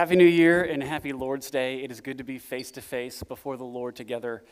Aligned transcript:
Happy 0.00 0.16
New 0.16 0.24
Year 0.24 0.62
and 0.62 0.82
happy 0.82 1.12
Lord's 1.12 1.50
Day. 1.50 1.82
It 1.82 1.90
is 1.90 2.00
good 2.00 2.16
to 2.16 2.24
be 2.24 2.38
face 2.38 2.70
to 2.70 2.80
face 2.80 3.22
before 3.22 3.58
the 3.58 3.66
Lord 3.66 3.94
together 3.96 4.42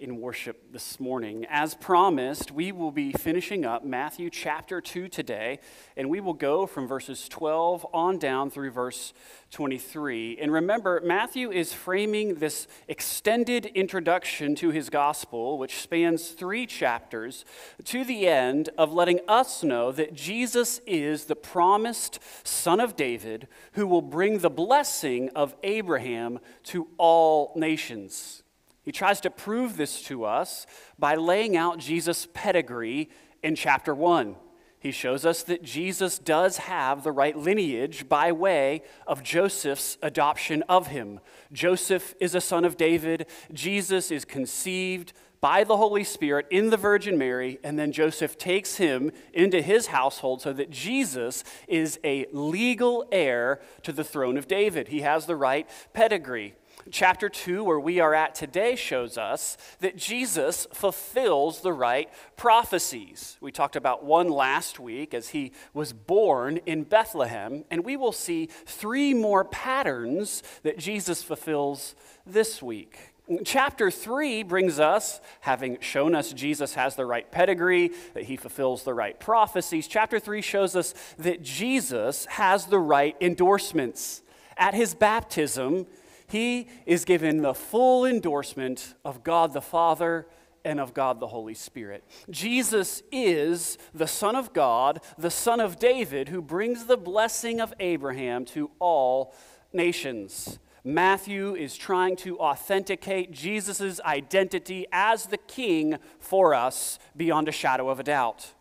in 0.00 0.20
worship 0.20 0.72
this 0.72 0.98
morning. 0.98 1.46
As 1.48 1.74
promised, 1.74 2.50
we 2.50 2.72
will 2.72 2.90
be 2.90 3.12
finishing 3.12 3.64
up 3.64 3.84
Matthew 3.84 4.28
chapter 4.28 4.80
2 4.80 5.08
today, 5.08 5.60
and 5.96 6.10
we 6.10 6.20
will 6.20 6.34
go 6.34 6.66
from 6.66 6.86
verses 6.86 7.28
12 7.28 7.86
on 7.92 8.18
down 8.18 8.50
through 8.50 8.70
verse 8.70 9.12
23. 9.52 10.38
And 10.38 10.52
remember, 10.52 11.00
Matthew 11.04 11.50
is 11.50 11.72
framing 11.72 12.36
this 12.36 12.66
extended 12.88 13.66
introduction 13.66 14.54
to 14.56 14.70
his 14.70 14.90
gospel, 14.90 15.58
which 15.58 15.80
spans 15.80 16.28
three 16.30 16.66
chapters, 16.66 17.44
to 17.84 18.04
the 18.04 18.26
end 18.26 18.70
of 18.76 18.92
letting 18.92 19.20
us 19.28 19.62
know 19.62 19.92
that 19.92 20.14
Jesus 20.14 20.80
is 20.86 21.26
the 21.26 21.36
promised 21.36 22.18
Son 22.42 22.80
of 22.80 22.96
David 22.96 23.48
who 23.72 23.86
will 23.86 24.02
bring 24.02 24.38
the 24.38 24.50
blessing 24.50 25.30
of 25.30 25.54
Abraham 25.62 26.40
to 26.64 26.88
all 26.98 27.52
nations. 27.56 28.43
He 28.84 28.92
tries 28.92 29.20
to 29.22 29.30
prove 29.30 29.76
this 29.76 30.02
to 30.02 30.24
us 30.24 30.66
by 30.98 31.14
laying 31.14 31.56
out 31.56 31.78
Jesus' 31.78 32.28
pedigree 32.34 33.08
in 33.42 33.54
chapter 33.54 33.94
1. 33.94 34.36
He 34.78 34.90
shows 34.90 35.24
us 35.24 35.42
that 35.44 35.62
Jesus 35.62 36.18
does 36.18 36.58
have 36.58 37.02
the 37.02 37.12
right 37.12 37.34
lineage 37.34 38.06
by 38.06 38.32
way 38.32 38.82
of 39.06 39.22
Joseph's 39.22 39.96
adoption 40.02 40.62
of 40.68 40.88
him. 40.88 41.20
Joseph 41.52 42.14
is 42.20 42.34
a 42.34 42.40
son 42.42 42.66
of 42.66 42.76
David. 42.76 43.26
Jesus 43.50 44.10
is 44.10 44.26
conceived 44.26 45.14
by 45.40 45.64
the 45.64 45.78
Holy 45.78 46.04
Spirit 46.04 46.46
in 46.50 46.68
the 46.68 46.76
Virgin 46.76 47.16
Mary, 47.16 47.58
and 47.64 47.78
then 47.78 47.92
Joseph 47.92 48.36
takes 48.36 48.76
him 48.76 49.10
into 49.32 49.62
his 49.62 49.86
household 49.86 50.42
so 50.42 50.52
that 50.52 50.70
Jesus 50.70 51.44
is 51.66 51.98
a 52.04 52.26
legal 52.32 53.06
heir 53.10 53.60
to 53.84 53.92
the 53.92 54.04
throne 54.04 54.36
of 54.36 54.48
David. 54.48 54.88
He 54.88 55.00
has 55.00 55.24
the 55.24 55.36
right 55.36 55.66
pedigree. 55.94 56.54
Chapter 56.90 57.28
2, 57.28 57.64
where 57.64 57.80
we 57.80 57.98
are 58.00 58.14
at 58.14 58.34
today, 58.34 58.76
shows 58.76 59.16
us 59.16 59.56
that 59.80 59.96
Jesus 59.96 60.66
fulfills 60.72 61.62
the 61.62 61.72
right 61.72 62.10
prophecies. 62.36 63.38
We 63.40 63.52
talked 63.52 63.76
about 63.76 64.04
one 64.04 64.28
last 64.28 64.78
week 64.78 65.14
as 65.14 65.30
he 65.30 65.52
was 65.72 65.92
born 65.92 66.58
in 66.66 66.84
Bethlehem, 66.84 67.64
and 67.70 67.84
we 67.84 67.96
will 67.96 68.12
see 68.12 68.46
three 68.66 69.14
more 69.14 69.44
patterns 69.44 70.42
that 70.62 70.78
Jesus 70.78 71.22
fulfills 71.22 71.94
this 72.26 72.62
week. 72.62 73.14
Chapter 73.44 73.90
3 73.90 74.42
brings 74.42 74.78
us, 74.78 75.22
having 75.40 75.78
shown 75.80 76.14
us 76.14 76.34
Jesus 76.34 76.74
has 76.74 76.94
the 76.94 77.06
right 77.06 77.30
pedigree, 77.30 77.92
that 78.12 78.24
he 78.24 78.36
fulfills 78.36 78.82
the 78.82 78.92
right 78.92 79.18
prophecies. 79.18 79.88
Chapter 79.88 80.18
3 80.18 80.42
shows 80.42 80.76
us 80.76 80.92
that 81.16 81.42
Jesus 81.42 82.26
has 82.26 82.66
the 82.66 82.78
right 82.78 83.16
endorsements. 83.22 84.22
At 84.58 84.74
his 84.74 84.94
baptism, 84.94 85.86
he 86.34 86.66
is 86.84 87.04
given 87.04 87.42
the 87.42 87.54
full 87.54 88.04
endorsement 88.04 88.96
of 89.04 89.22
God 89.22 89.52
the 89.52 89.60
Father 89.60 90.26
and 90.64 90.80
of 90.80 90.92
God 90.92 91.20
the 91.20 91.28
Holy 91.28 91.54
Spirit. 91.54 92.02
Jesus 92.28 93.04
is 93.12 93.78
the 93.94 94.08
Son 94.08 94.34
of 94.34 94.52
God, 94.52 95.00
the 95.16 95.30
Son 95.30 95.60
of 95.60 95.78
David, 95.78 96.30
who 96.30 96.42
brings 96.42 96.86
the 96.86 96.96
blessing 96.96 97.60
of 97.60 97.72
Abraham 97.78 98.44
to 98.46 98.72
all 98.80 99.32
nations. 99.72 100.58
Matthew 100.82 101.54
is 101.54 101.76
trying 101.76 102.16
to 102.16 102.36
authenticate 102.40 103.30
Jesus' 103.30 104.00
identity 104.00 104.86
as 104.90 105.26
the 105.26 105.38
king 105.38 105.98
for 106.18 106.52
us 106.52 106.98
beyond 107.16 107.46
a 107.46 107.52
shadow 107.52 107.88
of 107.88 108.00
a 108.00 108.02
doubt. 108.02 108.54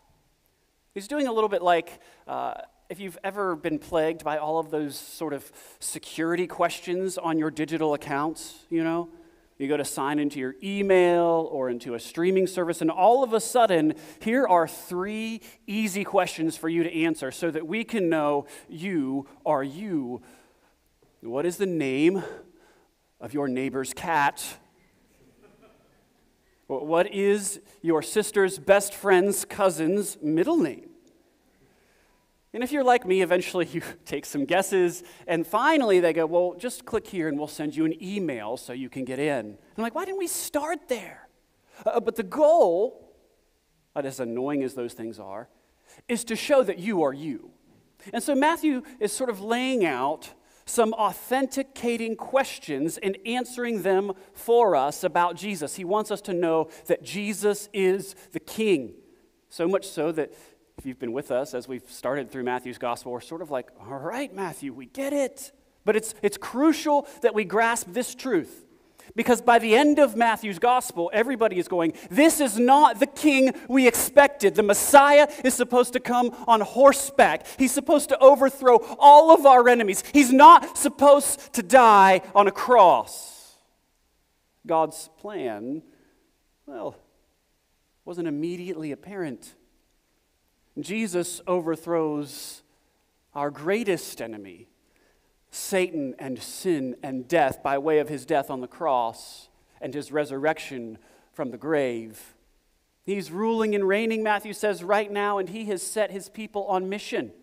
He's 0.94 1.08
doing 1.08 1.26
a 1.26 1.34
little 1.34 1.50
bit 1.50 1.64
like 1.64 2.00
uh, 2.28 2.54
if 2.90 3.00
you've 3.00 3.18
ever 3.24 3.56
been 3.56 3.80
plagued 3.80 4.24
by 4.24 4.38
all 4.38 4.60
of 4.60 4.70
those 4.70 4.98
sort 4.98 5.34
of 5.34 5.52
security 5.80 6.48
questions 6.48 7.18
on 7.18 7.38
your 7.38 7.50
digital 7.50 7.94
accounts, 7.94 8.66
you 8.70 8.84
know, 8.84 9.10
you 9.58 9.68
go 9.68 9.78
to 9.78 9.86
sign 9.86 10.20
into 10.20 10.40
your 10.40 10.56
email 10.64 11.48
or 11.52 11.70
into 11.70 11.94
a 11.94 12.00
streaming 12.00 12.48
service, 12.48 12.82
and 12.82 12.92
all 12.92 13.24
of 13.24 13.34
a 13.34 13.40
sudden, 13.40 13.94
here 14.20 14.48
are 14.48 14.68
three 14.68 15.42
easy 15.68 16.04
questions 16.04 16.58
for 16.58 16.68
you 16.70 16.84
to 16.84 16.94
answer 17.04 17.32
so 17.32 17.52
that 17.52 17.66
we 17.66 17.84
can 17.84 18.10
know 18.10 18.46
you 18.68 19.28
are 19.46 19.64
you. 19.64 20.22
What 21.22 21.46
is 21.46 21.58
the 21.58 21.66
name 21.66 22.24
of 23.22 23.34
your 23.34 23.48
neighbor's 23.48 23.94
cat? 23.94 24.44
What 26.68 27.14
is 27.14 27.62
your 27.82 28.02
sister's 28.02 28.58
best 28.58 28.94
friend's 28.94 29.46
cousin's 29.46 30.18
middle 30.22 30.58
name? 30.58 30.93
And 32.54 32.64
if 32.64 32.72
you're 32.72 32.84
like 32.84 33.06
me, 33.06 33.22
eventually 33.22 33.66
you 33.72 33.82
take 34.06 34.26
some 34.26 34.46
guesses, 34.46 35.04
and 35.28 35.46
finally 35.46 36.00
they 36.00 36.14
go, 36.14 36.26
Well, 36.26 36.56
just 36.58 36.86
click 36.86 37.08
here 37.08 37.28
and 37.28 37.38
we'll 37.38 37.48
send 37.48 37.76
you 37.76 37.86
an 37.86 38.02
email 38.02 38.58
so 38.58 38.74
you 38.74 38.90
can 38.90 39.06
get 39.06 39.20
in. 39.20 39.46
And 39.46 39.58
I'm 39.78 39.84
like, 39.84 39.96
Why 39.96 40.06
didn't 40.06 40.20
we 40.20 40.28
start 40.28 40.88
there? 40.88 41.28
Uh, 41.86 42.00
but 42.00 42.16
the 42.16 42.24
goal, 42.24 43.16
as 43.96 44.20
annoying 44.20 44.64
as 44.64 44.76
those 44.76 44.94
things 44.94 45.20
are, 45.20 45.50
is 46.08 46.24
to 46.26 46.36
show 46.36 46.64
that 46.64 46.80
you 46.80 47.04
are 47.04 47.14
you. 47.14 47.52
And 48.12 48.22
so 48.22 48.36
Matthew 48.36 48.84
is 49.00 49.12
sort 49.12 49.30
of 49.30 49.40
laying 49.40 49.86
out 49.86 50.34
some 50.66 50.94
authenticating 50.94 52.16
questions 52.16 52.98
and 52.98 53.18
answering 53.26 53.82
them 53.82 54.14
for 54.34 54.76
us 54.76 55.04
about 55.04 55.36
Jesus. 55.36 55.76
He 55.76 55.84
wants 55.84 56.12
us 56.12 56.22
to 56.22 56.34
know 56.34 56.70
that 56.88 57.04
Jesus 57.04 57.70
is 57.74 58.16
the 58.32 58.40
King. 58.40 58.94
So 59.50 59.68
much 59.68 59.88
so 59.88 60.12
that 60.14 60.34
if 60.78 60.86
you've 60.86 61.00
been 61.00 61.14
with 61.14 61.32
us 61.32 61.54
as 61.54 61.68
we've 61.68 61.90
started 61.90 62.32
through 62.32 62.44
Matthew's 62.44 62.78
gospel, 62.78 63.12
we're 63.12 63.22
sort 63.22 63.42
of 63.42 63.52
like, 63.52 63.70
all 63.80 64.00
right, 64.00 64.34
Matthew, 64.34 64.74
we 64.74 64.88
get 64.88 65.14
it. 65.14 65.52
But 65.86 65.96
it's, 65.96 66.16
it's 66.22 66.38
crucial 66.38 67.08
that 67.22 67.34
we 67.34 67.44
grasp 67.44 67.88
this 67.90 68.16
truth. 68.16 68.66
Because 69.16 69.42
by 69.42 69.60
the 69.60 69.76
end 69.76 70.00
of 70.00 70.16
Matthew's 70.16 70.60
gospel, 70.60 71.12
everybody 71.14 71.60
is 71.60 71.68
going, 71.68 71.94
This 72.10 72.40
is 72.40 72.58
not 72.58 73.00
the 73.00 73.06
king 73.06 73.54
we 73.68 73.88
expected. 73.88 74.56
The 74.56 74.64
Messiah 74.64 75.28
is 75.44 75.54
supposed 75.54 75.94
to 75.94 76.00
come 76.00 76.32
on 76.48 76.62
horseback. 76.62 77.46
He's 77.60 77.72
supposed 77.72 78.10
to 78.10 78.18
overthrow 78.20 78.78
all 78.98 79.32
of 79.32 79.46
our 79.46 79.68
enemies. 79.68 80.04
He's 80.14 80.32
not 80.32 80.78
supposed 80.78 81.54
to 81.54 81.62
die 81.62 82.22
on 82.34 82.48
a 82.48 82.52
cross. 82.52 83.58
God's 84.66 85.10
plan, 85.20 85.84
well, 86.66 86.96
wasn't 88.06 88.28
immediately 88.28 88.94
apparent. 88.94 89.54
Jesus 90.80 91.42
overthrows 91.46 92.64
our 93.34 93.52
greatest 93.52 94.22
enemy, 94.22 94.68
Satan 95.52 96.16
and 96.18 96.42
sin 96.42 96.96
and 97.04 97.28
death, 97.28 97.62
by 97.62 97.78
way 97.78 98.00
of 98.00 98.10
his 98.10 98.26
death 98.26 98.50
on 98.50 98.62
the 98.62 98.68
cross 98.68 99.50
and 99.82 99.94
his 99.94 100.12
resurrection 100.12 100.98
from 101.32 101.52
the 101.52 101.58
grave. 101.58 102.36
He's 103.06 103.32
ruling 103.32 103.76
and 103.76 103.88
reigning, 103.88 104.24
Matthew 104.24 104.54
says, 104.54 104.84
right 104.84 105.12
now, 105.12 105.38
and 105.38 105.50
he 105.50 105.66
has 105.66 105.84
set 105.84 106.12
his 106.12 106.30
people 106.30 106.66
on 106.66 106.90
mission 106.90 107.34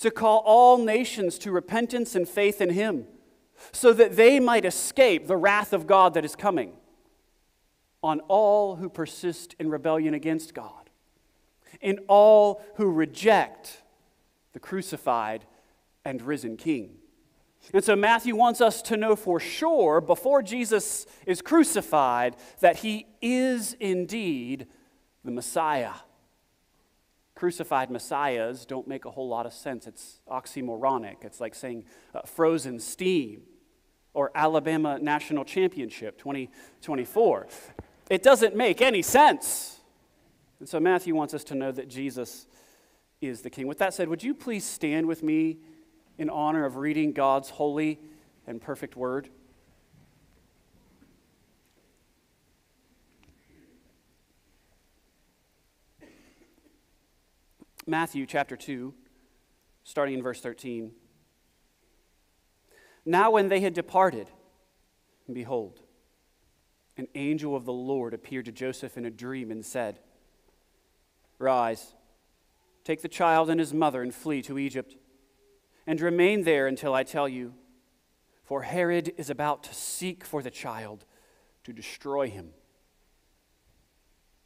to 0.00 0.10
call 0.10 0.42
all 0.44 0.78
nations 0.78 1.38
to 1.38 1.52
repentance 1.52 2.14
and 2.14 2.28
faith 2.28 2.60
in 2.60 2.70
him 2.70 3.06
so 3.72 3.92
that 3.92 4.16
they 4.16 4.40
might 4.40 4.64
escape 4.64 5.26
the 5.26 5.36
wrath 5.36 5.72
of 5.72 5.86
God 5.86 6.14
that 6.14 6.24
is 6.24 6.36
coming 6.36 6.72
on 8.02 8.20
all 8.20 8.76
who 8.76 8.88
persist 8.88 9.54
in 9.58 9.70
rebellion 9.70 10.12
against 10.12 10.52
God 10.54 10.85
in 11.80 11.98
all 12.08 12.62
who 12.76 12.90
reject 12.90 13.82
the 14.52 14.60
crucified 14.60 15.44
and 16.04 16.22
risen 16.22 16.56
King. 16.56 16.96
And 17.72 17.82
so 17.82 17.96
Matthew 17.96 18.36
wants 18.36 18.60
us 18.60 18.80
to 18.82 18.96
know 18.96 19.16
for 19.16 19.40
sure, 19.40 20.00
before 20.00 20.42
Jesus 20.42 21.06
is 21.26 21.42
crucified, 21.42 22.36
that 22.60 22.76
he 22.76 23.06
is 23.20 23.74
indeed 23.80 24.66
the 25.24 25.32
Messiah. 25.32 25.92
Crucified 27.34 27.90
messiahs 27.90 28.64
don't 28.64 28.88
make 28.88 29.04
a 29.04 29.10
whole 29.10 29.28
lot 29.28 29.44
of 29.44 29.52
sense. 29.52 29.86
It's 29.86 30.20
oxymoronic. 30.26 31.16
It's 31.22 31.38
like 31.38 31.54
saying 31.54 31.84
uh, 32.14 32.22
frozen 32.22 32.80
steam 32.80 33.42
or 34.14 34.30
Alabama 34.34 34.98
National 34.98 35.44
Championship 35.44 36.16
2024. 36.16 37.46
It 38.08 38.22
doesn't 38.22 38.56
make 38.56 38.80
any 38.80 39.02
sense. 39.02 39.75
And 40.58 40.68
so 40.68 40.80
Matthew 40.80 41.14
wants 41.14 41.34
us 41.34 41.44
to 41.44 41.54
know 41.54 41.70
that 41.72 41.88
Jesus 41.88 42.46
is 43.20 43.42
the 43.42 43.50
King. 43.50 43.66
With 43.66 43.78
that 43.78 43.94
said, 43.94 44.08
would 44.08 44.22
you 44.22 44.34
please 44.34 44.64
stand 44.64 45.06
with 45.06 45.22
me 45.22 45.58
in 46.18 46.30
honor 46.30 46.64
of 46.64 46.76
reading 46.76 47.12
God's 47.12 47.50
holy 47.50 48.00
and 48.46 48.60
perfect 48.60 48.96
word? 48.96 49.28
Matthew 57.86 58.26
chapter 58.26 58.56
2, 58.56 58.92
starting 59.84 60.14
in 60.14 60.22
verse 60.22 60.40
13. 60.40 60.90
Now, 63.04 63.30
when 63.30 63.48
they 63.48 63.60
had 63.60 63.74
departed, 63.74 64.28
behold, 65.32 65.80
an 66.96 67.06
angel 67.14 67.54
of 67.54 67.64
the 67.64 67.72
Lord 67.72 68.12
appeared 68.12 68.46
to 68.46 68.52
Joseph 68.52 68.96
in 68.96 69.04
a 69.04 69.10
dream 69.10 69.52
and 69.52 69.64
said, 69.64 70.00
Rise, 71.38 71.94
take 72.84 73.02
the 73.02 73.08
child 73.08 73.50
and 73.50 73.60
his 73.60 73.74
mother 73.74 74.02
and 74.02 74.14
flee 74.14 74.42
to 74.42 74.58
Egypt, 74.58 74.96
and 75.86 76.00
remain 76.00 76.44
there 76.44 76.66
until 76.66 76.94
I 76.94 77.02
tell 77.02 77.28
you. 77.28 77.54
for 78.46 78.62
Herod 78.62 79.12
is 79.16 79.28
about 79.28 79.64
to 79.64 79.74
seek 79.74 80.24
for 80.24 80.40
the 80.40 80.52
child 80.52 81.04
to 81.64 81.72
destroy 81.72 82.30
him. 82.30 82.50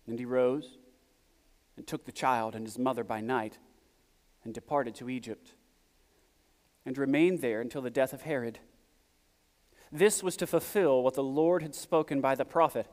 And 0.06 0.18
he 0.18 0.24
rose 0.24 0.78
and 1.76 1.86
took 1.86 2.06
the 2.06 2.12
child 2.12 2.54
and 2.54 2.66
his 2.66 2.78
mother 2.78 3.04
by 3.04 3.20
night 3.20 3.58
and 4.42 4.54
departed 4.54 4.94
to 4.96 5.10
Egypt 5.10 5.52
and 6.86 6.96
remained 6.96 7.42
there 7.42 7.60
until 7.60 7.82
the 7.82 7.90
death 7.90 8.14
of 8.14 8.22
Herod. 8.22 8.58
This 9.92 10.22
was 10.22 10.36
to 10.38 10.46
fulfill 10.46 11.02
what 11.02 11.14
the 11.14 11.22
Lord 11.22 11.60
had 11.62 11.74
spoken 11.74 12.22
by 12.22 12.34
the 12.34 12.46
prophet 12.46 12.86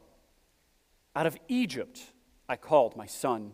Out 1.15 1.25
of 1.25 1.37
Egypt 1.47 2.01
I 2.49 2.57
called 2.57 2.97
my 2.97 3.05
son. 3.05 3.53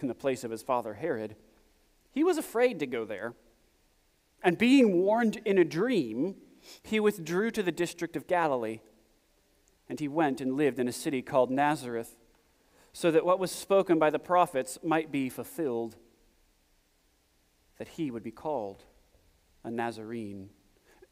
in 0.00 0.08
the 0.08 0.14
place 0.14 0.44
of 0.44 0.50
his 0.50 0.62
father 0.62 0.94
Herod, 0.94 1.36
he 2.10 2.24
was 2.24 2.38
afraid 2.38 2.78
to 2.80 2.86
go 2.86 3.04
there. 3.04 3.34
And 4.42 4.58
being 4.58 5.02
warned 5.02 5.40
in 5.44 5.58
a 5.58 5.64
dream, 5.64 6.36
he 6.82 7.00
withdrew 7.00 7.50
to 7.52 7.62
the 7.62 7.72
district 7.72 8.16
of 8.16 8.26
Galilee, 8.26 8.80
and 9.88 10.00
he 10.00 10.08
went 10.08 10.40
and 10.40 10.56
lived 10.56 10.78
in 10.78 10.88
a 10.88 10.92
city 10.92 11.22
called 11.22 11.50
Nazareth, 11.50 12.16
so 12.92 13.10
that 13.10 13.26
what 13.26 13.38
was 13.38 13.52
spoken 13.52 13.98
by 13.98 14.10
the 14.10 14.18
prophets 14.18 14.78
might 14.82 15.12
be 15.12 15.28
fulfilled, 15.28 15.96
that 17.78 17.88
he 17.88 18.10
would 18.10 18.22
be 18.22 18.30
called 18.30 18.84
a 19.64 19.70
Nazarene. 19.70 20.50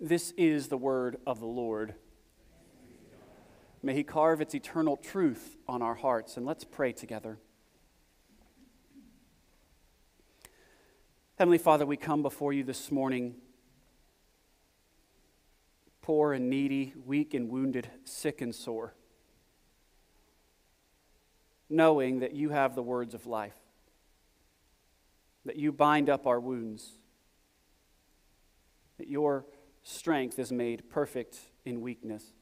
This 0.00 0.32
is 0.36 0.68
the 0.68 0.76
word 0.78 1.18
of 1.26 1.40
the 1.40 1.46
Lord. 1.46 1.94
May 3.82 3.94
he 3.94 4.02
carve 4.02 4.40
its 4.40 4.54
eternal 4.54 4.96
truth 4.96 5.56
on 5.68 5.82
our 5.82 5.94
hearts, 5.94 6.36
and 6.36 6.46
let's 6.46 6.64
pray 6.64 6.92
together. 6.92 7.38
Heavenly 11.36 11.58
Father, 11.58 11.84
we 11.84 11.96
come 11.96 12.22
before 12.22 12.52
you 12.52 12.62
this 12.62 12.92
morning 12.92 13.34
poor 16.00 16.32
and 16.32 16.48
needy, 16.48 16.94
weak 17.04 17.34
and 17.34 17.50
wounded, 17.50 17.88
sick 18.04 18.40
and 18.40 18.54
sore, 18.54 18.94
knowing 21.68 22.20
that 22.20 22.34
you 22.34 22.50
have 22.50 22.76
the 22.76 22.84
words 22.84 23.14
of 23.14 23.26
life, 23.26 23.56
that 25.44 25.56
you 25.56 25.72
bind 25.72 26.08
up 26.08 26.24
our 26.24 26.38
wounds, 26.38 26.92
that 28.98 29.08
your 29.08 29.44
strength 29.82 30.38
is 30.38 30.52
made 30.52 30.88
perfect 30.88 31.40
in 31.64 31.80
weakness. 31.80 32.32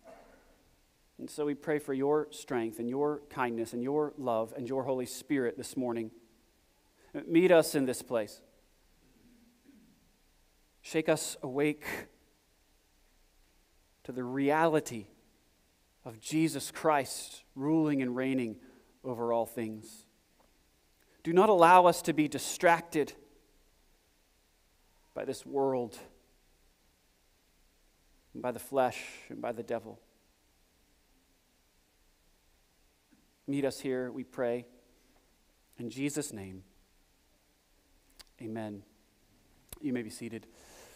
And 1.18 1.30
so 1.30 1.46
we 1.46 1.54
pray 1.54 1.78
for 1.78 1.94
your 1.94 2.28
strength 2.30 2.78
and 2.78 2.90
your 2.90 3.22
kindness 3.30 3.72
and 3.72 3.82
your 3.82 4.12
love 4.18 4.52
and 4.54 4.68
your 4.68 4.82
Holy 4.82 5.06
Spirit 5.06 5.56
this 5.56 5.78
morning. 5.78 6.10
Meet 7.26 7.52
us 7.52 7.74
in 7.74 7.86
this 7.86 8.02
place. 8.02 8.42
Shake 10.82 11.08
us 11.08 11.36
awake 11.42 11.86
to 14.04 14.12
the 14.12 14.24
reality 14.24 15.06
of 16.04 16.20
Jesus 16.20 16.72
Christ 16.72 17.44
ruling 17.54 18.02
and 18.02 18.16
reigning 18.16 18.56
over 19.04 19.32
all 19.32 19.46
things. 19.46 20.06
Do 21.22 21.32
not 21.32 21.48
allow 21.48 21.86
us 21.86 22.02
to 22.02 22.12
be 22.12 22.26
distracted 22.26 23.12
by 25.14 25.24
this 25.24 25.46
world, 25.46 25.98
and 28.34 28.42
by 28.42 28.50
the 28.50 28.58
flesh, 28.58 29.04
and 29.28 29.40
by 29.40 29.52
the 29.52 29.62
devil. 29.62 30.00
Meet 33.46 33.64
us 33.64 33.78
here, 33.78 34.10
we 34.10 34.24
pray. 34.24 34.66
In 35.78 35.90
Jesus' 35.90 36.32
name, 36.32 36.64
amen. 38.40 38.82
You 39.82 39.92
may 39.92 40.02
be 40.02 40.10
seated. 40.10 40.46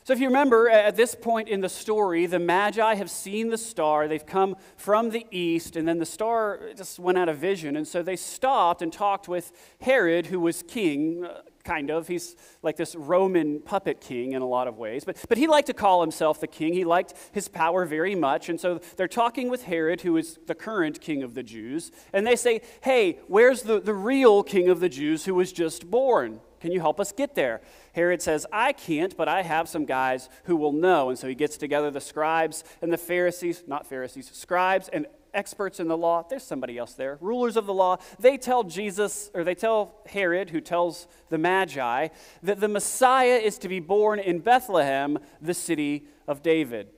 So, 0.06 0.12
if 0.12 0.20
you 0.20 0.28
remember, 0.28 0.70
at 0.70 0.94
this 0.94 1.16
point 1.16 1.48
in 1.48 1.62
the 1.62 1.68
story, 1.68 2.26
the 2.26 2.38
Magi 2.38 2.94
have 2.94 3.10
seen 3.10 3.48
the 3.50 3.58
star. 3.58 4.06
They've 4.06 4.24
come 4.24 4.54
from 4.76 5.10
the 5.10 5.26
east, 5.32 5.74
and 5.74 5.88
then 5.88 5.98
the 5.98 6.06
star 6.06 6.60
just 6.76 7.00
went 7.00 7.18
out 7.18 7.28
of 7.28 7.38
vision. 7.38 7.74
And 7.74 7.88
so 7.88 8.04
they 8.04 8.14
stopped 8.14 8.82
and 8.82 8.92
talked 8.92 9.26
with 9.26 9.50
Herod, 9.80 10.26
who 10.26 10.38
was 10.38 10.62
king, 10.62 11.24
uh, 11.24 11.40
kind 11.66 11.90
of. 11.90 12.06
He's 12.08 12.36
like 12.62 12.76
this 12.76 12.94
Roman 12.94 13.60
puppet 13.60 14.00
king 14.00 14.32
in 14.32 14.40
a 14.40 14.46
lot 14.46 14.68
of 14.68 14.78
ways. 14.78 15.04
But, 15.04 15.22
but 15.28 15.36
he 15.36 15.46
liked 15.46 15.66
to 15.66 15.74
call 15.74 16.00
himself 16.00 16.40
the 16.40 16.46
king. 16.46 16.72
He 16.72 16.84
liked 16.84 17.14
his 17.32 17.48
power 17.48 17.84
very 17.84 18.14
much. 18.14 18.48
And 18.48 18.60
so 18.60 18.80
they're 18.96 19.08
talking 19.08 19.50
with 19.50 19.64
Herod, 19.64 20.02
who 20.02 20.16
is 20.16 20.38
the 20.46 20.54
current 20.54 21.00
king 21.00 21.22
of 21.22 21.34
the 21.34 21.42
Jews. 21.42 21.90
And 22.12 22.26
they 22.26 22.36
say, 22.36 22.62
Hey, 22.82 23.18
where's 23.26 23.62
the, 23.62 23.80
the 23.80 23.94
real 23.94 24.42
king 24.42 24.68
of 24.68 24.80
the 24.80 24.88
Jews 24.88 25.24
who 25.24 25.34
was 25.34 25.52
just 25.52 25.90
born? 25.90 26.40
Can 26.60 26.72
you 26.72 26.80
help 26.80 27.00
us 27.00 27.12
get 27.12 27.34
there? 27.34 27.60
Herod 27.92 28.22
says, 28.22 28.46
I 28.52 28.72
can't, 28.72 29.16
but 29.16 29.28
I 29.28 29.42
have 29.42 29.68
some 29.68 29.84
guys 29.84 30.28
who 30.44 30.56
will 30.56 30.72
know. 30.72 31.10
And 31.10 31.18
so 31.18 31.28
he 31.28 31.34
gets 31.34 31.56
together 31.56 31.90
the 31.90 32.00
scribes 32.00 32.64
and 32.80 32.92
the 32.92 32.98
Pharisees, 32.98 33.64
not 33.66 33.86
Pharisees, 33.86 34.30
scribes 34.32 34.88
and 34.88 35.06
experts 35.36 35.78
in 35.78 35.88
the 35.88 35.96
law. 35.96 36.24
There's 36.28 36.42
somebody 36.42 36.78
else 36.78 36.94
there, 36.94 37.18
rulers 37.20 37.56
of 37.56 37.66
the 37.66 37.74
law. 37.74 37.98
They 38.18 38.36
tell 38.38 38.64
Jesus, 38.64 39.30
or 39.34 39.44
they 39.44 39.54
tell 39.54 39.94
Herod, 40.06 40.50
who 40.50 40.60
tells 40.60 41.06
the 41.28 41.38
Magi, 41.38 42.08
that 42.42 42.60
the 42.60 42.68
Messiah 42.68 43.36
is 43.36 43.58
to 43.58 43.68
be 43.68 43.80
born 43.80 44.18
in 44.18 44.40
Bethlehem, 44.40 45.18
the 45.40 45.54
city 45.54 46.06
of 46.26 46.42
David. 46.42 46.88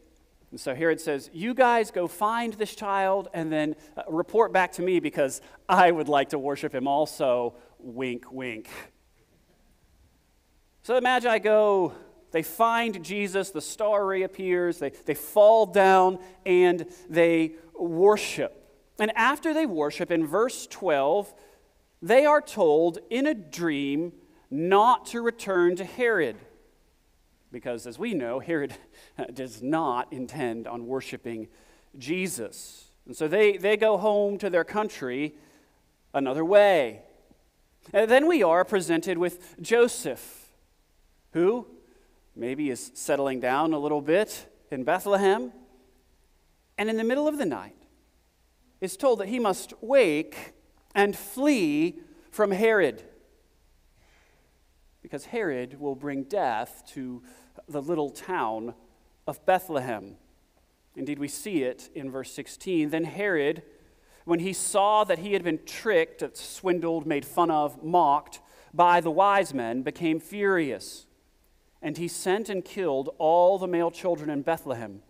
And 0.50 0.58
so 0.58 0.74
Herod 0.74 1.00
says, 1.00 1.28
You 1.32 1.52
guys 1.52 1.90
go 1.90 2.06
find 2.06 2.54
this 2.54 2.74
child 2.74 3.28
and 3.34 3.52
then 3.52 3.76
uh, 3.96 4.02
report 4.08 4.52
back 4.52 4.72
to 4.72 4.82
me 4.82 5.00
because 5.00 5.40
I 5.68 5.90
would 5.90 6.08
like 6.08 6.30
to 6.30 6.38
worship 6.38 6.74
him 6.74 6.88
also. 6.88 7.54
Wink, 7.78 8.32
wink. 8.32 8.68
So 10.82 10.94
the 10.94 11.02
Magi 11.02 11.38
go, 11.38 11.92
they 12.30 12.42
find 12.42 13.02
Jesus, 13.04 13.50
the 13.50 13.60
star 13.60 14.06
reappears, 14.06 14.78
they, 14.78 14.90
they 14.90 15.14
fall 15.14 15.66
down, 15.66 16.18
and 16.44 16.86
they 17.08 17.52
worship. 17.78 18.54
And 18.98 19.12
after 19.16 19.54
they 19.54 19.66
worship, 19.66 20.10
in 20.10 20.26
verse 20.26 20.66
12, 20.66 21.32
they 22.02 22.26
are 22.26 22.40
told 22.40 22.98
in 23.10 23.26
a 23.26 23.34
dream 23.34 24.12
not 24.50 25.06
to 25.06 25.22
return 25.22 25.76
to 25.76 25.84
Herod. 25.84 26.36
Because, 27.50 27.86
as 27.86 27.98
we 27.98 28.14
know, 28.14 28.38
Herod 28.40 28.74
does 29.32 29.62
not 29.62 30.12
intend 30.12 30.66
on 30.66 30.86
worshiping 30.86 31.48
Jesus. 31.96 32.90
And 33.06 33.16
so 33.16 33.26
they, 33.26 33.56
they 33.56 33.76
go 33.76 33.96
home 33.96 34.38
to 34.38 34.50
their 34.50 34.64
country 34.64 35.34
another 36.12 36.44
way. 36.44 37.02
And 37.92 38.10
then 38.10 38.26
we 38.26 38.42
are 38.42 38.64
presented 38.64 39.16
with 39.16 39.60
Joseph 39.62 40.48
who 41.32 41.66
maybe 42.38 42.70
is 42.70 42.92
settling 42.94 43.40
down 43.40 43.72
a 43.72 43.78
little 43.78 44.00
bit 44.00 44.46
in 44.70 44.84
Bethlehem, 44.84 45.52
and 46.78 46.88
in 46.88 46.96
the 46.96 47.04
middle 47.04 47.26
of 47.26 47.36
the 47.36 47.44
night 47.44 47.74
is 48.80 48.96
told 48.96 49.18
that 49.18 49.28
he 49.28 49.40
must 49.40 49.74
wake 49.82 50.52
and 50.94 51.16
flee 51.16 51.98
from 52.30 52.52
Herod. 52.52 53.02
Because 55.02 55.26
Herod 55.26 55.80
will 55.80 55.96
bring 55.96 56.22
death 56.22 56.84
to 56.90 57.22
the 57.68 57.82
little 57.82 58.10
town 58.10 58.74
of 59.26 59.44
Bethlehem. 59.44 60.16
Indeed, 60.94 61.18
we 61.18 61.28
see 61.28 61.64
it 61.64 61.90
in 61.92 62.08
verse 62.08 62.32
16. 62.32 62.90
Then 62.90 63.04
Herod, 63.04 63.62
when 64.24 64.38
he 64.38 64.52
saw 64.52 65.02
that 65.04 65.18
he 65.18 65.32
had 65.32 65.42
been 65.42 65.58
tricked, 65.66 66.22
swindled, 66.36 67.04
made 67.04 67.24
fun 67.24 67.50
of, 67.50 67.82
mocked 67.82 68.40
by 68.72 69.00
the 69.00 69.10
wise 69.10 69.52
men, 69.52 69.82
became 69.82 70.20
furious 70.20 71.06
and 71.80 71.96
he 71.96 72.08
sent 72.08 72.48
and 72.48 72.64
killed 72.64 73.10
all 73.18 73.58
the 73.58 73.66
male 73.66 73.90
children 73.90 74.30
in 74.30 74.42
Bethlehem 74.42 75.02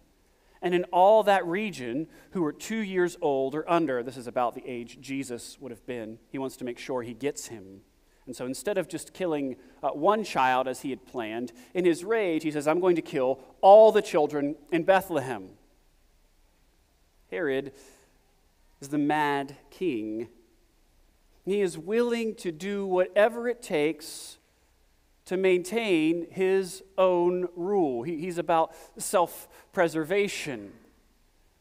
and 0.61 0.75
in 0.75 0.85
all 0.85 1.23
that 1.23 1.47
region 1.47 2.09
who 2.33 2.43
were 2.43 2.53
two 2.53 2.79
years 2.79 3.17
old 3.21 3.55
or 3.55 3.69
under. 3.71 4.03
This 4.03 4.17
is 4.17 4.27
about 4.27 4.55
the 4.55 4.67
age 4.67 4.99
Jesus 5.01 5.57
would 5.61 5.71
have 5.71 5.87
been. 5.87 6.19
He 6.31 6.39
wants 6.39 6.57
to 6.57 6.65
make 6.65 6.79
sure 6.79 7.03
he 7.03 7.15
gets 7.15 7.47
him. 7.47 7.81
And 8.27 8.37
so 8.37 8.45
instead 8.45 8.77
of 8.77 8.89
just 8.89 9.15
killing 9.15 9.57
uh, 9.83 9.91
one 9.91 10.23
child 10.23 10.69
as 10.69 10.83
he 10.83 10.91
had 10.91 11.07
planned, 11.07 11.53
in 11.73 11.85
his 11.85 12.05
rage, 12.05 12.43
he 12.43 12.51
says, 12.51 12.69
I'm 12.69 12.81
going 12.81 12.97
to 12.97 13.03
kill 13.03 13.41
all 13.63 13.91
the 13.91 14.03
children 14.03 14.57
in 14.71 14.83
Bethlehem. 14.83 15.51
Herod 17.31 17.73
is 18.81 18.89
the 18.89 18.99
mad 18.99 19.57
king. 19.71 20.29
He 21.45 21.63
is 21.63 21.79
willing 21.79 22.35
to 22.37 22.53
do 22.53 22.85
whatever 22.85 23.49
it 23.49 23.63
takes 23.63 24.38
to 25.29 25.37
maintain 25.37 26.27
his 26.31 26.83
own 26.97 27.49
rule. 27.55 28.03
He, 28.03 28.17
he's 28.17 28.39
about 28.39 28.75
self 28.97 29.47
preservation. 29.75 30.73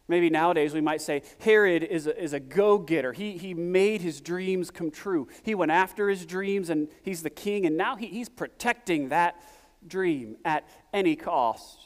Maybe 0.07 0.29
nowadays 0.29 0.73
we 0.73 0.79
might 0.79 1.01
say 1.01 1.21
Herod 1.39 1.83
is 1.83 2.07
a, 2.07 2.17
is 2.17 2.31
a 2.31 2.39
go 2.39 2.77
getter. 2.77 3.11
He, 3.11 3.37
he 3.37 3.53
made 3.53 3.99
his 3.99 4.21
dreams 4.21 4.71
come 4.71 4.89
true. 4.89 5.27
He 5.43 5.53
went 5.53 5.71
after 5.71 6.07
his 6.07 6.25
dreams 6.25 6.69
and 6.69 6.87
he's 7.03 7.23
the 7.23 7.29
king, 7.29 7.65
and 7.65 7.75
now 7.75 7.97
he, 7.97 8.07
he's 8.07 8.29
protecting 8.29 9.09
that 9.09 9.35
dream 9.85 10.37
at 10.45 10.65
any 10.93 11.17
cost, 11.17 11.77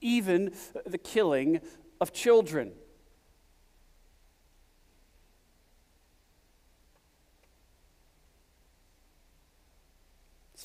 even 0.00 0.54
the 0.86 0.96
killing 0.96 1.60
of 2.00 2.14
children. 2.14 2.72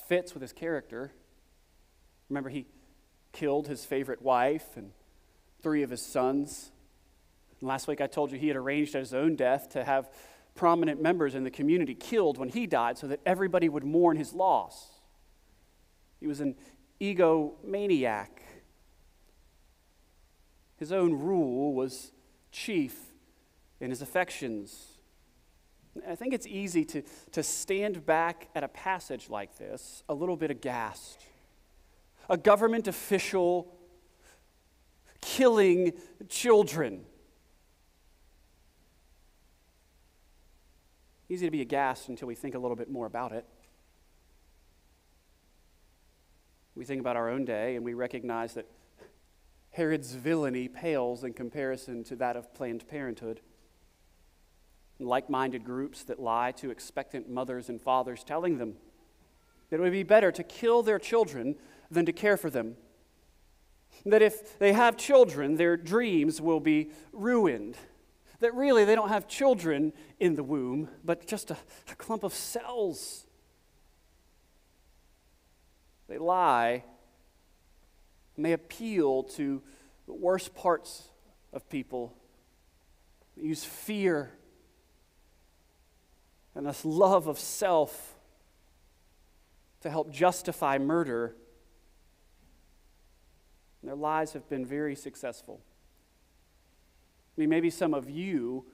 Fits 0.07 0.33
with 0.33 0.41
his 0.41 0.53
character. 0.53 1.11
Remember, 2.29 2.49
he 2.49 2.65
killed 3.31 3.67
his 3.67 3.85
favorite 3.85 4.21
wife 4.21 4.65
and 4.75 4.91
three 5.61 5.83
of 5.83 5.89
his 5.89 6.01
sons. 6.01 6.71
And 7.59 7.67
last 7.67 7.87
week 7.87 8.01
I 8.01 8.07
told 8.07 8.31
you 8.31 8.37
he 8.37 8.47
had 8.47 8.57
arranged 8.57 8.95
at 8.95 8.99
his 8.99 9.13
own 9.13 9.35
death 9.35 9.69
to 9.71 9.83
have 9.83 10.09
prominent 10.55 11.01
members 11.01 11.35
in 11.35 11.43
the 11.43 11.51
community 11.51 11.93
killed 11.93 12.37
when 12.37 12.49
he 12.49 12.65
died 12.65 12.97
so 12.97 13.07
that 13.07 13.19
everybody 13.25 13.67
would 13.67 13.83
mourn 13.83 14.17
his 14.17 14.33
loss. 14.33 14.87
He 16.19 16.27
was 16.27 16.39
an 16.39 16.55
egomaniac. 17.01 18.29
His 20.77 20.91
own 20.91 21.13
rule 21.13 21.73
was 21.73 22.11
chief 22.51 22.95
in 23.79 23.89
his 23.89 24.01
affections. 24.01 24.94
I 26.07 26.15
think 26.15 26.33
it's 26.33 26.47
easy 26.47 26.83
to, 26.85 27.03
to 27.31 27.43
stand 27.43 28.05
back 28.05 28.49
at 28.53 28.63
a 28.63 28.67
passage 28.67 29.29
like 29.29 29.57
this 29.57 30.03
a 30.09 30.13
little 30.13 30.35
bit 30.35 30.51
aghast. 30.51 31.25
A 32.29 32.37
government 32.37 32.87
official 32.87 33.73
killing 35.21 35.93
children. 36.27 37.05
Easy 41.29 41.47
to 41.47 41.51
be 41.51 41.61
aghast 41.61 42.09
until 42.09 42.27
we 42.27 42.35
think 42.35 42.55
a 42.55 42.59
little 42.59 42.75
bit 42.75 42.89
more 42.89 43.05
about 43.05 43.31
it. 43.31 43.45
We 46.75 46.83
think 46.83 46.99
about 46.99 47.15
our 47.15 47.29
own 47.29 47.45
day 47.45 47.75
and 47.75 47.85
we 47.85 47.93
recognize 47.93 48.53
that 48.55 48.67
Herod's 49.71 50.13
villainy 50.13 50.67
pales 50.67 51.23
in 51.23 51.33
comparison 51.33 52.03
to 52.05 52.15
that 52.17 52.35
of 52.35 52.53
Planned 52.53 52.87
Parenthood 52.87 53.41
like 54.99 55.29
minded 55.29 55.63
groups 55.63 56.03
that 56.03 56.19
lie 56.19 56.51
to 56.53 56.71
expectant 56.71 57.29
mothers 57.29 57.69
and 57.69 57.81
fathers, 57.81 58.23
telling 58.23 58.57
them 58.57 58.75
that 59.69 59.77
it 59.77 59.81
would 59.81 59.91
be 59.91 60.03
better 60.03 60.31
to 60.31 60.43
kill 60.43 60.83
their 60.83 60.99
children 60.99 61.55
than 61.91 62.05
to 62.05 62.13
care 62.13 62.37
for 62.37 62.49
them. 62.49 62.75
That 64.05 64.21
if 64.21 64.59
they 64.59 64.73
have 64.73 64.97
children, 64.97 65.55
their 65.55 65.77
dreams 65.77 66.41
will 66.41 66.59
be 66.59 66.91
ruined. 67.11 67.77
That 68.39 68.53
really 68.53 68.85
they 68.85 68.95
don't 68.95 69.09
have 69.09 69.27
children 69.27 69.93
in 70.19 70.35
the 70.35 70.43
womb, 70.43 70.89
but 71.03 71.25
just 71.27 71.51
a, 71.51 71.57
a 71.91 71.95
clump 71.95 72.23
of 72.23 72.33
cells. 72.33 73.25
They 76.07 76.17
lie 76.17 76.83
and 78.35 78.45
they 78.45 78.53
appeal 78.53 79.23
to 79.23 79.61
the 80.05 80.13
worst 80.13 80.53
parts 80.53 81.09
of 81.53 81.67
people. 81.69 82.13
They 83.35 83.47
use 83.47 83.63
fear 83.63 84.31
and 86.55 86.65
this 86.65 86.85
love 86.85 87.27
of 87.27 87.37
self 87.37 88.15
to 89.81 89.89
help 89.89 90.09
justify 90.09 90.77
murder. 90.77 91.35
And 93.81 93.89
their 93.89 93.95
lives 93.95 94.33
have 94.33 94.49
been 94.49 94.65
very 94.65 94.95
successful. 94.95 95.61
I 97.37 97.41
mean, 97.41 97.49
maybe 97.49 97.69
some 97.69 97.93
of 97.93 98.09
you, 98.09 98.65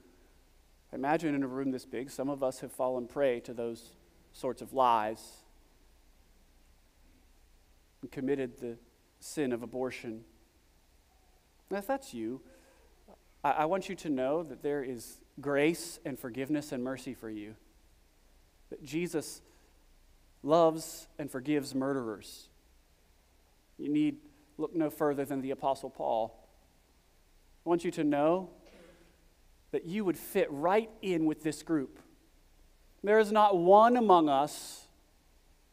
imagine 0.93 1.33
in 1.33 1.43
a 1.43 1.47
room 1.47 1.71
this 1.71 1.85
big, 1.85 2.11
some 2.11 2.29
of 2.29 2.43
us 2.43 2.59
have 2.59 2.71
fallen 2.71 3.07
prey 3.07 3.39
to 3.41 3.53
those 3.53 3.89
sorts 4.31 4.61
of 4.61 4.73
lies 4.73 5.37
and 8.01 8.11
committed 8.11 8.59
the 8.59 8.77
sin 9.19 9.51
of 9.51 9.63
abortion. 9.63 10.23
And 11.69 11.79
if 11.79 11.87
that's 11.87 12.13
you, 12.13 12.41
I, 13.43 13.51
I 13.51 13.65
want 13.65 13.89
you 13.89 13.95
to 13.95 14.09
know 14.09 14.43
that 14.43 14.61
there 14.61 14.83
is 14.83 15.19
grace 15.41 15.99
and 16.05 16.17
forgiveness 16.17 16.71
and 16.71 16.83
mercy 16.83 17.15
for 17.15 17.29
you 17.29 17.55
that 18.71 18.83
Jesus 18.83 19.41
loves 20.41 21.07
and 21.19 21.29
forgives 21.29 21.75
murderers. 21.75 22.49
You 23.77 23.89
need 23.89 24.17
look 24.57 24.75
no 24.75 24.89
further 24.89 25.25
than 25.25 25.41
the 25.41 25.51
Apostle 25.51 25.89
Paul. 25.89 26.37
I 27.65 27.69
want 27.69 27.85
you 27.85 27.91
to 27.91 28.03
know 28.03 28.49
that 29.71 29.85
you 29.85 30.03
would 30.03 30.17
fit 30.17 30.47
right 30.49 30.89
in 31.01 31.25
with 31.25 31.43
this 31.43 31.63
group. 31.63 31.99
There 33.03 33.19
is 33.19 33.31
not 33.31 33.57
one 33.57 33.97
among 33.97 34.29
us 34.29 34.87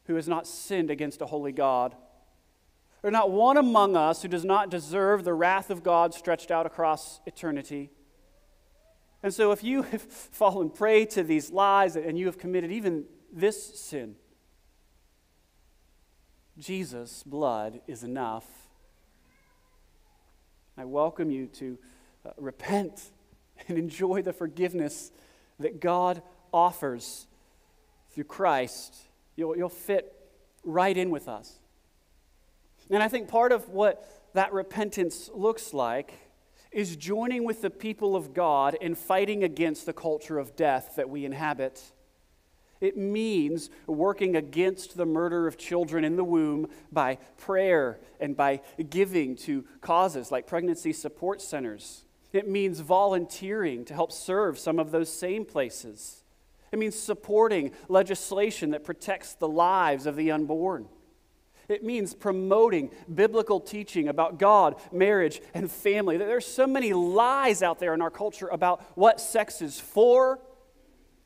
who 0.05 0.15
has 0.15 0.27
not 0.27 0.47
sinned 0.47 0.89
against 0.89 1.21
a 1.21 1.27
holy 1.27 1.51
God. 1.51 1.95
There's 3.01 3.11
not 3.11 3.31
one 3.31 3.57
among 3.57 3.95
us 3.95 4.21
who 4.21 4.27
does 4.27 4.43
not 4.43 4.69
deserve 4.69 5.23
the 5.23 5.33
wrath 5.33 5.69
of 5.69 5.83
God 5.83 6.13
stretched 6.13 6.51
out 6.51 6.65
across 6.65 7.21
eternity. 7.25 7.91
And 9.21 9.33
so, 9.33 9.51
if 9.51 9.63
you 9.63 9.81
have 9.91 10.01
fallen 10.01 10.69
prey 10.69 11.05
to 11.07 11.23
these 11.23 11.51
lies 11.51 11.95
and 11.95 12.17
you 12.17 12.25
have 12.27 12.37
committed 12.37 12.71
even 12.71 13.05
this 13.31 13.79
sin, 13.79 14.15
Jesus' 16.57 17.23
blood 17.23 17.81
is 17.87 18.03
enough. 18.03 18.45
I 20.77 20.85
welcome 20.85 21.31
you 21.31 21.47
to 21.47 21.77
uh, 22.25 22.31
repent 22.37 23.01
and 23.67 23.77
enjoy 23.77 24.21
the 24.21 24.33
forgiveness 24.33 25.11
that 25.59 25.81
God 25.81 26.21
offers 26.53 27.27
through 28.11 28.25
Christ. 28.25 28.95
You'll, 29.35 29.57
you'll 29.57 29.69
fit 29.69 30.13
right 30.63 30.95
in 30.95 31.09
with 31.09 31.27
us. 31.27 31.59
And 32.89 33.03
I 33.03 33.07
think 33.07 33.27
part 33.27 33.51
of 33.51 33.69
what 33.69 34.31
that 34.33 34.53
repentance 34.53 35.29
looks 35.33 35.73
like 35.73 36.13
is 36.71 36.95
joining 36.95 37.43
with 37.43 37.61
the 37.61 37.69
people 37.69 38.15
of 38.15 38.33
God 38.33 38.75
in 38.79 38.95
fighting 38.95 39.43
against 39.43 39.85
the 39.85 39.93
culture 39.93 40.37
of 40.37 40.55
death 40.55 40.93
that 40.95 41.09
we 41.09 41.25
inhabit. 41.25 41.81
It 42.79 42.95
means 42.95 43.69
working 43.87 44.35
against 44.35 44.95
the 44.95 45.05
murder 45.05 45.47
of 45.47 45.57
children 45.57 46.05
in 46.05 46.15
the 46.15 46.23
womb 46.23 46.67
by 46.91 47.17
prayer 47.37 47.99
and 48.19 48.37
by 48.37 48.61
giving 48.89 49.35
to 49.37 49.65
causes 49.81 50.31
like 50.31 50.47
pregnancy 50.47 50.93
support 50.93 51.41
centers. 51.41 52.05
It 52.31 52.47
means 52.47 52.79
volunteering 52.79 53.85
to 53.85 53.93
help 53.93 54.11
serve 54.11 54.59
some 54.59 54.79
of 54.79 54.91
those 54.91 55.11
same 55.11 55.45
places. 55.45 56.23
It 56.71 56.79
means 56.79 56.95
supporting 56.95 57.71
legislation 57.87 58.69
that 58.71 58.83
protects 58.83 59.33
the 59.33 59.47
lives 59.47 60.05
of 60.05 60.15
the 60.15 60.31
unborn. 60.31 60.87
It 61.69 61.83
means 61.83 62.15
promoting 62.15 62.89
biblical 63.13 63.59
teaching 63.59 64.07
about 64.07 64.39
God, 64.39 64.75
marriage, 64.91 65.39
and 65.53 65.71
family. 65.71 66.17
There's 66.17 66.45
so 66.45 66.65
many 66.65 66.93
lies 66.93 67.61
out 67.61 67.79
there 67.79 67.93
in 67.93 68.01
our 68.01 68.09
culture 68.09 68.47
about 68.47 68.81
what 68.97 69.21
sex 69.21 69.61
is 69.61 69.79
for. 69.79 70.39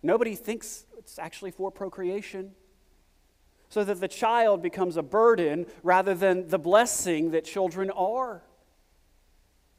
Nobody 0.03 0.35
thinks 0.35 0.85
it's 0.97 1.17
actually 1.17 1.51
for 1.51 1.71
procreation. 1.71 2.51
So 3.69 3.83
that 3.85 4.01
the 4.01 4.07
child 4.07 4.61
becomes 4.61 4.97
a 4.97 5.01
burden 5.01 5.65
rather 5.81 6.13
than 6.13 6.49
the 6.49 6.59
blessing 6.59 7.31
that 7.31 7.45
children 7.45 7.89
are. 7.89 8.43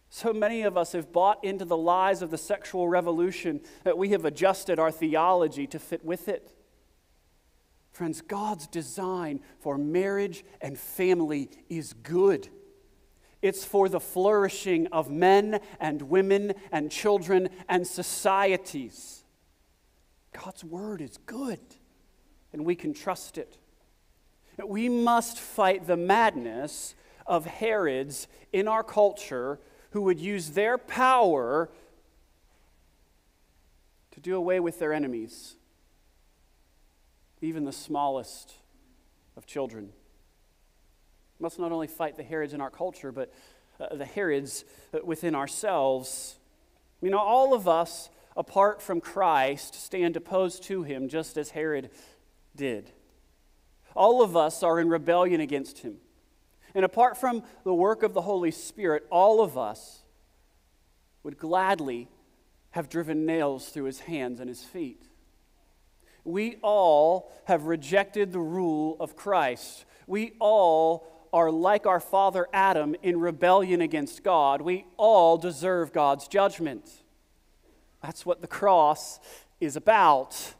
So 0.08 0.32
many 0.32 0.62
of 0.62 0.76
us 0.76 0.92
have 0.92 1.12
bought 1.12 1.44
into 1.44 1.64
the 1.64 1.76
lies 1.76 2.22
of 2.22 2.30
the 2.30 2.38
sexual 2.38 2.88
revolution 2.88 3.60
that 3.82 3.98
we 3.98 4.08
have 4.10 4.24
adjusted 4.24 4.78
our 4.78 4.90
theology 4.90 5.66
to 5.68 5.78
fit 5.78 6.04
with 6.04 6.28
it. 6.28 6.54
Friends, 7.94 8.22
God's 8.22 8.66
design 8.66 9.38
for 9.60 9.78
marriage 9.78 10.44
and 10.60 10.76
family 10.76 11.48
is 11.68 11.92
good. 11.92 12.48
It's 13.40 13.64
for 13.64 13.88
the 13.88 14.00
flourishing 14.00 14.88
of 14.88 15.12
men 15.12 15.60
and 15.78 16.02
women 16.02 16.54
and 16.72 16.90
children 16.90 17.50
and 17.68 17.86
societies. 17.86 19.22
God's 20.32 20.64
word 20.64 21.00
is 21.02 21.18
good, 21.18 21.60
and 22.52 22.64
we 22.64 22.74
can 22.74 22.94
trust 22.94 23.38
it. 23.38 23.58
We 24.66 24.88
must 24.88 25.38
fight 25.38 25.86
the 25.86 25.96
madness 25.96 26.96
of 27.28 27.46
Herods 27.46 28.26
in 28.52 28.66
our 28.66 28.82
culture 28.82 29.60
who 29.90 30.02
would 30.02 30.18
use 30.18 30.50
their 30.50 30.78
power 30.78 31.70
to 34.10 34.20
do 34.20 34.34
away 34.34 34.58
with 34.58 34.80
their 34.80 34.92
enemies, 34.92 35.54
even 37.44 37.64
the 37.64 37.72
smallest 37.72 38.54
of 39.36 39.46
children. 39.46 39.90
We 41.38 41.42
must 41.42 41.58
not 41.58 41.72
only 41.72 41.86
fight 41.86 42.16
the 42.16 42.22
Herods 42.22 42.54
in 42.54 42.60
our 42.60 42.70
culture, 42.70 43.12
but 43.12 43.32
uh, 43.80 43.96
the 43.96 44.04
Herods 44.04 44.64
within 45.02 45.34
ourselves. 45.34 46.36
You 47.00 47.10
know, 47.10 47.18
all 47.18 47.54
of 47.54 47.66
us, 47.66 48.08
apart 48.36 48.80
from 48.80 49.00
Christ, 49.00 49.74
stand 49.74 50.16
opposed 50.16 50.62
to 50.64 50.82
him, 50.82 51.08
just 51.08 51.36
as 51.36 51.50
Herod 51.50 51.90
did. 52.54 52.90
All 53.94 54.22
of 54.22 54.36
us 54.36 54.62
are 54.62 54.80
in 54.80 54.88
rebellion 54.88 55.40
against 55.40 55.80
him. 55.80 55.96
And 56.74 56.84
apart 56.84 57.16
from 57.16 57.42
the 57.62 57.74
work 57.74 58.02
of 58.02 58.14
the 58.14 58.22
Holy 58.22 58.50
Spirit, 58.50 59.06
all 59.10 59.40
of 59.40 59.56
us 59.56 60.02
would 61.22 61.38
gladly 61.38 62.08
have 62.70 62.88
driven 62.88 63.24
nails 63.24 63.68
through 63.68 63.84
his 63.84 64.00
hands 64.00 64.40
and 64.40 64.48
his 64.48 64.64
feet. 64.64 65.02
We 66.24 66.56
all 66.62 67.32
have 67.44 67.64
rejected 67.64 68.32
the 68.32 68.40
rule 68.40 68.96
of 68.98 69.16
Christ. 69.16 69.84
We 70.06 70.32
all 70.38 71.06
are 71.32 71.50
like 71.50 71.86
our 71.86 72.00
father 72.00 72.46
Adam 72.52 72.94
in 73.02 73.20
rebellion 73.20 73.80
against 73.80 74.22
God. 74.22 74.62
We 74.62 74.86
all 74.96 75.36
deserve 75.36 75.92
God's 75.92 76.28
judgment. 76.28 76.88
That's 78.02 78.24
what 78.24 78.40
the 78.40 78.46
cross 78.46 79.18
is 79.60 79.76
about. 79.76 80.54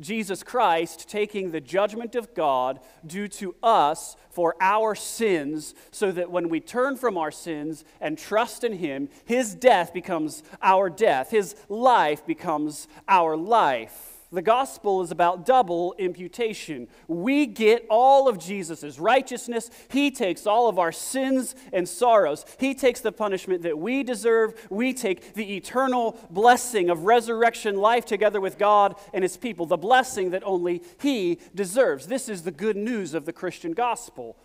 Jesus 0.00 0.44
Christ 0.44 1.08
taking 1.08 1.50
the 1.50 1.60
judgment 1.60 2.14
of 2.14 2.32
God 2.32 2.78
due 3.04 3.26
to 3.28 3.56
us 3.62 4.16
for 4.30 4.54
our 4.60 4.94
sins, 4.94 5.74
so 5.90 6.12
that 6.12 6.30
when 6.30 6.48
we 6.48 6.60
turn 6.60 6.96
from 6.96 7.18
our 7.18 7.32
sins 7.32 7.84
and 8.00 8.16
trust 8.16 8.62
in 8.62 8.74
Him, 8.74 9.08
His 9.24 9.54
death 9.56 9.92
becomes 9.92 10.44
our 10.62 10.88
death, 10.88 11.30
His 11.30 11.56
life 11.68 12.24
becomes 12.24 12.86
our 13.08 13.36
life. 13.36 14.17
The 14.30 14.42
gospel 14.42 15.00
is 15.00 15.10
about 15.10 15.46
double 15.46 15.94
imputation. 15.98 16.88
We 17.06 17.46
get 17.46 17.86
all 17.88 18.28
of 18.28 18.38
Jesus' 18.38 18.98
righteousness. 18.98 19.70
He 19.90 20.10
takes 20.10 20.46
all 20.46 20.68
of 20.68 20.78
our 20.78 20.92
sins 20.92 21.54
and 21.72 21.88
sorrows. 21.88 22.44
He 22.60 22.74
takes 22.74 23.00
the 23.00 23.10
punishment 23.10 23.62
that 23.62 23.78
we 23.78 24.02
deserve. 24.02 24.54
We 24.68 24.92
take 24.92 25.32
the 25.32 25.56
eternal 25.56 26.18
blessing 26.30 26.90
of 26.90 27.04
resurrection 27.04 27.76
life 27.76 28.04
together 28.04 28.38
with 28.38 28.58
God 28.58 28.96
and 29.14 29.24
His 29.24 29.38
people, 29.38 29.64
the 29.64 29.78
blessing 29.78 30.30
that 30.30 30.42
only 30.44 30.82
He 31.00 31.38
deserves. 31.54 32.06
This 32.06 32.28
is 32.28 32.42
the 32.42 32.50
good 32.50 32.76
news 32.76 33.14
of 33.14 33.24
the 33.24 33.32
Christian 33.32 33.72
gospel. 33.72 34.36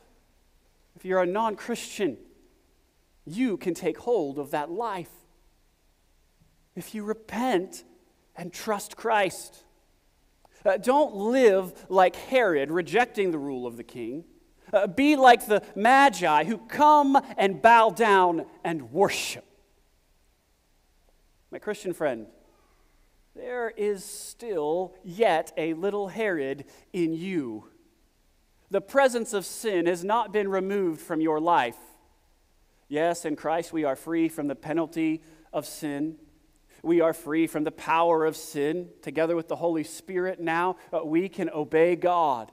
If 0.95 1.03
you're 1.03 1.21
a 1.21 1.27
non 1.27 1.57
Christian, 1.57 2.17
you 3.25 3.57
can 3.57 3.73
take 3.73 3.97
hold 3.97 4.39
of 4.39 4.51
that 4.51 4.71
life. 4.71 5.11
If 6.73 6.95
you 6.95 7.03
repent 7.03 7.83
and 8.35 8.51
trust 8.51 8.95
Christ. 8.95 9.63
Uh, 10.65 10.77
don't 10.77 11.15
live 11.15 11.73
like 11.89 12.15
Herod, 12.15 12.71
rejecting 12.71 13.31
the 13.31 13.37
rule 13.37 13.67
of 13.67 13.77
the 13.77 13.83
king. 13.83 14.23
Uh, 14.71 14.87
be 14.87 15.15
like 15.15 15.45
the 15.45 15.61
Magi 15.75 16.45
who 16.45 16.57
come 16.57 17.17
and 17.37 17.61
bow 17.61 17.89
down 17.89 18.45
and 18.63 18.91
worship. 18.91 19.45
My 21.51 21.59
Christian 21.59 21.93
friend, 21.93 22.25
there 23.35 23.71
is 23.75 24.03
still 24.03 24.95
yet 25.03 25.51
a 25.57 25.73
little 25.73 26.07
Herod 26.07 26.65
in 26.91 27.13
you. 27.13 27.65
The 28.71 28.81
presence 28.81 29.33
of 29.33 29.45
sin 29.45 29.85
has 29.85 30.03
not 30.03 30.33
been 30.33 30.47
removed 30.47 31.01
from 31.01 31.21
your 31.21 31.39
life. 31.39 31.77
Yes, 32.87 33.25
in 33.25 33.35
Christ 33.35 33.73
we 33.73 33.83
are 33.83 33.95
free 33.95 34.29
from 34.29 34.47
the 34.47 34.55
penalty 34.55 35.21
of 35.51 35.67
sin. 35.67 36.17
We 36.83 36.99
are 36.99 37.13
free 37.13 37.47
from 37.47 37.63
the 37.63 37.71
power 37.71 38.25
of 38.25 38.35
sin. 38.35 38.89
Together 39.01 39.37
with 39.37 39.47
the 39.47 39.55
Holy 39.55 39.85
Spirit, 39.85 40.39
now 40.41 40.75
uh, 40.91 41.03
we 41.03 41.29
can 41.29 41.49
obey 41.49 41.95
God. 41.95 42.51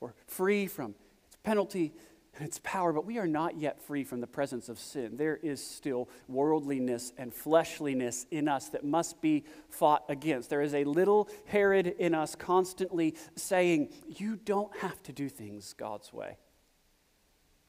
We're 0.00 0.14
free 0.26 0.66
from 0.66 0.94
its 1.26 1.36
penalty 1.44 1.92
and 2.34 2.46
its 2.46 2.60
power, 2.64 2.94
but 2.94 3.04
we 3.04 3.18
are 3.18 3.26
not 3.26 3.58
yet 3.58 3.82
free 3.82 4.04
from 4.04 4.22
the 4.22 4.26
presence 4.26 4.70
of 4.70 4.78
sin. 4.78 5.18
There 5.18 5.36
is 5.36 5.64
still 5.64 6.08
worldliness 6.28 7.12
and 7.18 7.32
fleshliness 7.32 8.24
in 8.30 8.48
us 8.48 8.70
that 8.70 8.84
must 8.84 9.20
be 9.20 9.44
fought 9.68 10.04
against. 10.08 10.48
There 10.48 10.62
is 10.62 10.74
a 10.74 10.84
little 10.84 11.28
Herod 11.44 11.86
in 11.86 12.14
us 12.14 12.34
constantly 12.34 13.14
saying, 13.36 13.90
You 14.06 14.36
don't 14.36 14.74
have 14.78 15.02
to 15.02 15.12
do 15.12 15.28
things 15.28 15.74
God's 15.74 16.10
way, 16.10 16.38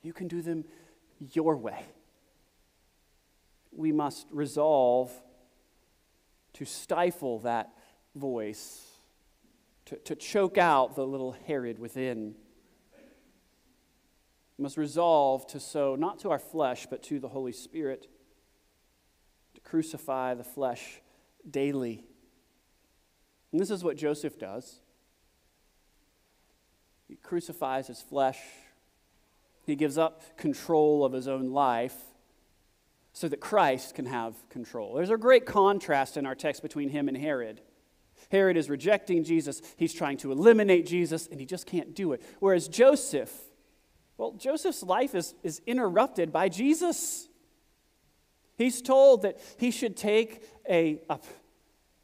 you 0.01 0.13
can 0.13 0.29
do 0.29 0.41
them 0.41 0.63
your 1.33 1.57
way. 1.57 1.83
We 3.75 3.91
must 3.91 4.27
resolve 4.31 5.11
to 6.53 6.65
stifle 6.65 7.39
that 7.39 7.73
voice, 8.15 8.85
to, 9.85 9.95
to 9.97 10.15
choke 10.15 10.57
out 10.57 10.95
the 10.95 11.05
little 11.05 11.35
Herod 11.47 11.79
within. 11.79 12.35
We 14.57 14.63
must 14.63 14.77
resolve 14.77 15.47
to 15.47 15.59
sow 15.59 15.95
not 15.95 16.19
to 16.19 16.31
our 16.31 16.39
flesh, 16.39 16.85
but 16.89 17.01
to 17.03 17.19
the 17.19 17.27
Holy 17.27 17.51
Spirit, 17.51 18.07
to 19.55 19.61
crucify 19.61 20.35
the 20.35 20.43
flesh 20.43 21.01
daily. 21.49 22.03
And 23.51 23.59
this 23.59 23.71
is 23.71 23.83
what 23.83 23.97
Joseph 23.97 24.37
does. 24.37 24.79
He 27.07 27.15
crucifies 27.15 27.87
his 27.87 28.01
flesh. 28.01 28.39
He 29.65 29.75
gives 29.75 29.97
up 29.97 30.37
control 30.37 31.03
of 31.03 31.13
his 31.13 31.27
own 31.27 31.51
life 31.51 31.95
so 33.13 33.27
that 33.27 33.39
Christ 33.39 33.93
can 33.93 34.07
have 34.07 34.35
control. 34.49 34.95
There's 34.95 35.11
a 35.11 35.17
great 35.17 35.45
contrast 35.45 36.17
in 36.17 36.25
our 36.25 36.35
text 36.35 36.63
between 36.63 36.89
him 36.89 37.07
and 37.07 37.15
Herod. 37.15 37.61
Herod 38.31 38.57
is 38.57 38.69
rejecting 38.69 39.23
Jesus, 39.23 39.61
he's 39.77 39.93
trying 39.93 40.17
to 40.17 40.31
eliminate 40.31 40.87
Jesus, 40.87 41.27
and 41.27 41.39
he 41.39 41.45
just 41.45 41.67
can't 41.67 41.93
do 41.93 42.13
it. 42.13 42.21
Whereas 42.39 42.67
Joseph, 42.67 43.31
well, 44.17 44.33
Joseph's 44.33 44.81
life 44.81 45.13
is, 45.13 45.35
is 45.43 45.61
interrupted 45.67 46.31
by 46.31 46.49
Jesus. 46.49 47.27
He's 48.57 48.81
told 48.81 49.21
that 49.21 49.39
he 49.57 49.69
should 49.69 49.95
take 49.95 50.43
a, 50.67 51.01
a 51.09 51.19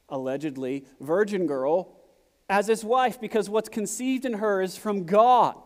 allegedly 0.10 0.86
virgin 1.00 1.48
girl 1.48 1.96
as 2.48 2.68
his 2.68 2.84
wife 2.84 3.20
because 3.20 3.50
what's 3.50 3.70
conceived 3.70 4.26
in 4.26 4.34
her 4.34 4.62
is 4.62 4.78
from 4.78 5.06
God. 5.06 5.58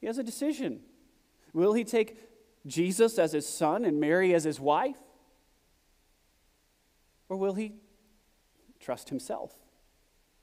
He 0.00 0.06
has 0.06 0.18
a 0.18 0.22
decision. 0.22 0.80
Will 1.52 1.72
he 1.74 1.84
take 1.84 2.18
Jesus 2.66 3.18
as 3.18 3.32
his 3.32 3.48
son 3.48 3.84
and 3.84 4.00
Mary 4.00 4.34
as 4.34 4.44
his 4.44 4.60
wife? 4.60 4.98
Or 7.28 7.36
will 7.36 7.54
he 7.54 7.74
trust 8.80 9.08
himself, 9.08 9.54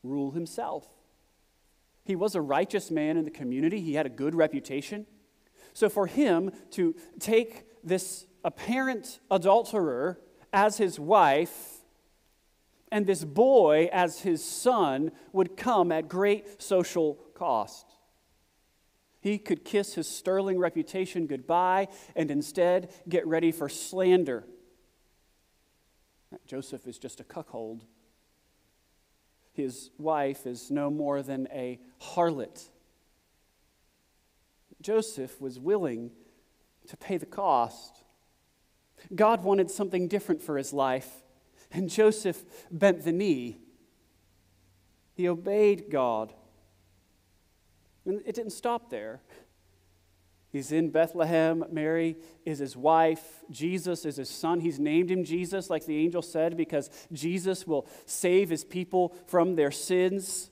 rule 0.04 0.32
himself? 0.32 0.88
He 2.04 2.16
was 2.16 2.36
a 2.36 2.42
righteous 2.42 2.90
man 2.90 3.18
in 3.18 3.26
the 3.26 3.32
community, 3.32 3.82
he 3.82 3.96
had 3.96 4.06
a 4.06 4.10
good 4.10 4.34
reputation. 4.34 5.06
So 5.74 5.90
for 5.90 6.08
him 6.08 6.52
to 6.72 6.96
take 7.20 7.66
this 7.84 8.26
apparent 8.44 9.20
adulterer 9.30 10.20
as 10.54 10.78
his 10.78 11.00
wife 11.00 11.82
and 12.92 13.06
this 13.06 13.24
boy 13.24 13.90
as 13.92 14.22
his 14.22 14.44
son 14.44 15.12
would 15.34 15.58
come 15.58 15.92
at 15.92 16.08
great 16.08 16.62
social 16.62 17.16
cost. 17.34 17.87
He 19.20 19.38
could 19.38 19.66
kiss 19.66 19.96
his 19.96 20.08
sterling 20.08 20.60
reputation 20.60 21.28
goodbye 21.28 21.88
and 22.16 22.30
instead 22.30 22.94
get 23.10 23.26
ready 23.26 23.52
for 23.52 23.68
slander. 23.68 24.46
Joseph 26.46 26.88
is 26.88 26.98
just 26.98 27.20
a 27.20 27.24
cuckold. 27.24 27.84
His 29.54 29.90
wife 29.98 30.46
is 30.46 30.70
no 30.70 30.92
more 30.92 31.24
than 31.24 31.48
a 31.52 31.80
harlot. 32.00 32.70
Joseph 34.82 35.42
was 35.42 35.60
willing 35.60 36.12
to 36.88 36.96
pay 36.98 37.18
the 37.18 37.26
cost. 37.26 38.04
God 39.14 39.44
wanted 39.44 39.72
something 39.72 40.08
different 40.08 40.42
for 40.42 40.58
his 40.58 40.74
life, 40.74 41.24
and 41.72 41.90
Joseph 41.90 42.44
bent 42.72 43.04
the 43.04 43.12
knee. 43.12 43.58
He 45.14 45.28
obeyed 45.28 45.90
God. 45.90 46.34
And 48.08 48.22
it 48.26 48.34
didn't 48.34 48.54
stop 48.54 48.90
there. 48.90 49.22
He's 50.50 50.72
in 50.72 50.90
Bethlehem. 50.90 51.66
Mary 51.72 52.16
is 52.46 52.60
his 52.60 52.76
wife. 52.76 53.44
Jesus 53.52 54.06
is 54.06 54.16
his 54.16 54.30
son. 54.30 54.62
He's 54.62 54.80
named 54.80 55.12
him 55.12 55.24
Jesus, 55.24 55.70
like 55.70 55.86
the 55.86 55.98
angel 55.98 56.22
said, 56.22 56.56
because 56.56 56.90
Jesus 57.12 57.68
will 57.68 57.86
save 58.06 58.50
his 58.50 58.64
people 58.64 59.14
from 59.28 59.56
their 59.56 59.72
sins. 59.72 60.50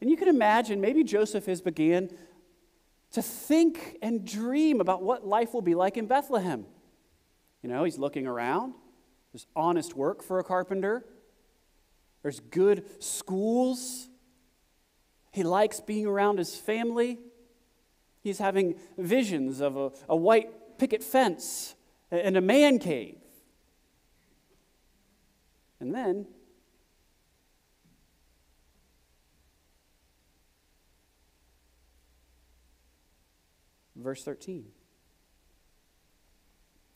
And 0.00 0.08
you 0.08 0.16
can 0.16 0.28
imagine, 0.28 0.80
maybe 0.80 1.02
Joseph 1.02 1.46
has 1.46 1.60
began 1.60 2.08
to 3.10 3.20
think 3.20 3.96
and 4.00 4.24
dream 4.24 4.80
about 4.80 5.02
what 5.02 5.26
life 5.26 5.52
will 5.52 5.62
be 5.62 5.74
like 5.74 5.96
in 5.96 6.06
Bethlehem. 6.06 6.64
You 7.62 7.68
know, 7.68 7.82
he's 7.82 7.98
looking 7.98 8.28
around. 8.28 8.74
There's 9.32 9.46
honest 9.56 9.96
work 9.96 10.22
for 10.22 10.38
a 10.38 10.44
carpenter. 10.44 11.04
There's 12.22 12.38
good 12.38 13.02
schools. 13.02 14.08
He 15.30 15.42
likes 15.42 15.80
being 15.80 16.06
around 16.06 16.38
his 16.38 16.56
family. 16.56 17.18
He's 18.22 18.38
having 18.38 18.76
visions 18.96 19.60
of 19.60 19.76
a, 19.76 19.92
a 20.08 20.16
white 20.16 20.78
picket 20.78 21.02
fence 21.02 21.74
and 22.10 22.36
a 22.36 22.40
man 22.40 22.78
cave. 22.78 23.18
And 25.80 25.94
then 25.94 26.26
verse 33.96 34.24
13. 34.24 34.66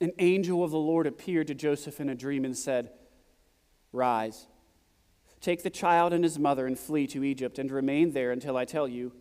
An 0.00 0.12
angel 0.18 0.64
of 0.64 0.70
the 0.70 0.78
Lord 0.78 1.06
appeared 1.06 1.46
to 1.48 1.54
Joseph 1.54 2.00
in 2.00 2.08
a 2.08 2.14
dream 2.14 2.44
and 2.44 2.56
said, 2.56 2.90
Rise, 3.92 4.46
take 5.42 5.62
the 5.62 5.70
child 5.70 6.12
and 6.12 6.24
his 6.24 6.38
mother 6.38 6.66
and 6.66 6.78
flee 6.78 7.06
to 7.08 7.24
Egypt 7.24 7.58
and 7.58 7.70
remain 7.70 8.12
there 8.12 8.30
until 8.30 8.56
I 8.56 8.64
tell 8.64 8.88
you, 8.88 9.12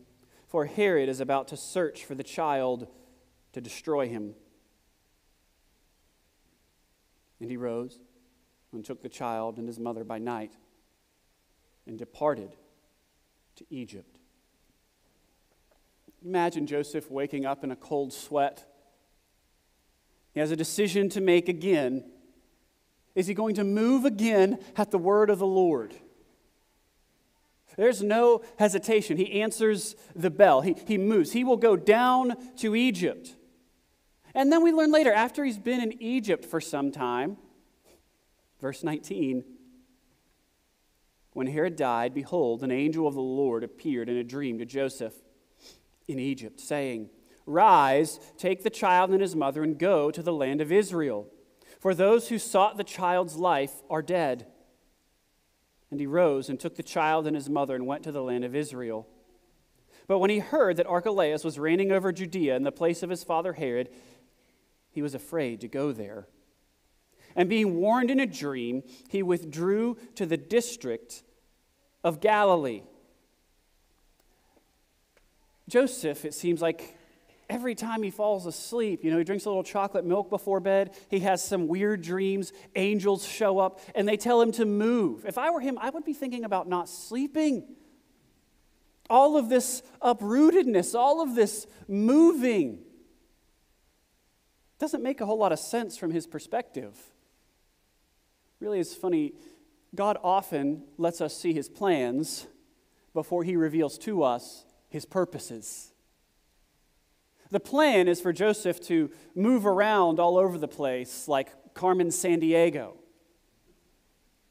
for 0.48 0.66
Herod 0.66 1.10
is 1.10 1.20
about 1.20 1.48
to 1.50 1.58
search 1.58 2.06
for 2.06 2.16
the 2.16 2.24
child 2.24 2.88
to 3.54 3.60
destroy 3.60 4.08
him. 4.08 4.36
And 7.40 7.50
he 7.50 7.58
rose 7.58 8.00
and 8.72 8.86
took 8.86 9.02
the 9.02 9.10
child 9.10 9.58
and 9.58 9.68
his 9.68 9.80
mother 9.80 10.04
by 10.04 10.20
night 10.20 10.54
and 11.88 11.98
departed 11.98 12.56
to 13.56 13.66
Egypt. 13.72 14.20
Imagine 16.24 16.68
Joseph 16.68 17.10
waking 17.10 17.48
up 17.48 17.64
in 17.64 17.72
a 17.72 17.76
cold 17.76 18.14
sweat. 18.14 18.64
He 20.34 20.40
has 20.40 20.52
a 20.52 20.56
decision 20.56 21.10
to 21.10 21.20
make 21.20 21.50
again. 21.50 22.04
Is 23.16 23.26
he 23.26 23.34
going 23.34 23.56
to 23.56 23.64
move 23.64 24.06
again 24.06 24.60
at 24.78 24.92
the 24.92 25.00
word 25.00 25.32
of 25.32 25.40
the 25.40 25.48
Lord? 25.48 25.96
There's 27.78 28.02
no 28.04 28.42
hesitation. 28.60 29.18
He 29.18 29.42
answers 29.42 29.96
the 30.16 30.30
bell, 30.30 30.62
he, 30.62 30.76
he 30.88 30.98
moves. 30.98 31.32
He 31.32 31.44
will 31.44 31.58
go 31.58 31.76
down 31.76 32.36
to 32.58 32.76
Egypt. 32.76 33.36
And 34.34 34.52
then 34.52 34.64
we 34.64 34.72
learn 34.72 34.92
later, 34.92 35.12
after 35.12 35.44
he's 35.44 35.60
been 35.60 35.82
in 35.82 36.02
Egypt 36.02 36.46
for 36.46 36.62
some 36.62 36.92
time, 36.92 37.38
verse 38.62 38.84
19, 38.84 39.44
when 41.34 41.48
Herod 41.48 41.76
died, 41.76 42.14
behold, 42.14 42.64
an 42.64 42.72
angel 42.72 43.08
of 43.08 43.14
the 43.14 43.22
Lord 43.22 43.64
appeared 43.64 44.10
in 44.10 44.18
a 44.18 44.24
dream 44.24 44.60
to 44.60 44.66
Joseph 44.66 45.14
in 46.08 46.20
Egypt, 46.20 46.60
saying, 46.60 47.10
Rise, 47.46 48.20
take 48.38 48.64
the 48.64 48.70
child 48.70 49.12
and 49.12 49.22
his 49.22 49.36
mother, 49.36 49.64
and 49.64 49.78
go 49.78 50.12
to 50.12 50.22
the 50.22 50.34
land 50.34 50.62
of 50.62 50.72
Israel. 50.72 51.28
For 51.80 51.94
those 51.96 52.30
who 52.30 52.38
sought 52.38 52.78
the 52.78 52.84
child's 52.84 53.36
life 53.36 53.82
are 53.90 54.02
dead. 54.02 54.46
And 55.92 56.00
he 56.00 56.08
rose 56.08 56.50
and 56.50 56.60
took 56.60 56.76
the 56.76 56.84
child 56.84 57.28
and 57.28 57.36
his 57.36 57.50
mother 57.50 57.76
and 57.76 57.86
went 57.86 58.04
to 58.04 58.12
the 58.12 58.24
land 58.24 58.46
of 58.46 58.56
Israel. 58.56 59.08
But 60.08 60.20
when 60.20 60.30
he 60.30 60.40
heard 60.40 60.78
that 60.78 60.88
Archelaus 60.88 61.44
was 61.44 61.60
reigning 61.60 61.92
over 61.92 62.12
Judea 62.12 62.56
in 62.56 62.64
the 62.64 62.72
place 62.72 63.04
of 63.04 63.10
his 63.10 63.24
father 63.24 63.54
Herod, 63.54 63.90
he 64.90 65.02
was 65.02 65.14
afraid 65.14 65.62
to 65.62 65.68
go 65.68 65.92
there. 65.92 66.28
And 67.36 67.50
being 67.50 67.78
warned 67.78 68.12
in 68.12 68.20
a 68.20 68.26
dream, 68.26 68.84
he 69.10 69.24
withdrew 69.24 69.98
to 70.16 70.26
the 70.26 70.38
district 70.38 71.24
of 72.04 72.20
Galilee. 72.20 72.84
Joseph, 75.70 76.26
it 76.26 76.34
seems 76.34 76.62
like 76.62 76.98
every 77.52 77.76
time 77.76 78.02
he 78.02 78.10
falls 78.10 78.46
asleep, 78.46 79.04
you 79.04 79.12
know, 79.12 79.18
he 79.18 79.26
drinks 79.26 79.44
a 79.46 79.50
little 79.50 79.64
chocolate 79.64 80.06
milk 80.06 80.30
before 80.30 80.62
bed, 80.62 80.96
he 81.10 81.20
has 81.20 81.44
some 81.44 81.68
weird 81.68 82.02
dreams, 82.02 82.54
angels 82.76 83.28
show 83.28 83.60
up, 83.60 83.82
and 83.94 84.08
they 84.08 84.16
tell 84.16 84.42
him 84.42 84.54
to 84.54 84.66
move. 84.66 85.26
If 85.26 85.38
I 85.38 85.50
were 85.52 85.60
him, 85.60 85.78
I 85.78 85.90
would 85.90 86.06
be 86.06 86.14
thinking 86.14 86.46
about 86.46 86.70
not 86.70 86.88
sleeping. 86.88 87.76
All 89.10 89.38
of 89.38 89.50
this 89.50 89.84
uprootedness, 90.02 90.96
all 90.98 91.22
of 91.22 91.36
this 91.36 91.68
moving 91.90 92.80
doesn't 94.80 95.04
make 95.04 95.20
a 95.20 95.26
whole 95.26 95.38
lot 95.38 95.52
of 95.52 95.60
sense 95.60 95.98
from 95.98 96.12
his 96.12 96.26
perspective. 96.26 96.98
Really, 98.62 98.80
it's 98.80 98.96
funny. 98.96 99.34
God 99.94 100.18
often 100.24 100.84
lets 100.98 101.20
us 101.20 101.36
see 101.36 101.54
his 101.54 101.68
plans 101.68 102.48
before 103.14 103.44
he 103.44 103.58
reveals 103.58 103.98
to 104.00 104.24
us 104.24 104.64
his 104.88 105.04
purposes. 105.04 105.91
The 107.52 107.60
plan 107.60 108.08
is 108.08 108.22
for 108.22 108.32
Joseph 108.32 108.80
to 108.82 109.12
move 109.36 109.66
around 109.66 110.20
all 110.20 110.38
over 110.38 110.58
the 110.58 110.70
place 110.70 111.28
like 111.28 111.50
Carmen 111.74 112.08
Sandiego. 112.08 112.94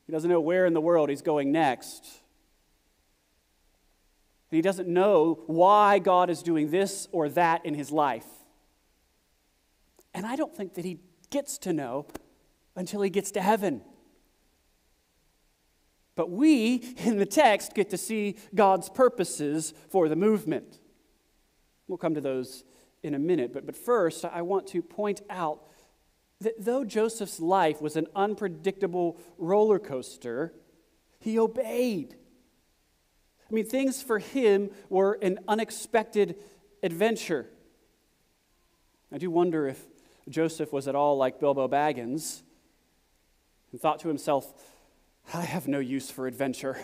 He 0.06 0.12
doesn't 0.12 0.28
know 0.28 0.40
where 0.40 0.66
in 0.66 0.74
the 0.74 0.80
world 0.80 1.08
he's 1.08 1.22
going 1.22 1.50
next. 1.50 2.04
And 4.50 4.56
he 4.56 4.62
doesn't 4.62 4.88
know 4.88 5.42
why 5.46 5.98
God 5.98 6.28
is 6.28 6.42
doing 6.42 6.70
this 6.70 7.08
or 7.10 7.28
that 7.30 7.64
in 7.64 7.74
his 7.74 7.90
life. 7.90 8.26
And 10.12 10.26
I 10.26 10.36
don't 10.36 10.54
think 10.54 10.74
that 10.74 10.84
he 10.84 10.98
gets 11.30 11.56
to 11.58 11.72
know 11.72 12.06
until 12.76 13.00
he 13.00 13.10
gets 13.10 13.30
to 13.32 13.40
heaven. 13.40 13.82
But 16.16 16.30
we, 16.30 16.74
in 16.98 17.18
the 17.18 17.26
text, 17.26 17.74
get 17.74 17.88
to 17.90 17.96
see 17.96 18.36
God's 18.54 18.90
purposes 18.90 19.72
for 19.88 20.08
the 20.08 20.16
movement. 20.16 20.80
We'll 21.86 21.98
come 21.98 22.14
to 22.14 22.20
those 22.20 22.64
in 23.02 23.14
a 23.14 23.18
minute. 23.18 23.52
But, 23.52 23.66
but 23.66 23.76
first, 23.76 24.24
I 24.24 24.42
want 24.42 24.66
to 24.68 24.82
point 24.82 25.20
out 25.30 25.62
that 26.40 26.54
though 26.58 26.84
Joseph's 26.84 27.40
life 27.40 27.80
was 27.82 27.96
an 27.96 28.06
unpredictable 28.14 29.18
roller 29.38 29.78
coaster, 29.78 30.54
he 31.18 31.38
obeyed. 31.38 32.16
I 33.48 33.54
mean, 33.54 33.66
things 33.66 34.02
for 34.02 34.18
him 34.18 34.70
were 34.88 35.18
an 35.22 35.40
unexpected 35.48 36.36
adventure. 36.82 37.46
I 39.12 39.18
do 39.18 39.30
wonder 39.30 39.66
if 39.66 39.84
Joseph 40.28 40.72
was 40.72 40.86
at 40.86 40.94
all 40.94 41.16
like 41.16 41.40
Bilbo 41.40 41.68
Baggins 41.68 42.42
and 43.72 43.80
thought 43.80 44.00
to 44.00 44.08
himself, 44.08 44.54
I 45.34 45.42
have 45.42 45.68
no 45.68 45.78
use 45.78 46.10
for 46.10 46.26
adventure. 46.26 46.78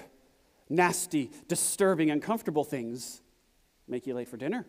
Nasty, 0.68 1.30
disturbing, 1.48 2.10
uncomfortable 2.10 2.64
things 2.64 3.22
make 3.86 4.06
you 4.06 4.14
late 4.14 4.28
for 4.28 4.36
dinner. 4.36 4.66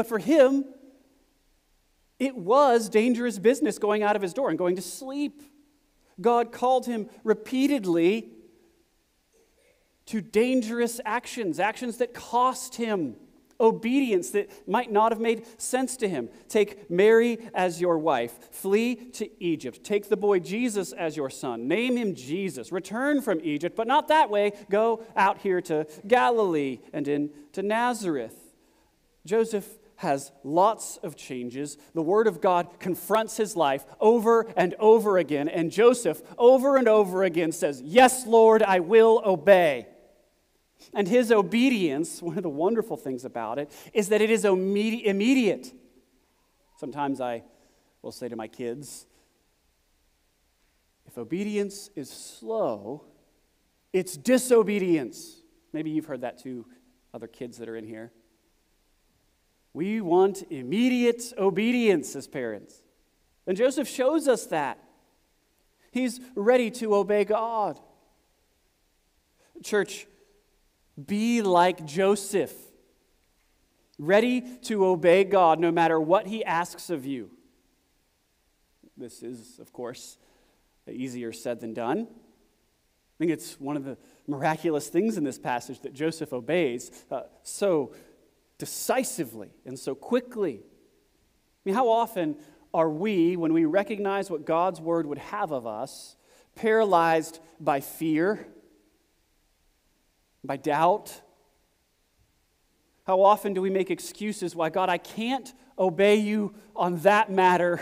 But 0.00 0.06
for 0.06 0.18
him, 0.18 0.64
it 2.18 2.34
was 2.34 2.88
dangerous 2.88 3.38
business 3.38 3.76
going 3.76 4.02
out 4.02 4.16
of 4.16 4.22
his 4.22 4.32
door 4.32 4.48
and 4.48 4.56
going 4.56 4.76
to 4.76 4.80
sleep. 4.80 5.42
God 6.18 6.52
called 6.52 6.86
him 6.86 7.10
repeatedly 7.22 8.30
to 10.06 10.22
dangerous 10.22 11.02
actions, 11.04 11.60
actions 11.60 11.98
that 11.98 12.14
cost 12.14 12.76
him 12.76 13.16
obedience 13.60 14.30
that 14.30 14.66
might 14.66 14.90
not 14.90 15.12
have 15.12 15.20
made 15.20 15.44
sense 15.60 15.98
to 15.98 16.08
him. 16.08 16.30
Take 16.48 16.90
Mary 16.90 17.50
as 17.52 17.78
your 17.78 17.98
wife. 17.98 18.54
Flee 18.54 18.94
to 18.94 19.28
Egypt. 19.44 19.84
Take 19.84 20.08
the 20.08 20.16
boy 20.16 20.38
Jesus 20.38 20.92
as 20.92 21.14
your 21.14 21.28
son. 21.28 21.68
Name 21.68 21.98
him 21.98 22.14
Jesus. 22.14 22.72
Return 22.72 23.20
from 23.20 23.38
Egypt, 23.42 23.76
but 23.76 23.86
not 23.86 24.08
that 24.08 24.30
way. 24.30 24.52
Go 24.70 25.04
out 25.14 25.42
here 25.42 25.60
to 25.60 25.86
Galilee 26.06 26.78
and 26.94 27.06
into 27.06 27.62
Nazareth. 27.62 28.46
Joseph 29.26 29.66
has 30.00 30.32
lots 30.42 30.96
of 31.02 31.14
changes. 31.14 31.76
The 31.92 32.00
Word 32.00 32.26
of 32.26 32.40
God 32.40 32.80
confronts 32.80 33.36
his 33.36 33.54
life 33.54 33.84
over 34.00 34.50
and 34.56 34.74
over 34.78 35.18
again, 35.18 35.46
and 35.46 35.70
Joseph 35.70 36.22
over 36.38 36.78
and 36.78 36.88
over 36.88 37.22
again 37.22 37.52
says, 37.52 37.82
Yes, 37.82 38.26
Lord, 38.26 38.62
I 38.62 38.80
will 38.80 39.20
obey. 39.26 39.88
And 40.94 41.06
his 41.06 41.30
obedience, 41.30 42.22
one 42.22 42.38
of 42.38 42.42
the 42.42 42.48
wonderful 42.48 42.96
things 42.96 43.26
about 43.26 43.58
it, 43.58 43.70
is 43.92 44.08
that 44.08 44.22
it 44.22 44.30
is 44.30 44.46
immediate. 44.46 45.70
Sometimes 46.78 47.20
I 47.20 47.42
will 48.00 48.12
say 48.12 48.30
to 48.30 48.36
my 48.36 48.48
kids, 48.48 49.06
if 51.06 51.18
obedience 51.18 51.90
is 51.94 52.08
slow, 52.08 53.04
it's 53.92 54.16
disobedience. 54.16 55.42
Maybe 55.74 55.90
you've 55.90 56.06
heard 56.06 56.22
that 56.22 56.38
too, 56.38 56.64
other 57.12 57.26
kids 57.26 57.58
that 57.58 57.68
are 57.68 57.76
in 57.76 57.84
here. 57.84 58.12
We 59.72 60.00
want 60.00 60.42
immediate 60.50 61.32
obedience 61.38 62.16
as 62.16 62.26
parents. 62.26 62.82
And 63.46 63.56
Joseph 63.56 63.88
shows 63.88 64.28
us 64.28 64.46
that. 64.46 64.78
He's 65.92 66.20
ready 66.34 66.70
to 66.72 66.94
obey 66.94 67.24
God. 67.24 67.78
Church, 69.62 70.06
be 71.06 71.42
like 71.42 71.84
Joseph, 71.84 72.54
ready 73.98 74.40
to 74.62 74.86
obey 74.86 75.24
God 75.24 75.58
no 75.58 75.70
matter 75.70 76.00
what 76.00 76.26
he 76.26 76.44
asks 76.44 76.90
of 76.90 77.04
you. 77.04 77.30
This 78.96 79.22
is, 79.22 79.58
of 79.58 79.72
course, 79.72 80.18
easier 80.88 81.32
said 81.32 81.60
than 81.60 81.74
done. 81.74 82.06
I 82.08 83.16
think 83.18 83.32
it's 83.32 83.60
one 83.60 83.76
of 83.76 83.84
the 83.84 83.98
miraculous 84.26 84.88
things 84.88 85.16
in 85.16 85.24
this 85.24 85.38
passage 85.38 85.80
that 85.80 85.92
Joseph 85.92 86.32
obeys 86.32 86.90
uh, 87.10 87.22
so 87.42 87.92
decisively 88.60 89.50
and 89.66 89.76
so 89.76 89.96
quickly. 89.96 90.60
I 90.62 91.62
mean, 91.64 91.74
how 91.74 91.88
often 91.88 92.36
are 92.72 92.88
we, 92.88 93.36
when 93.36 93.52
we 93.52 93.64
recognize 93.64 94.30
what 94.30 94.46
God's 94.46 94.80
word 94.80 95.06
would 95.06 95.18
have 95.18 95.50
of 95.50 95.66
us, 95.66 96.14
paralyzed 96.54 97.40
by 97.58 97.80
fear? 97.80 98.46
by 100.44 100.56
doubt? 100.56 101.20
How 103.06 103.22
often 103.22 103.54
do 103.54 103.62
we 103.62 103.70
make 103.70 103.90
excuses 103.90 104.54
why, 104.54 104.70
God, 104.70 104.88
I 104.88 104.98
can't 104.98 105.52
obey 105.78 106.16
you 106.16 106.54
on 106.76 106.98
that 106.98 107.30
matter? 107.30 107.80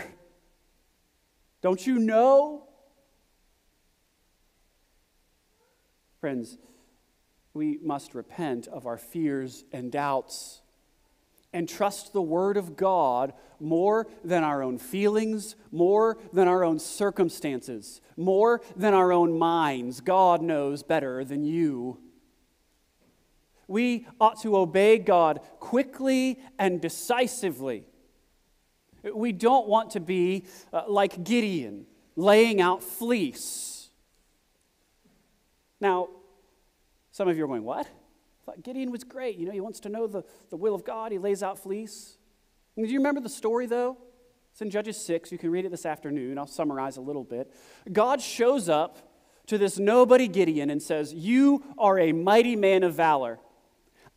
Don't 1.61 1.85
you 1.85 1.99
know? 1.99 2.67
Friends, 6.19 6.57
we 7.53 7.79
must 7.81 8.15
repent 8.15 8.67
of 8.67 8.85
our 8.85 8.97
fears 8.97 9.63
and 9.71 9.91
doubts 9.91 10.58
and 11.53 11.67
trust 11.67 12.13
the 12.13 12.21
Word 12.21 12.57
of 12.57 12.75
God 12.75 13.33
more 13.59 14.07
than 14.23 14.43
our 14.43 14.61
own 14.61 14.77
feelings, 14.77 15.55
more 15.71 16.17
than 16.31 16.47
our 16.47 16.63
own 16.63 16.79
circumstances, 16.79 18.01
more 18.15 18.61
than 18.75 18.93
our 18.93 19.11
own 19.11 19.37
minds. 19.37 20.01
God 20.01 20.41
knows 20.41 20.83
better 20.83 21.23
than 21.23 21.43
you. 21.43 21.99
We 23.67 24.07
ought 24.19 24.41
to 24.41 24.57
obey 24.57 24.97
God 24.97 25.41
quickly 25.59 26.39
and 26.57 26.81
decisively. 26.81 27.85
We 29.13 29.31
don't 29.31 29.67
want 29.67 29.91
to 29.91 29.99
be 29.99 30.45
uh, 30.73 30.83
like 30.87 31.23
Gideon, 31.23 31.85
laying 32.15 32.61
out 32.61 32.83
fleece. 32.83 33.89
Now, 35.79 36.09
some 37.11 37.27
of 37.27 37.37
you 37.37 37.43
are 37.43 37.47
going, 37.47 37.63
What? 37.63 37.87
Gideon 38.63 38.91
was 38.91 39.03
great. 39.03 39.37
You 39.37 39.45
know, 39.45 39.51
he 39.51 39.61
wants 39.61 39.79
to 39.81 39.89
know 39.89 40.07
the, 40.07 40.23
the 40.49 40.57
will 40.57 40.75
of 40.75 40.83
God, 40.83 41.11
he 41.11 41.17
lays 41.17 41.43
out 41.43 41.59
fleece. 41.59 42.17
And 42.75 42.85
do 42.85 42.91
you 42.91 42.99
remember 42.99 43.21
the 43.21 43.29
story, 43.29 43.65
though? 43.65 43.97
It's 44.51 44.61
in 44.61 44.69
Judges 44.69 44.97
6. 44.97 45.31
You 45.31 45.37
can 45.37 45.51
read 45.51 45.65
it 45.65 45.71
this 45.71 45.85
afternoon. 45.85 46.37
I'll 46.37 46.47
summarize 46.47 46.97
a 46.97 47.01
little 47.01 47.23
bit. 47.23 47.53
God 47.91 48.21
shows 48.21 48.69
up 48.69 48.97
to 49.47 49.57
this 49.57 49.79
nobody 49.79 50.27
Gideon 50.27 50.69
and 50.69 50.81
says, 50.81 51.13
You 51.13 51.63
are 51.77 51.97
a 51.99 52.11
mighty 52.11 52.55
man 52.55 52.83
of 52.83 52.93
valor. 52.93 53.39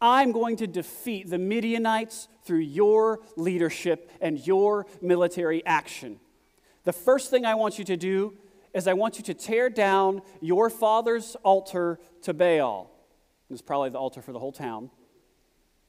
I'm 0.00 0.32
going 0.32 0.56
to 0.56 0.66
defeat 0.66 1.30
the 1.30 1.38
Midianites 1.38 2.28
through 2.44 2.58
your 2.58 3.20
leadership 3.36 4.10
and 4.20 4.44
your 4.44 4.86
military 5.00 5.64
action. 5.64 6.18
The 6.84 6.92
first 6.92 7.30
thing 7.30 7.46
I 7.46 7.54
want 7.54 7.78
you 7.78 7.84
to 7.84 7.96
do 7.96 8.36
is 8.74 8.86
I 8.86 8.94
want 8.94 9.18
you 9.18 9.24
to 9.24 9.34
tear 9.34 9.70
down 9.70 10.22
your 10.40 10.70
father's 10.70 11.36
altar 11.44 12.00
to 12.22 12.34
Baal. 12.34 12.91
It's 13.52 13.62
probably 13.62 13.90
the 13.90 13.98
altar 13.98 14.22
for 14.22 14.32
the 14.32 14.38
whole 14.38 14.52
town. 14.52 14.90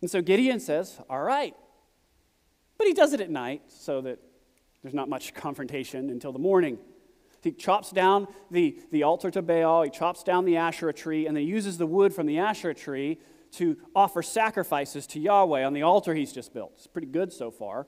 And 0.02 0.10
so 0.10 0.22
Gideon 0.22 0.60
says, 0.60 1.00
All 1.10 1.22
right. 1.22 1.56
But 2.78 2.88
he 2.88 2.94
does 2.94 3.14
it 3.14 3.22
at 3.22 3.30
night 3.30 3.62
so 3.68 4.02
that 4.02 4.20
there's 4.82 4.94
not 4.94 5.10
much 5.10 5.34
confrontation 5.34 6.10
until 6.10 6.32
the 6.32 6.40
morning. 6.40 6.78
He 7.42 7.52
chops 7.52 7.92
down 7.92 8.28
the, 8.52 8.80
the 8.92 9.04
altar 9.04 9.30
to 9.32 9.42
Baal, 9.42 9.84
he 9.84 9.90
chops 9.90 10.24
down 10.24 10.46
the 10.46 10.58
Asherah 10.58 10.94
tree, 10.94 11.28
and 11.28 11.36
then 11.36 11.46
uses 11.46 11.78
the 11.78 11.86
wood 11.86 12.14
from 12.14 12.26
the 12.26 12.40
Asherah 12.40 12.74
tree 12.74 13.20
to 13.54 13.78
offer 13.96 14.22
sacrifices 14.22 15.06
to 15.08 15.20
Yahweh 15.20 15.64
on 15.64 15.74
the 15.74 15.84
altar 15.84 16.14
he's 16.14 16.32
just 16.32 16.54
built. 16.54 16.72
It's 16.78 16.88
pretty 16.88 17.08
good 17.08 17.32
so 17.32 17.52
far. 17.52 17.88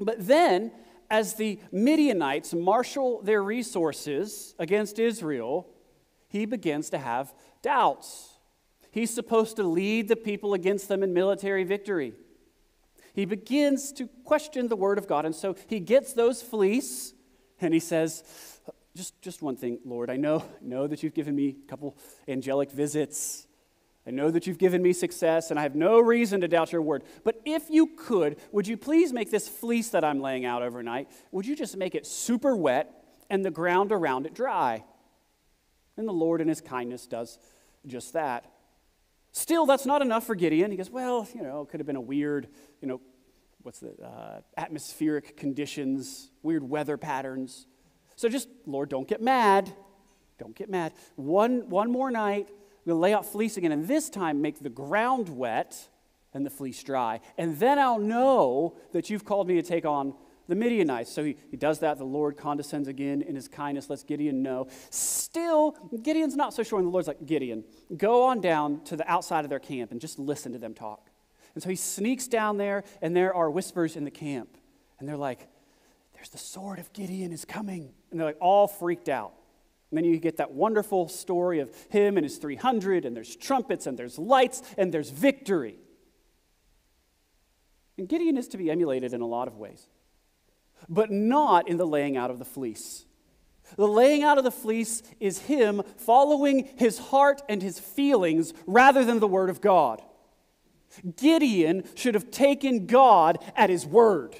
But 0.00 0.26
then, 0.26 0.72
as 1.10 1.34
the 1.34 1.60
Midianites 1.70 2.52
marshal 2.52 3.22
their 3.22 3.42
resources 3.42 4.54
against 4.58 4.98
Israel, 4.98 5.68
he 6.28 6.44
begins 6.44 6.90
to 6.90 6.98
have 6.98 7.32
doubts. 7.62 8.33
He's 8.94 9.12
supposed 9.12 9.56
to 9.56 9.64
lead 9.64 10.06
the 10.06 10.14
people 10.14 10.54
against 10.54 10.86
them 10.86 11.02
in 11.02 11.12
military 11.12 11.64
victory. 11.64 12.12
He 13.12 13.24
begins 13.24 13.90
to 13.94 14.08
question 14.22 14.68
the 14.68 14.76
word 14.76 14.98
of 14.98 15.08
God, 15.08 15.26
and 15.26 15.34
so 15.34 15.56
he 15.66 15.80
gets 15.80 16.12
those 16.12 16.42
fleece 16.42 17.12
and 17.60 17.74
he 17.74 17.80
says, 17.80 18.22
just, 18.94 19.20
just 19.20 19.42
one 19.42 19.56
thing, 19.56 19.80
Lord. 19.84 20.10
I 20.10 20.16
know, 20.16 20.44
know 20.60 20.86
that 20.86 21.02
you've 21.02 21.12
given 21.12 21.34
me 21.34 21.56
a 21.66 21.68
couple 21.68 21.96
angelic 22.28 22.70
visits. 22.70 23.48
I 24.06 24.12
know 24.12 24.30
that 24.30 24.46
you've 24.46 24.58
given 24.58 24.80
me 24.80 24.92
success, 24.92 25.50
and 25.50 25.58
I 25.58 25.64
have 25.64 25.74
no 25.74 25.98
reason 25.98 26.40
to 26.42 26.48
doubt 26.48 26.70
your 26.70 26.82
word. 26.82 27.02
But 27.24 27.40
if 27.44 27.68
you 27.70 27.88
could, 27.96 28.36
would 28.52 28.68
you 28.68 28.76
please 28.76 29.12
make 29.12 29.32
this 29.32 29.48
fleece 29.48 29.88
that 29.90 30.04
I'm 30.04 30.20
laying 30.20 30.44
out 30.44 30.62
overnight, 30.62 31.08
would 31.32 31.46
you 31.46 31.56
just 31.56 31.76
make 31.76 31.96
it 31.96 32.06
super 32.06 32.54
wet 32.54 32.92
and 33.28 33.44
the 33.44 33.50
ground 33.50 33.90
around 33.90 34.26
it 34.26 34.34
dry? 34.34 34.84
And 35.96 36.06
the 36.06 36.12
Lord, 36.12 36.40
in 36.40 36.46
his 36.46 36.60
kindness, 36.60 37.08
does 37.08 37.40
just 37.86 38.12
that. 38.12 38.53
Still, 39.36 39.66
that's 39.66 39.84
not 39.84 40.00
enough 40.00 40.24
for 40.24 40.36
Gideon. 40.36 40.70
He 40.70 40.76
goes, 40.76 40.90
Well, 40.90 41.26
you 41.34 41.42
know, 41.42 41.62
it 41.62 41.68
could 41.68 41.80
have 41.80 41.86
been 41.88 41.96
a 41.96 42.00
weird, 42.00 42.46
you 42.80 42.86
know, 42.86 43.00
what's 43.62 43.80
the 43.80 43.92
uh, 44.00 44.40
atmospheric 44.56 45.36
conditions, 45.36 46.30
weird 46.44 46.62
weather 46.62 46.96
patterns. 46.96 47.66
So 48.14 48.28
just, 48.28 48.48
Lord, 48.64 48.90
don't 48.90 49.08
get 49.08 49.20
mad. 49.20 49.72
Don't 50.38 50.54
get 50.54 50.70
mad. 50.70 50.92
One, 51.16 51.68
one 51.68 51.90
more 51.90 52.12
night, 52.12 52.46
I'm 52.48 52.86
going 52.86 52.94
to 52.94 52.94
lay 52.94 53.12
out 53.12 53.26
fleece 53.26 53.56
again, 53.56 53.72
and 53.72 53.88
this 53.88 54.08
time 54.08 54.40
make 54.40 54.60
the 54.60 54.68
ground 54.68 55.28
wet 55.28 55.88
and 56.32 56.46
the 56.46 56.50
fleece 56.50 56.80
dry. 56.84 57.20
And 57.36 57.58
then 57.58 57.80
I'll 57.80 57.98
know 57.98 58.76
that 58.92 59.10
you've 59.10 59.24
called 59.24 59.48
me 59.48 59.54
to 59.54 59.62
take 59.62 59.84
on 59.84 60.14
the 60.48 60.54
Midianites. 60.54 61.12
So 61.12 61.24
he, 61.24 61.36
he 61.50 61.56
does 61.56 61.80
that. 61.80 61.98
The 61.98 62.04
Lord 62.04 62.36
condescends 62.36 62.88
again 62.88 63.22
in 63.22 63.34
his 63.34 63.48
kindness, 63.48 63.88
lets 63.88 64.02
Gideon 64.02 64.42
know. 64.42 64.68
Still, 64.90 65.76
Gideon's 66.02 66.36
not 66.36 66.54
so 66.54 66.62
sure, 66.62 66.78
and 66.78 66.86
the 66.86 66.92
Lord's 66.92 67.08
like, 67.08 67.24
Gideon, 67.24 67.64
go 67.96 68.24
on 68.24 68.40
down 68.40 68.82
to 68.84 68.96
the 68.96 69.10
outside 69.10 69.44
of 69.44 69.50
their 69.50 69.58
camp 69.58 69.90
and 69.90 70.00
just 70.00 70.18
listen 70.18 70.52
to 70.52 70.58
them 70.58 70.74
talk. 70.74 71.10
And 71.54 71.62
so 71.62 71.68
he 71.68 71.76
sneaks 71.76 72.26
down 72.26 72.56
there, 72.56 72.84
and 73.00 73.16
there 73.16 73.34
are 73.34 73.50
whispers 73.50 73.96
in 73.96 74.04
the 74.04 74.10
camp. 74.10 74.56
And 74.98 75.08
they're 75.08 75.16
like, 75.16 75.46
There's 76.14 76.30
the 76.30 76.38
sword 76.38 76.78
of 76.78 76.92
Gideon 76.92 77.32
is 77.32 77.44
coming. 77.44 77.92
And 78.10 78.18
they're 78.18 78.26
like 78.26 78.38
all 78.40 78.66
freaked 78.66 79.08
out. 79.08 79.34
And 79.90 79.98
then 79.98 80.04
you 80.04 80.18
get 80.18 80.38
that 80.38 80.50
wonderful 80.50 81.08
story 81.08 81.60
of 81.60 81.72
him 81.88 82.16
and 82.16 82.24
his 82.24 82.38
300, 82.38 83.04
and 83.04 83.14
there's 83.14 83.36
trumpets, 83.36 83.86
and 83.86 83.96
there's 83.96 84.18
lights, 84.18 84.60
and 84.76 84.92
there's 84.92 85.10
victory. 85.10 85.78
And 87.96 88.08
Gideon 88.08 88.36
is 88.36 88.48
to 88.48 88.56
be 88.56 88.70
emulated 88.72 89.12
in 89.12 89.20
a 89.20 89.26
lot 89.26 89.46
of 89.46 89.56
ways, 89.56 89.86
but 90.88 91.10
not 91.10 91.68
in 91.68 91.76
the 91.76 91.86
laying 91.86 92.16
out 92.16 92.30
of 92.30 92.38
the 92.38 92.44
fleece. 92.44 93.04
The 93.76 93.88
laying 93.88 94.22
out 94.22 94.38
of 94.38 94.44
the 94.44 94.50
fleece 94.50 95.02
is 95.20 95.40
him 95.40 95.82
following 95.96 96.68
his 96.76 96.98
heart 96.98 97.42
and 97.48 97.62
his 97.62 97.78
feelings 97.78 98.52
rather 98.66 99.04
than 99.04 99.20
the 99.20 99.28
word 99.28 99.50
of 99.50 99.60
God. 99.60 100.02
Gideon 101.16 101.84
should 101.94 102.14
have 102.14 102.30
taken 102.30 102.86
God 102.86 103.38
at 103.56 103.70
his 103.70 103.86
word. 103.86 104.36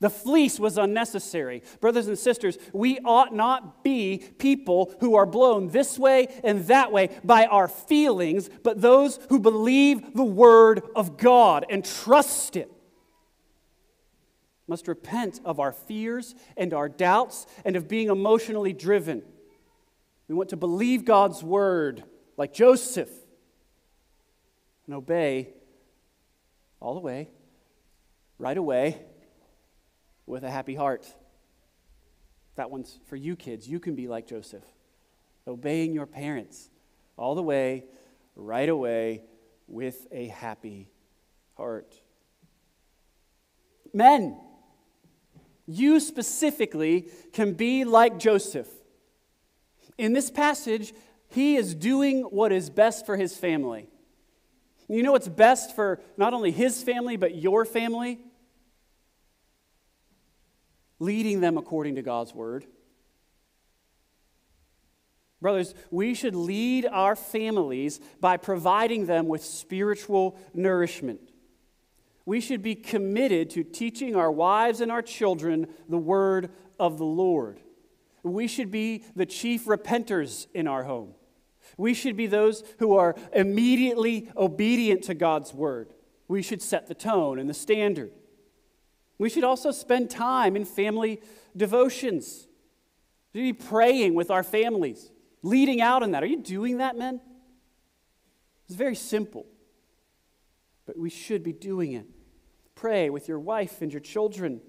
The 0.00 0.10
fleece 0.10 0.58
was 0.58 0.78
unnecessary. 0.78 1.62
Brothers 1.80 2.08
and 2.08 2.18
sisters, 2.18 2.56
we 2.72 2.98
ought 3.00 3.34
not 3.34 3.84
be 3.84 4.24
people 4.38 4.94
who 5.00 5.14
are 5.14 5.26
blown 5.26 5.68
this 5.68 5.98
way 5.98 6.28
and 6.42 6.66
that 6.68 6.90
way 6.90 7.10
by 7.22 7.44
our 7.46 7.68
feelings, 7.68 8.48
but 8.62 8.80
those 8.80 9.18
who 9.28 9.38
believe 9.38 10.14
the 10.14 10.24
word 10.24 10.82
of 10.96 11.18
God 11.18 11.66
and 11.68 11.84
trust 11.84 12.56
it. 12.56 12.72
Must 14.70 14.86
repent 14.86 15.40
of 15.44 15.58
our 15.58 15.72
fears 15.72 16.36
and 16.56 16.72
our 16.72 16.88
doubts 16.88 17.44
and 17.64 17.74
of 17.74 17.88
being 17.88 18.08
emotionally 18.08 18.72
driven. 18.72 19.24
We 20.28 20.36
want 20.36 20.50
to 20.50 20.56
believe 20.56 21.04
God's 21.04 21.42
word 21.42 22.04
like 22.36 22.52
Joseph 22.52 23.10
and 24.86 24.94
obey 24.94 25.54
all 26.78 26.94
the 26.94 27.00
way, 27.00 27.30
right 28.38 28.56
away 28.56 29.02
with 30.24 30.44
a 30.44 30.50
happy 30.52 30.76
heart. 30.76 31.04
That 32.54 32.70
one's 32.70 33.00
for 33.08 33.16
you 33.16 33.34
kids. 33.34 33.68
You 33.68 33.80
can 33.80 33.96
be 33.96 34.06
like 34.06 34.28
Joseph, 34.28 34.62
obeying 35.48 35.92
your 35.92 36.06
parents 36.06 36.70
all 37.16 37.34
the 37.34 37.42
way, 37.42 37.86
right 38.36 38.68
away, 38.68 39.24
with 39.66 40.06
a 40.12 40.28
happy 40.28 40.92
heart. 41.56 41.92
Men, 43.92 44.38
you 45.70 46.00
specifically 46.00 47.10
can 47.32 47.54
be 47.54 47.84
like 47.84 48.18
Joseph. 48.18 48.68
In 49.98 50.12
this 50.12 50.30
passage, 50.30 50.92
he 51.28 51.56
is 51.56 51.74
doing 51.74 52.22
what 52.22 52.52
is 52.52 52.70
best 52.70 53.06
for 53.06 53.16
his 53.16 53.36
family. 53.36 53.88
You 54.88 55.02
know 55.02 55.12
what's 55.12 55.28
best 55.28 55.74
for 55.76 56.00
not 56.16 56.34
only 56.34 56.50
his 56.50 56.82
family, 56.82 57.16
but 57.16 57.36
your 57.36 57.64
family? 57.64 58.18
leading 61.00 61.40
them 61.40 61.58
according 61.58 61.96
to 61.96 62.02
God's 62.02 62.32
word. 62.32 62.64
Brothers, 65.40 65.74
we 65.90 66.14
should 66.14 66.36
lead 66.36 66.86
our 66.86 67.16
families 67.16 67.98
by 68.20 68.36
providing 68.36 69.06
them 69.06 69.26
with 69.26 69.42
spiritual 69.42 70.38
nourishment. 70.52 71.29
We 72.30 72.40
should 72.40 72.62
be 72.62 72.76
committed 72.76 73.50
to 73.50 73.64
teaching 73.64 74.14
our 74.14 74.30
wives 74.30 74.80
and 74.80 74.92
our 74.92 75.02
children 75.02 75.66
the 75.88 75.98
word 75.98 76.52
of 76.78 76.96
the 76.96 77.04
Lord. 77.04 77.58
We 78.22 78.46
should 78.46 78.70
be 78.70 79.02
the 79.16 79.26
chief 79.26 79.64
repenters 79.64 80.46
in 80.54 80.68
our 80.68 80.84
home. 80.84 81.14
We 81.76 81.92
should 81.92 82.16
be 82.16 82.28
those 82.28 82.62
who 82.78 82.96
are 82.96 83.16
immediately 83.32 84.30
obedient 84.36 85.02
to 85.06 85.14
God's 85.14 85.52
word. 85.52 85.92
We 86.28 86.40
should 86.40 86.62
set 86.62 86.86
the 86.86 86.94
tone 86.94 87.40
and 87.40 87.50
the 87.50 87.54
standard. 87.54 88.12
We 89.18 89.28
should 89.28 89.42
also 89.42 89.72
spend 89.72 90.08
time 90.08 90.54
in 90.54 90.64
family 90.64 91.22
devotions. 91.56 92.46
We 93.34 93.40
should 93.40 93.58
be 93.58 93.64
praying 93.64 94.14
with 94.14 94.30
our 94.30 94.44
families, 94.44 95.10
leading 95.42 95.80
out 95.80 96.04
in 96.04 96.12
that. 96.12 96.22
Are 96.22 96.26
you 96.26 96.40
doing 96.40 96.78
that, 96.78 96.96
men? 96.96 97.20
It's 98.66 98.76
very 98.76 98.94
simple, 98.94 99.46
but 100.86 100.96
we 100.96 101.10
should 101.10 101.42
be 101.42 101.52
doing 101.52 101.94
it. 101.94 102.06
Pray 102.80 103.10
with 103.10 103.28
your 103.28 103.38
wife 103.38 103.82
and 103.82 103.92
your 103.92 104.00
children. 104.00 104.62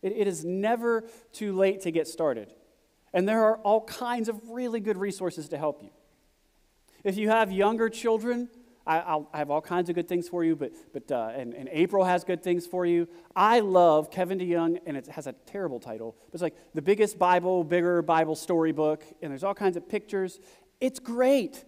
it, 0.00 0.12
it 0.12 0.26
is 0.26 0.42
never 0.42 1.04
too 1.32 1.52
late 1.52 1.82
to 1.82 1.90
get 1.90 2.08
started. 2.08 2.54
And 3.12 3.28
there 3.28 3.44
are 3.44 3.58
all 3.58 3.84
kinds 3.84 4.30
of 4.30 4.40
really 4.48 4.80
good 4.80 4.96
resources 4.96 5.46
to 5.50 5.58
help 5.58 5.82
you. 5.82 5.90
If 7.04 7.18
you 7.18 7.28
have 7.28 7.52
younger 7.52 7.90
children, 7.90 8.48
I, 8.86 9.20
I 9.34 9.36
have 9.36 9.50
all 9.50 9.60
kinds 9.60 9.90
of 9.90 9.94
good 9.94 10.08
things 10.08 10.30
for 10.30 10.44
you, 10.44 10.56
but, 10.56 10.72
but 10.94 11.12
uh, 11.12 11.32
and, 11.36 11.52
and 11.52 11.68
April 11.72 12.06
has 12.06 12.24
good 12.24 12.42
things 12.42 12.66
for 12.66 12.86
you. 12.86 13.06
I 13.34 13.60
love 13.60 14.10
Kevin 14.10 14.38
DeYoung, 14.38 14.78
and 14.86 14.96
it 14.96 15.06
has 15.08 15.26
a 15.26 15.34
terrible 15.44 15.78
title, 15.78 16.16
but 16.28 16.36
it's 16.36 16.42
like 16.42 16.56
the 16.72 16.80
biggest 16.80 17.18
Bible, 17.18 17.64
bigger 17.64 18.00
Bible 18.00 18.34
storybook, 18.34 19.04
and 19.20 19.30
there's 19.30 19.44
all 19.44 19.54
kinds 19.54 19.76
of 19.76 19.86
pictures. 19.86 20.40
It's 20.80 21.00
great. 21.00 21.66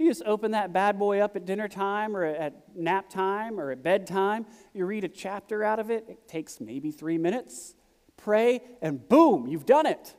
You 0.00 0.08
just 0.08 0.22
open 0.24 0.52
that 0.52 0.72
bad 0.72 0.98
boy 0.98 1.20
up 1.20 1.36
at 1.36 1.44
dinner 1.44 1.68
time 1.68 2.16
or 2.16 2.24
at 2.24 2.74
nap 2.74 3.10
time 3.10 3.60
or 3.60 3.70
at 3.70 3.82
bedtime. 3.82 4.46
You 4.72 4.86
read 4.86 5.04
a 5.04 5.08
chapter 5.08 5.62
out 5.62 5.78
of 5.78 5.90
it. 5.90 6.06
It 6.08 6.26
takes 6.26 6.58
maybe 6.58 6.90
three 6.90 7.18
minutes. 7.18 7.74
Pray, 8.16 8.62
and 8.80 9.06
boom, 9.10 9.46
you've 9.46 9.66
done 9.66 9.84
it. 9.84 10.14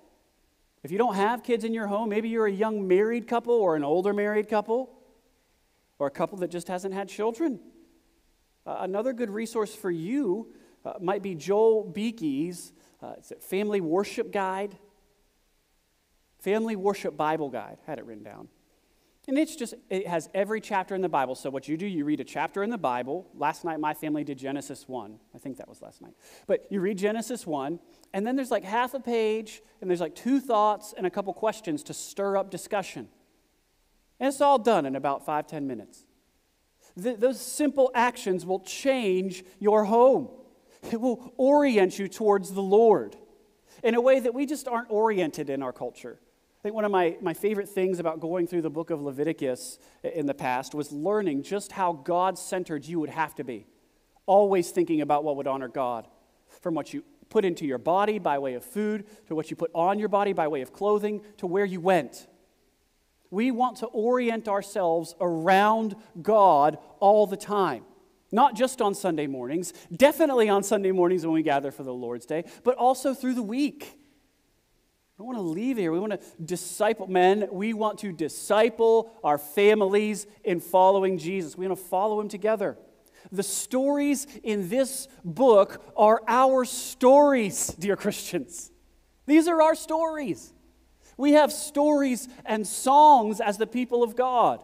If 0.83 0.91
you 0.91 0.99
don't 0.99 1.15
have 1.15 1.41
kids 1.41 1.63
in 1.63 1.73
your 1.73 1.87
home, 1.87 2.09
maybe 2.09 2.29
you're 2.29 2.45
a 2.45 2.51
young 2.51 2.87
married 2.87 3.27
couple 3.27 3.55
or 3.55 3.75
an 3.75 3.83
older 3.83 4.13
married 4.13 4.47
couple 4.47 4.91
or 5.97 6.05
a 6.05 6.11
couple 6.11 6.37
that 6.37 6.51
just 6.51 6.67
hasn't 6.67 6.93
had 6.93 7.09
children. 7.09 7.59
Uh, 8.67 8.77
another 8.81 9.13
good 9.13 9.31
resource 9.31 9.73
for 9.73 9.89
you 9.89 10.53
uh, 10.85 10.93
might 11.01 11.23
be 11.23 11.33
Joel 11.33 11.85
Beeke's 11.85 12.71
uh, 13.01 13.13
Family 13.39 13.81
Worship 13.81 14.31
Guide. 14.31 14.77
Family 16.37 16.75
Worship 16.75 17.17
Bible 17.17 17.49
Guide. 17.49 17.79
I 17.87 17.89
had 17.89 17.97
it 17.97 18.05
written 18.05 18.23
down. 18.23 18.47
And 19.27 19.37
it's 19.37 19.55
just, 19.55 19.75
it 19.89 20.07
has 20.07 20.29
every 20.33 20.59
chapter 20.59 20.95
in 20.95 21.01
the 21.01 21.09
Bible. 21.09 21.35
So, 21.35 21.49
what 21.51 21.67
you 21.67 21.77
do, 21.77 21.85
you 21.85 22.05
read 22.05 22.19
a 22.19 22.23
chapter 22.23 22.63
in 22.63 22.71
the 22.71 22.77
Bible. 22.77 23.29
Last 23.35 23.63
night, 23.63 23.79
my 23.79 23.93
family 23.93 24.23
did 24.23 24.39
Genesis 24.39 24.87
1. 24.87 25.19
I 25.35 25.37
think 25.37 25.57
that 25.57 25.69
was 25.69 25.81
last 25.81 26.01
night. 26.01 26.13
But 26.47 26.65
you 26.71 26.81
read 26.81 26.97
Genesis 26.97 27.45
1, 27.45 27.79
and 28.13 28.25
then 28.25 28.35
there's 28.35 28.49
like 28.49 28.63
half 28.63 28.95
a 28.95 28.99
page, 28.99 29.61
and 29.79 29.89
there's 29.89 30.01
like 30.01 30.15
two 30.15 30.39
thoughts 30.39 30.93
and 30.97 31.05
a 31.05 31.11
couple 31.11 31.33
questions 31.33 31.83
to 31.83 31.93
stir 31.93 32.35
up 32.35 32.49
discussion. 32.49 33.09
And 34.19 34.27
it's 34.27 34.41
all 34.41 34.57
done 34.57 34.87
in 34.87 34.95
about 34.95 35.23
five, 35.23 35.45
ten 35.45 35.67
minutes. 35.67 36.03
Th- 37.01 37.17
those 37.17 37.39
simple 37.39 37.91
actions 37.93 38.43
will 38.43 38.59
change 38.59 39.43
your 39.59 39.85
home, 39.85 40.29
it 40.91 40.99
will 40.99 41.31
orient 41.37 41.99
you 41.99 42.07
towards 42.07 42.53
the 42.53 42.61
Lord 42.61 43.15
in 43.83 43.93
a 43.93 44.01
way 44.01 44.19
that 44.19 44.33
we 44.33 44.47
just 44.47 44.67
aren't 44.67 44.89
oriented 44.89 45.49
in 45.49 45.61
our 45.61 45.73
culture. 45.73 46.19
I 46.61 46.63
think 46.63 46.75
one 46.75 46.85
of 46.85 46.91
my, 46.91 47.17
my 47.21 47.33
favorite 47.33 47.69
things 47.69 47.97
about 47.97 48.19
going 48.19 48.45
through 48.45 48.61
the 48.61 48.69
book 48.69 48.91
of 48.91 49.01
Leviticus 49.01 49.79
in 50.03 50.27
the 50.27 50.35
past 50.35 50.75
was 50.75 50.91
learning 50.91 51.41
just 51.41 51.71
how 51.71 51.91
God 51.91 52.37
centered 52.37 52.85
you 52.85 52.99
would 52.99 53.09
have 53.09 53.33
to 53.35 53.43
be. 53.43 53.65
Always 54.27 54.69
thinking 54.69 55.01
about 55.01 55.23
what 55.23 55.37
would 55.37 55.47
honor 55.47 55.67
God. 55.67 56.07
From 56.61 56.75
what 56.75 56.93
you 56.93 57.03
put 57.29 57.45
into 57.45 57.65
your 57.65 57.79
body 57.79 58.19
by 58.19 58.37
way 58.37 58.53
of 58.53 58.63
food, 58.63 59.07
to 59.25 59.33
what 59.33 59.49
you 59.49 59.55
put 59.55 59.71
on 59.73 59.97
your 59.97 60.07
body 60.07 60.33
by 60.33 60.47
way 60.49 60.61
of 60.61 60.71
clothing, 60.71 61.21
to 61.37 61.47
where 61.47 61.65
you 61.65 61.81
went. 61.81 62.27
We 63.31 63.49
want 63.49 63.77
to 63.77 63.87
orient 63.87 64.47
ourselves 64.47 65.15
around 65.19 65.95
God 66.21 66.77
all 66.99 67.25
the 67.25 67.37
time. 67.37 67.85
Not 68.31 68.53
just 68.53 68.83
on 68.83 68.93
Sunday 68.93 69.25
mornings, 69.25 69.73
definitely 69.95 70.47
on 70.47 70.61
Sunday 70.61 70.91
mornings 70.91 71.25
when 71.25 71.33
we 71.33 71.41
gather 71.41 71.71
for 71.71 71.81
the 71.81 71.91
Lord's 71.91 72.27
Day, 72.27 72.43
but 72.63 72.75
also 72.75 73.15
through 73.15 73.33
the 73.33 73.41
week. 73.41 73.97
We 75.21 75.27
want 75.27 75.37
to 75.37 75.43
leave 75.43 75.77
here. 75.77 75.91
We 75.91 75.99
want 75.99 76.13
to 76.13 76.19
disciple 76.43 77.05
men. 77.05 77.47
We 77.51 77.73
want 77.75 77.99
to 77.99 78.11
disciple 78.11 79.11
our 79.23 79.37
families 79.37 80.25
in 80.43 80.59
following 80.59 81.19
Jesus. 81.19 81.55
We 81.55 81.67
want 81.67 81.79
to 81.79 81.85
follow 81.85 82.19
him 82.19 82.27
together. 82.27 82.75
The 83.31 83.43
stories 83.43 84.25
in 84.41 84.67
this 84.69 85.07
book 85.23 85.83
are 85.95 86.23
our 86.27 86.65
stories, 86.65 87.67
dear 87.67 87.95
Christians. 87.95 88.71
These 89.27 89.47
are 89.47 89.61
our 89.61 89.75
stories. 89.75 90.53
We 91.17 91.33
have 91.33 91.53
stories 91.53 92.27
and 92.43 92.65
songs 92.65 93.39
as 93.39 93.59
the 93.59 93.67
people 93.67 94.01
of 94.01 94.15
God. 94.15 94.63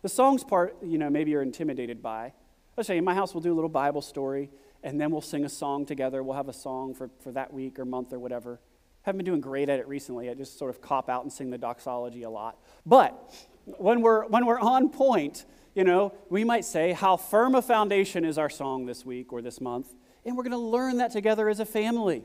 The 0.00 0.08
songs 0.08 0.42
part, 0.42 0.78
you 0.82 0.96
know, 0.96 1.10
maybe 1.10 1.32
you're 1.32 1.42
intimidated 1.42 2.02
by. 2.02 2.32
I'll 2.78 2.84
show 2.84 2.94
you, 2.94 3.00
in 3.00 3.04
my 3.04 3.14
house, 3.14 3.34
we'll 3.34 3.42
do 3.42 3.52
a 3.52 3.54
little 3.54 3.68
Bible 3.68 4.00
story, 4.00 4.48
and 4.82 4.98
then 4.98 5.10
we'll 5.10 5.20
sing 5.20 5.44
a 5.44 5.50
song 5.50 5.84
together. 5.84 6.22
We'll 6.22 6.36
have 6.36 6.48
a 6.48 6.54
song 6.54 6.94
for, 6.94 7.10
for 7.20 7.30
that 7.32 7.52
week 7.52 7.78
or 7.78 7.84
month 7.84 8.14
or 8.14 8.18
whatever. 8.18 8.58
Haven't 9.06 9.18
been 9.18 9.26
doing 9.26 9.40
great 9.40 9.68
at 9.68 9.78
it 9.78 9.86
recently. 9.86 10.28
I 10.28 10.34
just 10.34 10.58
sort 10.58 10.68
of 10.68 10.82
cop 10.82 11.08
out 11.08 11.22
and 11.22 11.32
sing 11.32 11.50
the 11.50 11.58
doxology 11.58 12.24
a 12.24 12.30
lot. 12.30 12.58
But 12.84 13.32
when 13.78 14.02
we're, 14.02 14.26
when 14.26 14.46
we're 14.46 14.58
on 14.58 14.88
point, 14.90 15.44
you 15.76 15.84
know, 15.84 16.12
we 16.28 16.42
might 16.42 16.64
say, 16.64 16.90
How 16.90 17.16
firm 17.16 17.54
a 17.54 17.62
foundation 17.62 18.24
is 18.24 18.36
our 18.36 18.50
song 18.50 18.84
this 18.84 19.06
week 19.06 19.32
or 19.32 19.40
this 19.42 19.60
month? 19.60 19.94
And 20.24 20.36
we're 20.36 20.42
going 20.42 20.50
to 20.50 20.58
learn 20.58 20.96
that 20.96 21.12
together 21.12 21.48
as 21.48 21.60
a 21.60 21.64
family. 21.64 22.24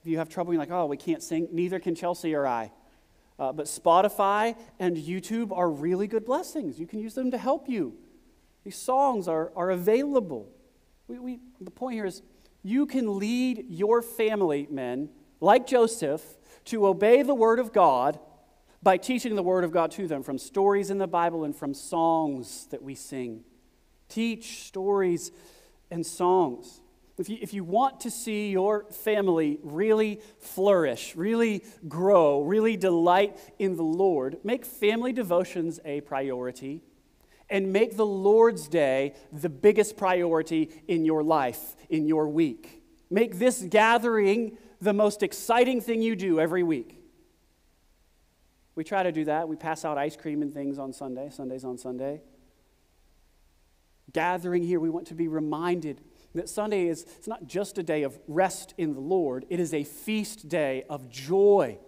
If 0.00 0.10
you 0.10 0.18
have 0.18 0.28
trouble, 0.28 0.52
you're 0.52 0.60
like, 0.60 0.72
oh, 0.72 0.86
we 0.86 0.96
can't 0.96 1.22
sing, 1.22 1.46
neither 1.52 1.78
can 1.78 1.94
Chelsea 1.94 2.34
or 2.34 2.44
I. 2.44 2.72
Uh, 3.38 3.52
but 3.52 3.66
Spotify 3.66 4.56
and 4.80 4.96
YouTube 4.96 5.56
are 5.56 5.70
really 5.70 6.08
good 6.08 6.24
blessings. 6.24 6.80
You 6.80 6.88
can 6.88 6.98
use 6.98 7.14
them 7.14 7.30
to 7.30 7.38
help 7.38 7.68
you. 7.68 7.94
These 8.64 8.76
songs 8.76 9.28
are, 9.28 9.52
are 9.54 9.70
available. 9.70 10.48
We, 11.06 11.20
we, 11.20 11.38
the 11.60 11.70
point 11.70 11.94
here 11.94 12.06
is 12.06 12.22
you 12.62 12.86
can 12.86 13.18
lead 13.18 13.66
your 13.68 14.02
family, 14.02 14.66
men, 14.70 15.10
like 15.40 15.66
Joseph, 15.66 16.22
to 16.66 16.86
obey 16.86 17.22
the 17.22 17.34
Word 17.34 17.58
of 17.58 17.72
God 17.72 18.18
by 18.82 18.96
teaching 18.96 19.34
the 19.34 19.42
Word 19.42 19.64
of 19.64 19.72
God 19.72 19.90
to 19.92 20.06
them 20.06 20.22
from 20.22 20.38
stories 20.38 20.90
in 20.90 20.98
the 20.98 21.06
Bible 21.06 21.44
and 21.44 21.54
from 21.54 21.74
songs 21.74 22.66
that 22.70 22.82
we 22.82 22.94
sing. 22.94 23.44
Teach 24.08 24.64
stories 24.64 25.32
and 25.90 26.04
songs. 26.04 26.80
If 27.18 27.28
you, 27.28 27.38
if 27.42 27.52
you 27.52 27.64
want 27.64 28.00
to 28.00 28.10
see 28.10 28.50
your 28.50 28.84
family 28.90 29.58
really 29.62 30.20
flourish, 30.38 31.14
really 31.16 31.64
grow, 31.86 32.40
really 32.40 32.76
delight 32.76 33.38
in 33.58 33.76
the 33.76 33.82
Lord, 33.82 34.38
make 34.42 34.64
family 34.64 35.12
devotions 35.12 35.80
a 35.84 36.00
priority 36.00 36.80
and 37.50 37.72
make 37.72 37.96
the 37.96 38.06
Lord's 38.06 38.68
Day 38.68 39.14
the 39.32 39.48
biggest 39.48 39.96
priority 39.96 40.70
in 40.86 41.04
your 41.04 41.22
life, 41.22 41.76
in 41.88 42.06
your 42.06 42.28
week. 42.28 42.82
Make 43.10 43.38
this 43.38 43.60
gathering 43.62 44.56
the 44.80 44.92
most 44.92 45.22
exciting 45.22 45.80
thing 45.80 46.00
you 46.00 46.16
do 46.16 46.40
every 46.40 46.62
week. 46.62 46.96
We 48.76 48.84
try 48.84 49.02
to 49.02 49.12
do 49.12 49.24
that. 49.24 49.48
We 49.48 49.56
pass 49.56 49.84
out 49.84 49.98
ice 49.98 50.16
cream 50.16 50.42
and 50.42 50.54
things 50.54 50.78
on 50.78 50.92
Sunday, 50.92 51.28
Sundays 51.30 51.64
on 51.64 51.76
Sunday. 51.76 52.22
Gathering 54.12 54.62
here, 54.62 54.80
we 54.80 54.88
want 54.88 55.08
to 55.08 55.14
be 55.14 55.28
reminded 55.28 56.00
that 56.34 56.48
Sunday 56.48 56.86
is 56.86 57.02
it's 57.18 57.26
not 57.26 57.46
just 57.46 57.78
a 57.78 57.82
day 57.82 58.04
of 58.04 58.18
rest 58.28 58.74
in 58.78 58.94
the 58.94 59.00
Lord, 59.00 59.44
it 59.50 59.58
is 59.58 59.74
a 59.74 59.84
feast 59.84 60.48
day 60.48 60.84
of 60.88 61.10
joy. 61.10 61.78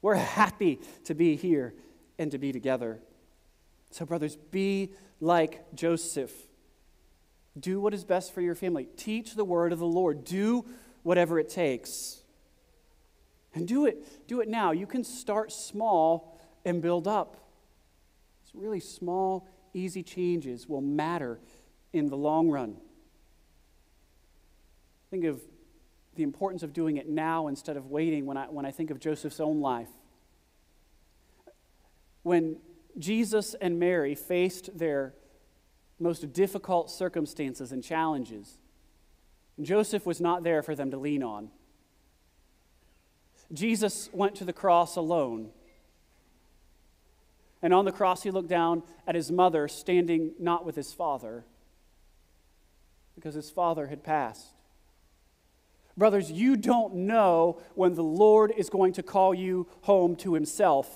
We're 0.00 0.14
happy 0.14 0.80
to 1.04 1.14
be 1.14 1.36
here 1.36 1.74
and 2.18 2.30
to 2.30 2.38
be 2.38 2.52
together. 2.52 3.00
So, 3.90 4.04
brothers, 4.04 4.36
be 4.36 4.92
like 5.20 5.74
Joseph. 5.74 6.32
Do 7.58 7.80
what 7.80 7.92
is 7.92 8.04
best 8.04 8.32
for 8.32 8.40
your 8.40 8.54
family. 8.54 8.88
Teach 8.96 9.34
the 9.34 9.44
word 9.44 9.72
of 9.72 9.78
the 9.78 9.86
Lord. 9.86 10.24
Do 10.24 10.64
whatever 11.02 11.38
it 11.38 11.48
takes. 11.48 12.22
And 13.54 13.66
do 13.66 13.86
it, 13.86 14.28
do 14.28 14.40
it 14.40 14.48
now. 14.48 14.70
You 14.70 14.86
can 14.86 15.02
start 15.02 15.50
small 15.50 16.38
and 16.64 16.80
build 16.80 17.08
up. 17.08 17.36
It's 18.44 18.54
really 18.54 18.80
small, 18.80 19.48
easy 19.74 20.02
changes 20.02 20.68
will 20.68 20.80
matter 20.80 21.40
in 21.92 22.08
the 22.08 22.16
long 22.16 22.48
run. 22.48 22.76
Think 25.10 25.24
of 25.24 25.40
the 26.14 26.22
importance 26.22 26.62
of 26.62 26.72
doing 26.72 26.96
it 26.96 27.08
now 27.08 27.48
instead 27.48 27.76
of 27.76 27.86
waiting 27.86 28.26
when 28.26 28.36
I, 28.36 28.44
when 28.44 28.64
I 28.64 28.70
think 28.70 28.90
of 28.90 29.00
Joseph's 29.00 29.40
own 29.40 29.60
life. 29.60 29.88
When 32.22 32.58
Jesus 32.98 33.54
and 33.54 33.78
Mary 33.78 34.14
faced 34.14 34.76
their 34.76 35.14
most 35.98 36.32
difficult 36.32 36.90
circumstances 36.90 37.72
and 37.72 37.82
challenges, 37.84 38.58
Joseph 39.60 40.06
was 40.06 40.20
not 40.20 40.42
there 40.42 40.62
for 40.62 40.74
them 40.74 40.90
to 40.90 40.96
lean 40.96 41.22
on. 41.22 41.50
Jesus 43.52 44.08
went 44.12 44.36
to 44.36 44.44
the 44.44 44.52
cross 44.52 44.96
alone. 44.96 45.50
And 47.62 47.74
on 47.74 47.84
the 47.84 47.92
cross, 47.92 48.22
he 48.22 48.30
looked 48.30 48.48
down 48.48 48.82
at 49.06 49.14
his 49.14 49.30
mother 49.30 49.68
standing 49.68 50.32
not 50.38 50.64
with 50.64 50.76
his 50.76 50.92
father 50.92 51.44
because 53.14 53.34
his 53.34 53.50
father 53.50 53.88
had 53.88 54.02
passed. 54.02 54.54
Brothers, 55.96 56.30
you 56.30 56.56
don't 56.56 56.94
know 56.94 57.60
when 57.74 57.94
the 57.94 58.02
Lord 58.02 58.54
is 58.56 58.70
going 58.70 58.94
to 58.94 59.02
call 59.02 59.34
you 59.34 59.66
home 59.82 60.16
to 60.16 60.32
Himself. 60.32 60.88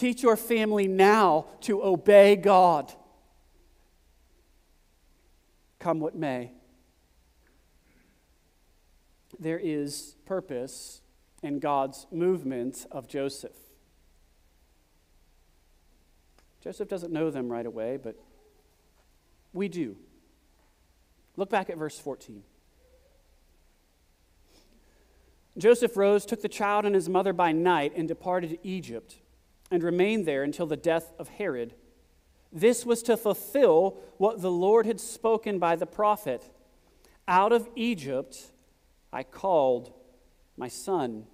Teach 0.00 0.22
your 0.22 0.38
family 0.38 0.88
now 0.88 1.44
to 1.60 1.84
obey 1.84 2.34
God. 2.34 2.90
Come 5.78 6.00
what 6.00 6.14
may. 6.14 6.52
There 9.38 9.60
is 9.62 10.16
purpose 10.24 11.02
in 11.42 11.58
God's 11.58 12.06
movement 12.10 12.86
of 12.90 13.08
Joseph. 13.08 13.58
Joseph 16.64 16.88
doesn't 16.88 17.12
know 17.12 17.30
them 17.30 17.52
right 17.52 17.66
away, 17.66 17.98
but 18.02 18.16
we 19.52 19.68
do. 19.68 19.96
Look 21.36 21.50
back 21.50 21.68
at 21.68 21.76
verse 21.76 21.98
14. 21.98 22.42
Joseph 25.58 25.94
rose, 25.94 26.24
took 26.24 26.40
the 26.40 26.48
child 26.48 26.86
and 26.86 26.94
his 26.94 27.10
mother 27.10 27.34
by 27.34 27.52
night, 27.52 27.92
and 27.94 28.08
departed 28.08 28.48
to 28.48 28.66
Egypt, 28.66 29.18
and 29.70 29.82
remained 29.82 30.26
there 30.26 30.42
until 30.42 30.66
the 30.66 30.76
death 30.76 31.12
of 31.18 31.28
Herod. 31.28 31.74
This 32.52 32.84
was 32.84 33.02
to 33.04 33.16
fulfill 33.16 33.96
what 34.18 34.42
the 34.42 34.50
Lord 34.50 34.86
had 34.86 35.00
spoken 35.00 35.58
by 35.58 35.76
the 35.76 35.86
prophet 35.86 36.50
Out 37.28 37.52
of 37.52 37.68
Egypt 37.76 38.50
I 39.12 39.22
called 39.22 39.92
my 40.56 40.68
son. 40.68 41.26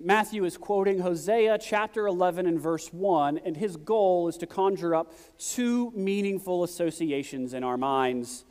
Matthew 0.00 0.44
is 0.44 0.56
quoting 0.56 1.00
Hosea 1.00 1.58
chapter 1.58 2.08
11 2.08 2.46
and 2.46 2.58
verse 2.58 2.92
1, 2.92 3.38
and 3.44 3.56
his 3.56 3.76
goal 3.76 4.26
is 4.26 4.36
to 4.38 4.46
conjure 4.46 4.96
up 4.96 5.12
two 5.38 5.92
meaningful 5.94 6.64
associations 6.64 7.54
in 7.54 7.62
our 7.62 7.76
minds. 7.76 8.44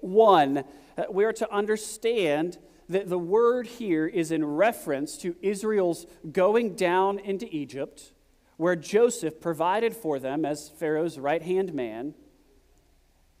One, 0.00 0.64
uh, 0.98 1.04
we 1.08 1.24
are 1.24 1.32
to 1.34 1.52
understand 1.52 2.58
that 2.88 3.08
the 3.08 3.18
word 3.18 3.66
here 3.66 4.06
is 4.06 4.32
in 4.32 4.44
reference 4.44 5.16
to 5.18 5.36
Israel's 5.42 6.06
going 6.32 6.74
down 6.74 7.20
into 7.20 7.46
Egypt, 7.54 8.12
where 8.56 8.76
Joseph 8.76 9.40
provided 9.40 9.94
for 9.94 10.18
them 10.18 10.44
as 10.44 10.68
Pharaoh's 10.68 11.18
right 11.18 11.42
hand 11.42 11.74
man. 11.74 12.14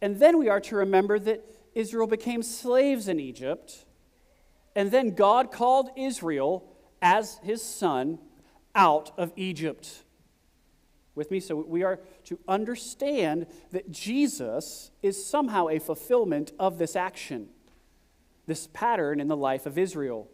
And 0.00 0.18
then 0.18 0.38
we 0.38 0.48
are 0.48 0.60
to 0.60 0.76
remember 0.76 1.18
that 1.18 1.44
Israel 1.74 2.06
became 2.06 2.42
slaves 2.42 3.08
in 3.08 3.20
Egypt, 3.20 3.84
and 4.74 4.90
then 4.90 5.14
God 5.14 5.50
called 5.50 5.90
Israel 5.96 6.70
as 7.00 7.38
his 7.42 7.62
son 7.62 8.18
out 8.74 9.12
of 9.16 9.32
Egypt. 9.36 10.02
With 11.14 11.30
me? 11.30 11.40
So 11.40 11.56
we 11.56 11.82
are 11.82 11.98
to 12.24 12.38
understand 12.46 13.46
that 13.72 13.90
Jesus 13.90 14.90
is 15.02 15.24
somehow 15.24 15.68
a 15.68 15.78
fulfillment 15.78 16.52
of 16.58 16.76
this 16.76 16.94
action, 16.94 17.48
this 18.46 18.68
pattern 18.72 19.18
in 19.18 19.28
the 19.28 19.36
life 19.36 19.64
of 19.64 19.78
Israel. 19.78 20.28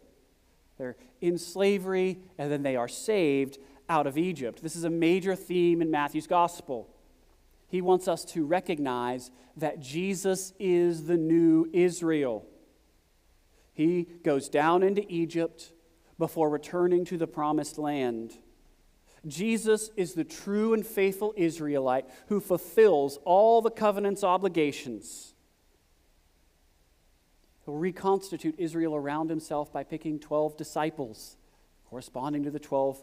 They're 0.77 0.97
in 1.21 1.37
slavery 1.37 2.19
and 2.37 2.51
then 2.51 2.63
they 2.63 2.75
are 2.75 2.89
saved 2.89 3.59
out 3.89 4.07
of 4.07 4.17
Egypt. 4.17 4.61
This 4.61 4.75
is 4.75 4.83
a 4.83 4.89
major 4.89 5.35
theme 5.35 5.81
in 5.81 5.91
Matthew's 5.91 6.27
gospel. 6.27 6.89
He 7.67 7.81
wants 7.81 8.07
us 8.07 8.23
to 8.25 8.45
recognize 8.45 9.31
that 9.57 9.79
Jesus 9.79 10.53
is 10.59 11.05
the 11.05 11.17
new 11.17 11.67
Israel. 11.73 12.45
He 13.73 14.07
goes 14.23 14.49
down 14.49 14.83
into 14.83 15.03
Egypt 15.11 15.73
before 16.19 16.49
returning 16.49 17.05
to 17.05 17.17
the 17.17 17.27
promised 17.27 17.77
land. 17.77 18.37
Jesus 19.25 19.89
is 19.95 20.13
the 20.13 20.23
true 20.23 20.73
and 20.73 20.85
faithful 20.85 21.33
Israelite 21.37 22.05
who 22.27 22.39
fulfills 22.39 23.17
all 23.25 23.61
the 23.61 23.71
covenant's 23.71 24.23
obligations. 24.23 25.33
He'll 27.65 27.75
reconstitute 27.75 28.55
Israel 28.57 28.95
around 28.95 29.29
himself 29.29 29.71
by 29.71 29.83
picking 29.83 30.19
12 30.19 30.57
disciples, 30.57 31.37
corresponding 31.89 32.43
to 32.43 32.51
the 32.51 32.59
12 32.59 33.01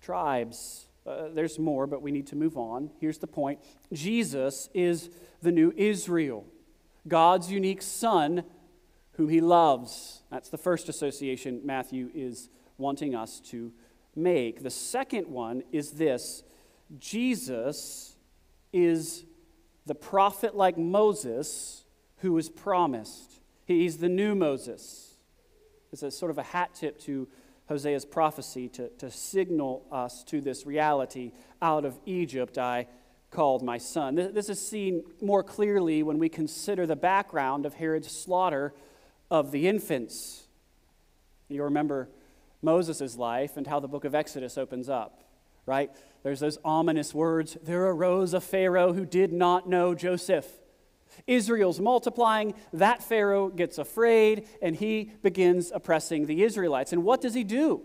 tribes. 0.00 0.86
Uh, 1.06 1.28
there's 1.32 1.58
more, 1.58 1.86
but 1.86 2.02
we 2.02 2.10
need 2.10 2.26
to 2.28 2.36
move 2.36 2.56
on. 2.56 2.90
Here's 3.00 3.18
the 3.18 3.26
point 3.26 3.60
Jesus 3.92 4.68
is 4.74 5.10
the 5.42 5.52
new 5.52 5.72
Israel, 5.76 6.44
God's 7.06 7.50
unique 7.50 7.82
Son 7.82 8.44
whom 9.12 9.28
he 9.28 9.40
loves. 9.40 10.22
That's 10.30 10.48
the 10.48 10.58
first 10.58 10.88
association 10.88 11.60
Matthew 11.64 12.10
is 12.14 12.48
wanting 12.78 13.16
us 13.16 13.40
to 13.50 13.72
make. 14.14 14.62
The 14.62 14.70
second 14.70 15.26
one 15.26 15.64
is 15.72 15.92
this 15.92 16.44
Jesus 16.98 18.16
is 18.72 19.24
the 19.86 19.94
prophet 19.94 20.56
like 20.56 20.78
Moses 20.78 21.84
who 22.18 22.32
was 22.32 22.48
promised. 22.48 23.40
He's 23.64 23.98
the 23.98 24.08
new 24.08 24.34
Moses. 24.34 25.16
It's 25.92 26.02
a 26.02 26.10
sort 26.10 26.30
of 26.30 26.38
a 26.38 26.42
hat 26.42 26.74
tip 26.74 27.00
to 27.00 27.26
Hosea's 27.68 28.04
prophecy 28.04 28.68
to, 28.70 28.88
to 28.98 29.10
signal 29.10 29.86
us 29.92 30.24
to 30.24 30.40
this 30.40 30.66
reality. 30.66 31.32
Out 31.60 31.84
of 31.84 31.98
Egypt 32.06 32.58
I 32.58 32.86
called 33.30 33.62
my 33.62 33.78
son. 33.78 34.14
This 34.14 34.48
is 34.48 34.66
seen 34.66 35.04
more 35.20 35.42
clearly 35.42 36.02
when 36.02 36.18
we 36.18 36.28
consider 36.28 36.86
the 36.86 36.96
background 36.96 37.66
of 37.66 37.74
Herod's 37.74 38.10
slaughter 38.10 38.74
of 39.30 39.50
the 39.50 39.68
infants. 39.68 40.46
You 41.48 41.62
remember 41.64 42.08
Moses' 42.62 43.16
life 43.16 43.56
and 43.56 43.66
how 43.66 43.80
the 43.80 43.88
book 43.88 44.04
of 44.04 44.14
Exodus 44.14 44.56
opens 44.56 44.88
up, 44.88 45.24
right? 45.66 45.90
There's 46.22 46.40
those 46.40 46.58
ominous 46.64 47.14
words 47.14 47.56
there 47.62 47.86
arose 47.86 48.34
a 48.34 48.40
Pharaoh 48.40 48.94
who 48.94 49.04
did 49.04 49.32
not 49.32 49.68
know 49.68 49.94
Joseph. 49.94 50.46
Israel's 51.26 51.80
multiplying, 51.80 52.54
that 52.72 53.02
Pharaoh 53.02 53.48
gets 53.48 53.78
afraid, 53.78 54.46
and 54.62 54.76
he 54.76 55.12
begins 55.22 55.70
oppressing 55.74 56.26
the 56.26 56.42
Israelites. 56.42 56.92
And 56.92 57.04
what 57.04 57.20
does 57.20 57.34
he 57.34 57.44
do? 57.44 57.82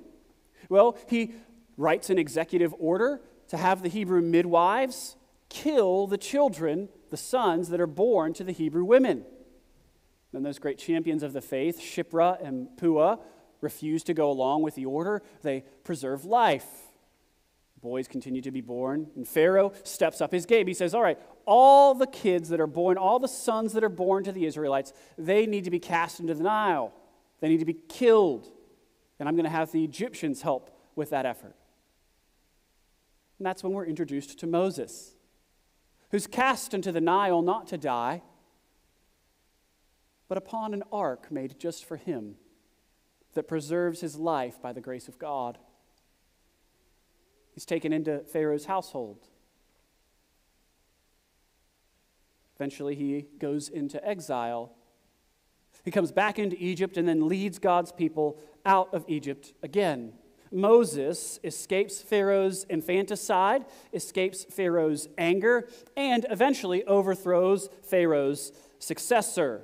Well, 0.70 0.98
he 1.08 1.34
writes 1.78 2.10
an 2.10 2.18
executive 2.20 2.74
order 2.80 3.22
to 3.50 3.58
have 3.58 3.82
the 3.82 3.90
Hebrew 3.90 4.22
midwives 4.22 5.16
kill 5.50 6.08
the 6.08 6.18
children, 6.18 6.90
the 7.12 7.18
sons 7.18 7.70
that 7.70 7.80
are 7.80 7.88
born 7.88 8.34
to 8.34 8.44
the 8.44 8.52
Hebrew 8.52 8.84
women. 8.84 9.24
Then 10.32 10.42
those 10.42 10.58
great 10.58 10.80
champions 10.80 11.22
of 11.22 11.32
the 11.32 11.42
faith, 11.42 11.80
Shiphrah 11.80 12.44
and 12.44 12.76
Puah, 12.78 13.18
refuse 13.62 14.04
to 14.06 14.14
go 14.14 14.32
along 14.32 14.64
with 14.64 14.76
the 14.76 14.86
order. 14.86 15.22
They 15.44 15.64
preserve 15.84 16.26
life. 16.26 16.66
Boys 17.82 18.08
continue 18.08 18.42
to 18.42 18.52
be 18.52 18.62
born. 18.62 19.12
And 19.16 19.28
Pharaoh 19.28 19.74
steps 19.84 20.22
up 20.22 20.32
his 20.32 20.46
game. 20.46 20.68
He 20.68 20.74
says, 20.74 20.96
All 20.96 21.02
right, 21.02 21.20
all 21.46 21.94
the 21.94 22.08
kids 22.08 22.50
that 22.50 22.60
are 22.60 22.68
born, 22.68 22.98
all 22.98 23.20
the 23.20 23.28
sons 23.28 23.74
that 23.74 23.84
are 23.84 23.90
born 23.90 24.24
to 24.24 24.32
the 24.32 24.46
Israelites, 24.46 24.94
they 25.18 25.46
need 25.46 25.64
to 25.66 25.72
be 25.72 25.80
cast 25.80 26.20
into 26.20 26.34
the 26.34 26.44
Nile. 26.44 26.94
They 27.40 27.50
need 27.50 27.60
to 27.60 27.66
be 27.66 27.78
killed. 27.90 28.52
And 29.20 29.28
I'm 29.28 29.36
going 29.36 29.46
to 29.46 29.50
have 29.50 29.72
the 29.72 29.84
Egyptians 29.84 30.42
help 30.42 30.78
with 30.96 31.10
that 31.12 31.26
effort. 31.26 31.56
And 33.38 33.46
that's 33.46 33.64
when 33.64 33.74
we're 33.74 33.86
introduced 33.86 34.40
to 34.40 34.48
Moses, 34.48 35.16
who's 36.12 36.28
cast 36.28 36.74
into 36.74 36.92
the 36.92 37.02
Nile 37.02 37.42
not 37.42 37.68
to 37.68 37.78
die, 37.78 38.22
but 40.28 40.38
upon 40.38 40.74
an 40.74 40.84
ark 40.92 41.32
made 41.32 41.60
just 41.60 41.86
for 41.86 41.98
him 41.98 42.36
that 43.34 43.48
preserves 43.48 44.02
his 44.02 44.16
life 44.16 44.62
by 44.62 44.72
the 44.72 44.82
grace 44.82 45.08
of 45.08 45.20
God. 45.20 45.58
He's 47.54 47.66
taken 47.66 47.92
into 47.92 48.20
Pharaoh's 48.20 48.66
household. 48.66 49.28
Eventually, 52.64 52.96
he 52.96 53.26
goes 53.40 53.68
into 53.68 54.06
exile. 54.08 54.72
He 55.84 55.92
comes 55.92 56.14
back 56.14 56.40
into 56.40 56.56
Egypt 56.58 56.96
and 56.96 57.06
then 57.06 57.28
leads 57.28 57.60
God's 57.60 57.92
people 57.92 58.40
out 58.66 58.94
of 58.94 59.04
Egypt 59.10 59.54
again. 59.62 60.14
Moses 60.50 61.40
escapes 61.44 62.02
Pharaoh's 62.02 62.66
infanticide, 62.70 63.66
escapes 63.92 64.46
Pharaoh's 64.46 65.10
anger, 65.18 65.68
and 65.98 66.26
eventually 66.30 66.86
overthrows 66.86 67.70
Pharaoh's 67.82 68.54
successor 68.80 69.64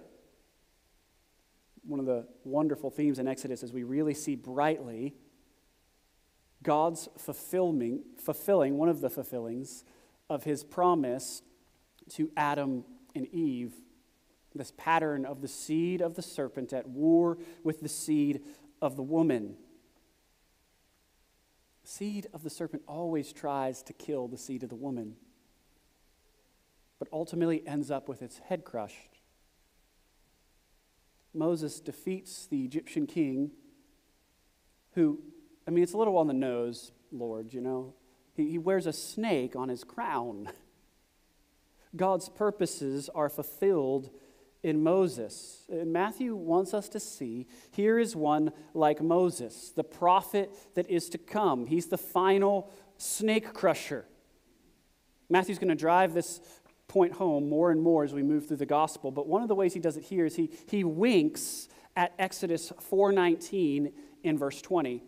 one 1.89 1.99
of 1.99 2.05
the 2.05 2.27
wonderful 2.43 2.91
themes 2.91 3.17
in 3.17 3.27
Exodus 3.27 3.63
is 3.63 3.73
we 3.73 3.83
really 3.83 4.13
see 4.13 4.35
brightly 4.35 5.15
God's 6.61 7.09
fulfilling, 7.17 8.03
fulfilling 8.23 8.77
one 8.77 8.89
of 8.89 9.01
the 9.01 9.09
fulfillings 9.09 9.83
of 10.29 10.43
his 10.43 10.63
promise 10.63 11.41
to 12.11 12.31
Adam 12.35 12.83
and 13.15 13.27
Eve. 13.33 13.73
This 14.55 14.73
pattern 14.77 15.25
of 15.25 15.41
the 15.41 15.47
seed 15.47 16.01
of 16.01 16.15
the 16.15 16.21
serpent 16.21 16.73
at 16.73 16.87
war 16.87 17.37
with 17.63 17.81
the 17.81 17.89
seed 17.89 18.41
of 18.81 18.95
the 18.95 19.03
woman. 19.03 19.55
The 21.83 21.89
seed 21.89 22.27
of 22.33 22.43
the 22.43 22.49
serpent 22.49 22.83
always 22.87 23.31
tries 23.31 23.83
to 23.83 23.93
kill 23.93 24.27
the 24.27 24.37
seed 24.37 24.63
of 24.63 24.69
the 24.69 24.75
woman, 24.75 25.15
but 26.97 27.07
ultimately 27.13 27.65
ends 27.67 27.91
up 27.91 28.09
with 28.09 28.21
its 28.21 28.39
head 28.39 28.65
crushed. 28.65 29.19
Moses 31.33 31.79
defeats 31.79 32.47
the 32.47 32.65
Egyptian 32.65 33.05
king, 33.05 33.51
who, 34.93 35.19
I 35.67 35.71
mean, 35.71 35.83
it's 35.83 35.93
a 35.93 35.97
little 35.97 36.17
on 36.17 36.27
the 36.27 36.33
nose, 36.33 36.91
Lord, 37.11 37.53
you 37.53 37.61
know. 37.61 37.93
He, 38.35 38.49
he 38.49 38.57
wears 38.57 38.87
a 38.87 38.93
snake 38.93 39.55
on 39.55 39.69
his 39.69 39.83
crown. 39.83 40.49
God's 41.95 42.29
purposes 42.29 43.09
are 43.13 43.29
fulfilled 43.29 44.09
in 44.63 44.83
Moses. 44.83 45.65
And 45.69 45.93
Matthew 45.93 46.35
wants 46.35 46.73
us 46.73 46.89
to 46.89 46.99
see 46.99 47.47
here 47.71 47.97
is 47.97 48.15
one 48.15 48.51
like 48.73 49.01
Moses, 49.01 49.71
the 49.75 49.83
prophet 49.83 50.51
that 50.75 50.89
is 50.89 51.09
to 51.09 51.17
come. 51.17 51.65
He's 51.65 51.87
the 51.87 51.97
final 51.97 52.71
snake 52.97 53.53
crusher. 53.53 54.05
Matthew's 55.29 55.59
going 55.59 55.69
to 55.69 55.75
drive 55.75 56.13
this 56.13 56.41
point 56.87 57.13
home 57.13 57.47
more 57.47 57.71
and 57.71 57.81
more 57.81 58.03
as 58.03 58.13
we 58.13 58.23
move 58.23 58.47
through 58.47 58.57
the 58.57 58.65
gospel. 58.65 59.11
But 59.11 59.27
one 59.27 59.41
of 59.41 59.47
the 59.47 59.55
ways 59.55 59.73
he 59.73 59.79
does 59.79 59.95
it 59.95 60.03
here 60.03 60.25
is 60.25 60.35
he, 60.35 60.51
he 60.67 60.83
winks 60.83 61.69
at 61.95 62.13
Exodus 62.19 62.71
4:19 62.89 63.93
in 64.23 64.37
verse 64.37 64.61
20. 64.61 65.03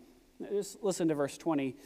Just 0.50 0.82
listen 0.82 1.08
to 1.08 1.14
verse 1.14 1.36
20. 1.36 1.76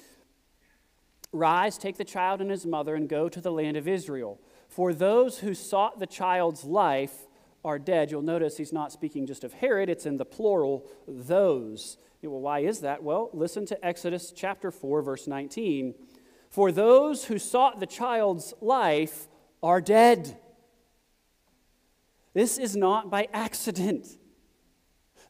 Rise, 1.33 1.77
take 1.77 1.97
the 1.97 2.05
child 2.05 2.41
and 2.41 2.51
his 2.51 2.65
mother, 2.65 2.95
and 2.95 3.09
go 3.09 3.29
to 3.29 3.41
the 3.41 3.51
land 3.51 3.77
of 3.77 3.89
Israel. 3.89 4.41
For 4.69 4.93
those 4.93 5.39
who 5.39 5.55
sought 5.55 5.99
the 5.99 6.07
child's 6.07 6.65
life 6.65 7.27
are 7.65 7.79
dead. 7.79 8.11
You'll 8.11 8.23
notice 8.23 8.57
he's 8.57 8.73
not 8.73 8.93
speaking 8.93 9.27
just 9.27 9.43
of 9.43 9.53
Herod, 9.55 9.89
it's 9.89 10.07
in 10.07 10.17
the 10.17 10.25
plural, 10.25 10.87
those. 11.09 11.99
Well, 12.23 12.41
why 12.41 12.61
is 12.61 12.81
that? 12.81 13.03
Well, 13.03 13.31
listen 13.33 13.67
to 13.67 13.87
Exodus 13.87 14.33
chapter 14.35 14.71
4, 14.71 15.03
verse 15.03 15.27
19. 15.27 15.95
For 16.49 16.73
those 16.73 17.25
who 17.27 17.39
sought 17.39 17.81
the 17.81 17.87
child's 17.87 18.55
life 18.61 19.29
are 19.63 19.81
dead. 19.81 20.39
This 22.35 22.59
is 22.59 22.77
not 22.77 23.11
by 23.11 23.29
accident. 23.33 24.07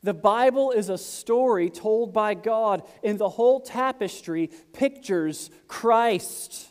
The 0.02 0.14
Bible 0.14 0.70
is 0.70 0.88
a 0.88 0.98
story 0.98 1.70
told 1.70 2.12
by 2.12 2.34
God, 2.34 2.82
and 3.02 3.18
the 3.18 3.28
whole 3.28 3.60
tapestry 3.60 4.50
pictures 4.72 5.50
Christ. 5.68 6.68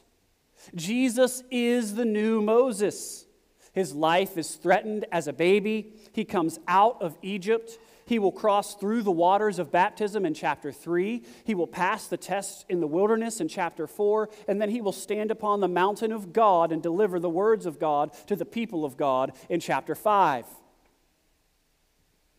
Jesus 0.76 1.44
is 1.50 1.96
the 1.96 2.06
new 2.06 2.42
Moses. 2.42 3.26
His 3.74 3.94
life 3.94 4.38
is 4.38 4.56
threatened 4.56 5.06
as 5.12 5.28
a 5.28 5.34
baby. 5.34 5.94
He 6.14 6.26
comes 6.26 6.60
out 6.68 7.02
of 7.02 7.18
Egypt. 7.22 7.78
He 8.06 8.20
will 8.20 8.32
cross 8.32 8.76
through 8.76 9.02
the 9.04 9.12
waters 9.12 9.58
of 9.58 9.72
baptism 9.72 10.26
in 10.26 10.34
chapter 10.34 10.72
3. 10.72 11.24
He 11.44 11.56
will 11.56 11.68
pass 11.68 12.08
the 12.08 12.18
test 12.18 12.66
in 12.70 12.80
the 12.80 12.88
wilderness 12.88 13.42
in 13.42 13.48
chapter 13.48 13.88
4. 13.88 14.30
And 14.48 14.62
then 14.62 14.70
he 14.70 14.80
will 14.80 14.92
stand 14.92 15.32
upon 15.32 15.60
the 15.60 15.68
mountain 15.68 16.12
of 16.12 16.32
God 16.32 16.72
and 16.72 16.84
deliver 16.84 17.20
the 17.20 17.30
words 17.30 17.66
of 17.66 17.80
God 17.80 18.14
to 18.28 18.36
the 18.36 18.46
people 18.46 18.86
of 18.86 18.96
God 18.96 19.34
in 19.50 19.60
chapter 19.60 19.96
5. 19.96 20.46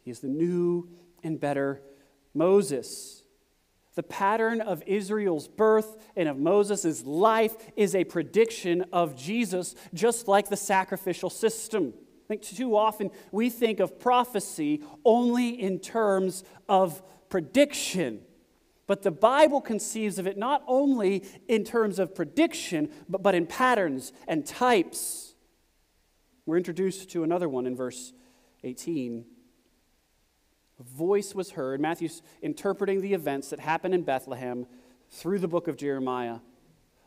He 0.04 0.10
is 0.10 0.20
the 0.20 0.28
new 0.28 0.88
and 1.24 1.40
better 1.40 1.82
Moses. 2.32 3.24
The 3.96 4.02
pattern 4.02 4.60
of 4.60 4.82
Israel's 4.86 5.48
birth 5.48 5.96
and 6.14 6.28
of 6.28 6.38
Moses' 6.38 7.04
life 7.04 7.56
is 7.76 7.94
a 7.94 8.04
prediction 8.04 8.84
of 8.92 9.16
Jesus, 9.16 9.74
just 9.94 10.28
like 10.28 10.50
the 10.50 10.56
sacrificial 10.56 11.30
system. 11.30 11.94
I 11.96 12.28
think 12.28 12.42
too 12.42 12.76
often 12.76 13.10
we 13.32 13.48
think 13.48 13.80
of 13.80 13.98
prophecy 13.98 14.82
only 15.02 15.48
in 15.48 15.80
terms 15.80 16.44
of 16.68 17.02
prediction. 17.30 18.20
But 18.86 19.02
the 19.02 19.10
Bible 19.10 19.62
conceives 19.62 20.18
of 20.18 20.26
it 20.26 20.36
not 20.36 20.62
only 20.66 21.24
in 21.48 21.64
terms 21.64 21.98
of 21.98 22.14
prediction, 22.14 22.90
but, 23.08 23.22
but 23.22 23.34
in 23.34 23.46
patterns 23.46 24.12
and 24.28 24.44
types. 24.44 25.34
We're 26.44 26.58
introduced 26.58 27.10
to 27.12 27.24
another 27.24 27.48
one 27.48 27.66
in 27.66 27.74
verse 27.74 28.12
18. 28.62 29.24
A 30.78 30.82
voice 30.82 31.34
was 31.34 31.52
heard. 31.52 31.80
Matthew's 31.80 32.22
interpreting 32.42 33.00
the 33.00 33.14
events 33.14 33.50
that 33.50 33.60
happened 33.60 33.94
in 33.94 34.02
Bethlehem 34.02 34.66
through 35.10 35.38
the 35.38 35.48
book 35.48 35.68
of 35.68 35.76
Jeremiah. 35.76 36.38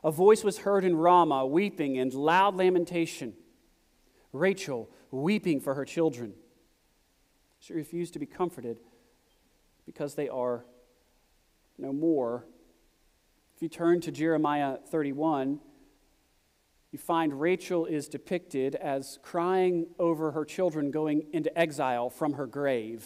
A 0.04 0.12
voice 0.12 0.44
was 0.44 0.60
heard 0.60 0.84
in 0.84 0.96
Ramah, 0.96 1.46
weeping 1.46 1.98
and 1.98 2.14
loud 2.14 2.56
lamentation. 2.56 3.34
Rachel 4.32 4.90
weeping 5.12 5.60
for 5.60 5.74
her 5.74 5.86
children. 5.86 6.34
She 7.60 7.74
refused 7.74 8.14
to 8.14 8.20
be 8.20 8.26
comforted 8.26 8.80
because 9.86 10.16
they 10.16 10.30
are 10.30 10.66
no 11.78 11.92
more. 11.92 12.46
If 13.56 13.62
you 13.62 13.70
turn 13.70 14.02
to 14.02 14.12
Jeremiah 14.12 14.78
31, 14.90 15.60
you 16.92 17.00
find 17.00 17.40
Rachel 17.40 17.86
is 17.86 18.08
depicted 18.08 18.76
as 18.76 19.20
crying 19.22 19.88
over 20.00 20.32
her 20.32 20.46
children 20.46 20.92
going 20.92 21.26
into 21.34 21.56
exile 21.58 22.10
from 22.10 22.34
her 22.34 22.48
grave. 22.48 23.06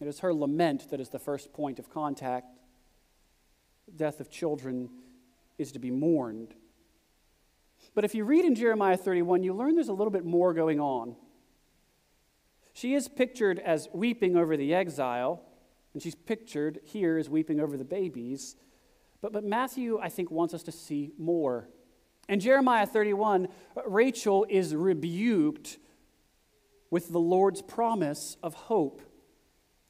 It 0.00 0.06
is 0.06 0.20
her 0.20 0.32
lament 0.32 0.90
that 0.90 1.00
is 1.00 1.08
the 1.08 1.18
first 1.18 1.52
point 1.52 1.78
of 1.78 1.90
contact. 1.90 2.46
Death 3.94 4.20
of 4.20 4.30
children 4.30 4.90
is 5.58 5.72
to 5.72 5.78
be 5.78 5.90
mourned. 5.90 6.54
But 7.94 8.04
if 8.04 8.14
you 8.14 8.24
read 8.24 8.44
in 8.44 8.54
Jeremiah 8.54 8.96
31, 8.96 9.42
you 9.42 9.54
learn 9.54 9.74
there's 9.74 9.88
a 9.88 9.92
little 9.92 10.12
bit 10.12 10.24
more 10.24 10.54
going 10.54 10.78
on. 10.78 11.16
She 12.72 12.94
is 12.94 13.08
pictured 13.08 13.58
as 13.58 13.88
weeping 13.92 14.36
over 14.36 14.56
the 14.56 14.72
exile, 14.72 15.42
and 15.92 16.02
she's 16.02 16.14
pictured 16.14 16.78
here 16.84 17.18
as 17.18 17.28
weeping 17.28 17.58
over 17.58 17.76
the 17.76 17.84
babies. 17.84 18.54
But, 19.20 19.32
but 19.32 19.42
Matthew, 19.42 19.98
I 20.00 20.10
think, 20.10 20.30
wants 20.30 20.54
us 20.54 20.62
to 20.64 20.72
see 20.72 21.10
more. 21.18 21.68
In 22.28 22.38
Jeremiah 22.38 22.86
31, 22.86 23.48
Rachel 23.86 24.46
is 24.48 24.76
rebuked 24.76 25.78
with 26.90 27.10
the 27.10 27.18
Lord's 27.18 27.62
promise 27.62 28.36
of 28.42 28.54
hope 28.54 29.02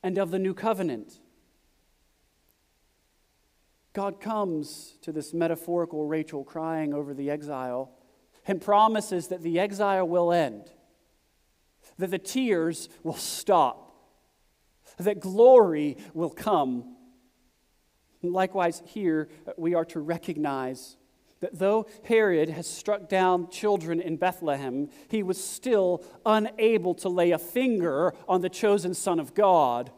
and 0.03 0.19
of 0.19 0.31
the 0.31 0.39
new 0.39 0.55
covenant. 0.55 1.21
God 3.93 4.21
comes 4.21 4.95
to 5.03 5.11
this 5.11 5.35
metaphorical 5.35 6.05
Rachel 6.05 6.45
crying 6.45 6.95
over 6.95 7.15
the 7.15 7.31
exile 7.31 7.91
and 8.47 8.61
promises 8.61 9.29
that 9.29 9.43
the 9.43 9.59
exile 9.59 10.07
will 10.07 10.33
end, 10.33 10.71
that 11.99 12.11
the 12.11 12.19
tears 12.19 12.89
will 13.03 13.15
stop, 13.15 13.93
that 14.99 15.21
glory 15.21 15.97
will 16.15 16.31
come. 16.31 16.97
likewise, 18.23 18.83
here 18.87 19.29
we 19.57 19.75
are 19.75 19.85
to 19.87 20.01
recognize 20.01 20.98
that 21.41 21.59
though 21.59 21.87
Herod 22.05 22.49
has 22.51 22.67
struck 22.67 23.09
down 23.09 23.51
children 23.51 24.01
in 24.01 24.17
Bethlehem, 24.17 24.89
he 25.09 25.23
was 25.23 25.43
still 25.43 26.05
unable 26.27 26.95
to 26.97 27.09
lay 27.09 27.31
a 27.31 27.39
finger 27.39 28.15
on 28.29 28.41
the 28.41 28.49
chosen 28.49 28.95
Son 28.95 29.21
of 29.21 29.35
God. 29.35 29.91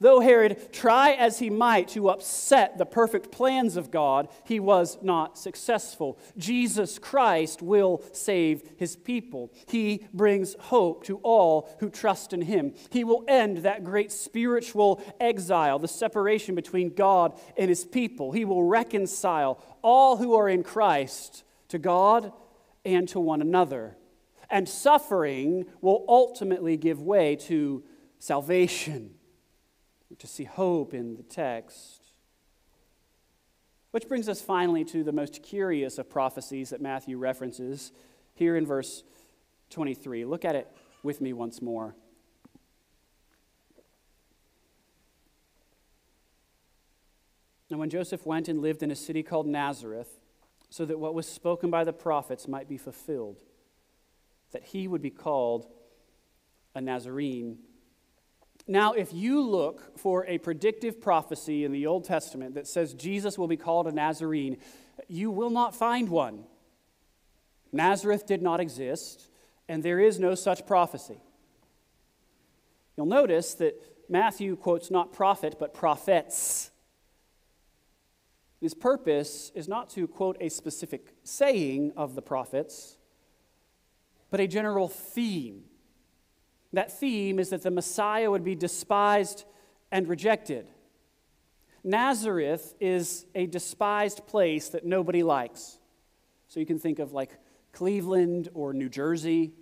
Though 0.00 0.20
Herod 0.20 0.72
try 0.72 1.10
as 1.10 1.40
he 1.40 1.50
might 1.50 1.88
to 1.88 2.10
upset 2.10 2.78
the 2.78 2.86
perfect 2.86 3.32
plans 3.32 3.76
of 3.76 3.90
God, 3.90 4.28
he 4.44 4.60
was 4.60 4.96
not 5.02 5.36
successful. 5.36 6.18
Jesus 6.36 7.00
Christ 7.00 7.62
will 7.62 8.02
save 8.12 8.62
his 8.76 8.94
people. 8.94 9.52
He 9.66 10.06
brings 10.14 10.54
hope 10.60 11.02
to 11.04 11.16
all 11.18 11.68
who 11.80 11.90
trust 11.90 12.32
in 12.32 12.42
him. 12.42 12.74
He 12.90 13.02
will 13.02 13.24
end 13.26 13.58
that 13.58 13.82
great 13.82 14.12
spiritual 14.12 15.02
exile, 15.18 15.80
the 15.80 15.88
separation 15.88 16.54
between 16.54 16.94
God 16.94 17.36
and 17.56 17.68
his 17.68 17.84
people. 17.84 18.30
He 18.30 18.44
will 18.44 18.62
reconcile 18.62 19.60
all 19.82 20.16
who 20.16 20.34
are 20.36 20.48
in 20.48 20.62
Christ 20.62 21.42
to 21.68 21.78
God 21.78 22.32
and 22.84 23.08
to 23.08 23.18
one 23.18 23.42
another. 23.42 23.96
And 24.48 24.68
suffering 24.68 25.66
will 25.80 26.04
ultimately 26.08 26.76
give 26.76 27.02
way 27.02 27.34
to 27.36 27.82
salvation 28.20 29.17
to 30.16 30.26
see 30.26 30.44
hope 30.44 30.94
in 30.94 31.16
the 31.16 31.22
text. 31.22 32.02
Which 33.90 34.08
brings 34.08 34.28
us 34.28 34.40
finally 34.40 34.84
to 34.86 35.02
the 35.02 35.12
most 35.12 35.42
curious 35.42 35.98
of 35.98 36.08
prophecies 36.10 36.70
that 36.70 36.80
Matthew 36.80 37.18
references 37.18 37.92
here 38.34 38.56
in 38.56 38.66
verse 38.66 39.02
23. 39.70 40.24
Look 40.24 40.44
at 40.44 40.54
it 40.54 40.68
with 41.02 41.20
me 41.20 41.32
once 41.32 41.60
more. 41.60 41.94
Now, 47.70 47.76
when 47.76 47.90
Joseph 47.90 48.24
went 48.24 48.48
and 48.48 48.62
lived 48.62 48.82
in 48.82 48.90
a 48.90 48.96
city 48.96 49.22
called 49.22 49.46
Nazareth, 49.46 50.20
so 50.70 50.84
that 50.84 50.98
what 50.98 51.14
was 51.14 51.26
spoken 51.26 51.70
by 51.70 51.84
the 51.84 51.92
prophets 51.92 52.48
might 52.48 52.68
be 52.68 52.78
fulfilled, 52.78 53.36
that 54.52 54.64
he 54.64 54.88
would 54.88 55.02
be 55.02 55.10
called 55.10 55.66
a 56.74 56.80
Nazarene. 56.80 57.58
Now, 58.70 58.92
if 58.92 59.14
you 59.14 59.40
look 59.40 59.98
for 59.98 60.26
a 60.26 60.36
predictive 60.36 61.00
prophecy 61.00 61.64
in 61.64 61.72
the 61.72 61.86
Old 61.86 62.04
Testament 62.04 62.54
that 62.54 62.66
says 62.66 62.92
Jesus 62.92 63.38
will 63.38 63.48
be 63.48 63.56
called 63.56 63.86
a 63.86 63.92
Nazarene, 63.92 64.58
you 65.08 65.30
will 65.30 65.48
not 65.48 65.74
find 65.74 66.10
one. 66.10 66.44
Nazareth 67.72 68.26
did 68.26 68.42
not 68.42 68.60
exist, 68.60 69.30
and 69.70 69.82
there 69.82 69.98
is 69.98 70.20
no 70.20 70.34
such 70.34 70.66
prophecy. 70.66 71.18
You'll 72.94 73.06
notice 73.06 73.54
that 73.54 73.80
Matthew 74.10 74.54
quotes 74.54 74.90
not 74.90 75.14
prophet, 75.14 75.56
but 75.58 75.72
prophets. 75.72 76.70
His 78.60 78.74
purpose 78.74 79.50
is 79.54 79.66
not 79.66 79.88
to 79.90 80.06
quote 80.06 80.36
a 80.40 80.50
specific 80.50 81.14
saying 81.24 81.92
of 81.96 82.14
the 82.14 82.22
prophets, 82.22 82.98
but 84.30 84.40
a 84.40 84.46
general 84.46 84.88
theme 84.88 85.64
that 86.72 86.98
theme 86.98 87.38
is 87.38 87.50
that 87.50 87.62
the 87.62 87.70
Messiah 87.70 88.30
would 88.30 88.44
be 88.44 88.54
despised 88.54 89.44
and 89.90 90.06
rejected. 90.08 90.68
Nazareth 91.82 92.74
is 92.80 93.26
a 93.34 93.46
despised 93.46 94.26
place 94.26 94.68
that 94.70 94.84
nobody 94.84 95.22
likes. 95.22 95.78
So 96.48 96.60
you 96.60 96.66
can 96.66 96.78
think 96.78 96.98
of 96.98 97.12
like 97.12 97.30
Cleveland 97.72 98.48
or 98.54 98.72
New 98.72 98.88
Jersey. 98.88 99.52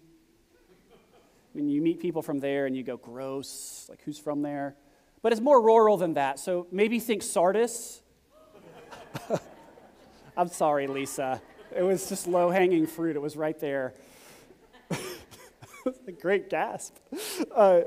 When 1.53 1.69
you 1.69 1.81
meet 1.81 2.01
people 2.01 2.23
from 2.23 2.39
there 2.39 2.67
and 2.67 2.77
you 2.77 2.83
go, 2.83 2.97
gross, 2.97 3.87
like 3.89 4.03
who's 4.03 4.19
from 4.19 4.43
there? 4.43 4.77
But 5.23 5.33
it's 5.33 5.41
more 5.41 5.63
rural 5.63 5.97
than 5.97 6.15
that. 6.15 6.39
So 6.39 6.67
maybe 6.71 6.99
think 7.01 7.23
Sardis. 7.23 8.03
I'm 10.37 10.49
sorry, 10.49 10.87
Lisa. 10.87 11.41
It 11.75 11.83
was 11.83 12.09
just 12.09 12.27
low 12.27 12.51
hanging 12.51 12.87
fruit, 12.87 13.17
it 13.17 13.23
was 13.23 13.37
right 13.37 13.59
there. 13.59 13.95
a 16.07 16.12
great 16.12 16.51
gasp. 16.51 16.97
Uh, 17.55 17.82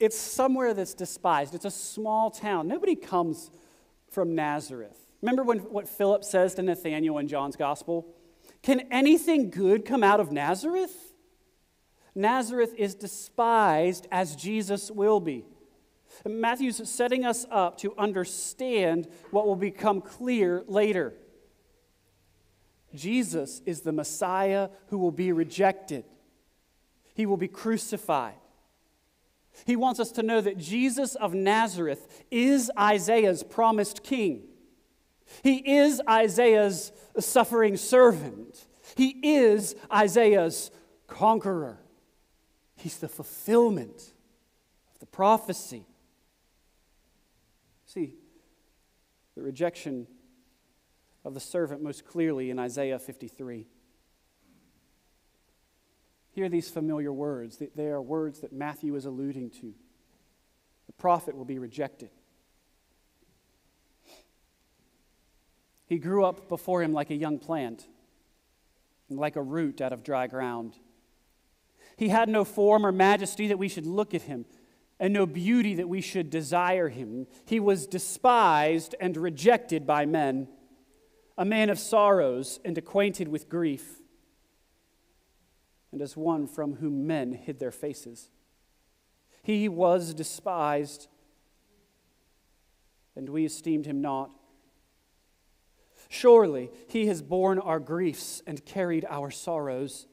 it's 0.00 0.18
somewhere 0.18 0.74
that's 0.74 0.94
despised. 0.94 1.54
It's 1.54 1.64
a 1.64 1.70
small 1.70 2.30
town. 2.30 2.68
Nobody 2.68 2.96
comes 2.96 3.50
from 4.10 4.34
Nazareth. 4.34 4.98
Remember 5.22 5.42
when, 5.42 5.58
what 5.58 5.88
Philip 5.88 6.24
says 6.24 6.54
to 6.54 6.62
Nathanael 6.62 7.18
in 7.18 7.28
John's 7.28 7.56
gospel? 7.56 8.06
Can 8.62 8.80
anything 8.90 9.50
good 9.50 9.84
come 9.84 10.02
out 10.02 10.20
of 10.20 10.32
Nazareth? 10.32 11.14
Nazareth 12.14 12.74
is 12.76 12.94
despised 12.94 14.06
as 14.12 14.36
Jesus 14.36 14.90
will 14.90 15.20
be. 15.20 15.44
Matthew's 16.24 16.88
setting 16.88 17.24
us 17.24 17.44
up 17.50 17.78
to 17.78 17.94
understand 17.98 19.08
what 19.30 19.46
will 19.46 19.56
become 19.56 20.00
clear 20.00 20.62
later. 20.68 21.14
Jesus 22.94 23.60
is 23.66 23.80
the 23.80 23.92
Messiah 23.92 24.68
who 24.88 24.98
will 24.98 25.10
be 25.10 25.32
rejected, 25.32 26.04
he 27.14 27.26
will 27.26 27.36
be 27.36 27.48
crucified. 27.48 28.34
He 29.64 29.76
wants 29.76 30.00
us 30.00 30.10
to 30.12 30.22
know 30.22 30.40
that 30.40 30.58
Jesus 30.58 31.14
of 31.14 31.32
Nazareth 31.32 32.24
is 32.30 32.70
Isaiah's 32.78 33.42
promised 33.42 34.02
king. 34.02 34.42
He 35.42 35.76
is 35.78 36.02
Isaiah's 36.08 36.92
suffering 37.18 37.76
servant. 37.76 38.66
He 38.96 39.18
is 39.22 39.74
Isaiah's 39.92 40.70
conqueror. 41.06 41.78
He's 42.76 42.98
the 42.98 43.08
fulfillment 43.08 44.12
of 44.92 44.98
the 44.98 45.06
prophecy. 45.06 45.86
See, 47.86 48.14
the 49.36 49.42
rejection 49.42 50.06
of 51.24 51.34
the 51.34 51.40
servant 51.40 51.82
most 51.82 52.04
clearly 52.04 52.50
in 52.50 52.58
Isaiah 52.58 52.98
53. 52.98 53.66
Hear 56.34 56.48
these 56.48 56.68
familiar 56.68 57.12
words. 57.12 57.62
They 57.76 57.86
are 57.86 58.02
words 58.02 58.40
that 58.40 58.52
Matthew 58.52 58.96
is 58.96 59.04
alluding 59.04 59.50
to. 59.50 59.72
The 60.86 60.92
prophet 60.92 61.36
will 61.36 61.44
be 61.44 61.60
rejected. 61.60 62.10
He 65.86 65.98
grew 65.98 66.24
up 66.24 66.48
before 66.48 66.82
him 66.82 66.92
like 66.92 67.10
a 67.10 67.14
young 67.14 67.38
plant, 67.38 67.86
like 69.08 69.36
a 69.36 69.42
root 69.42 69.80
out 69.80 69.92
of 69.92 70.02
dry 70.02 70.26
ground. 70.26 70.74
He 71.96 72.08
had 72.08 72.28
no 72.28 72.42
form 72.44 72.84
or 72.84 72.90
majesty 72.90 73.46
that 73.46 73.58
we 73.58 73.68
should 73.68 73.86
look 73.86 74.12
at 74.12 74.22
him, 74.22 74.44
and 74.98 75.12
no 75.12 75.26
beauty 75.26 75.76
that 75.76 75.88
we 75.88 76.00
should 76.00 76.30
desire 76.30 76.88
him. 76.88 77.28
He 77.44 77.60
was 77.60 77.86
despised 77.86 78.96
and 79.00 79.16
rejected 79.16 79.86
by 79.86 80.04
men, 80.04 80.48
a 81.38 81.44
man 81.44 81.70
of 81.70 81.78
sorrows 81.78 82.58
and 82.64 82.76
acquainted 82.76 83.28
with 83.28 83.48
grief 83.48 84.00
and 85.94 86.02
as 86.02 86.16
one 86.16 86.44
from 86.48 86.74
whom 86.74 87.06
men 87.06 87.32
hid 87.32 87.60
their 87.60 87.70
faces. 87.70 88.28
He 89.44 89.68
was 89.68 90.12
despised, 90.12 91.06
and 93.14 93.28
we 93.28 93.44
esteemed 93.44 93.86
him 93.86 94.00
not. 94.00 94.32
Surely 96.08 96.72
he 96.88 97.06
has 97.06 97.22
borne 97.22 97.60
our 97.60 97.78
griefs 97.78 98.42
and 98.44 98.66
carried 98.66 99.06
our 99.08 99.30
sorrows, 99.30 100.08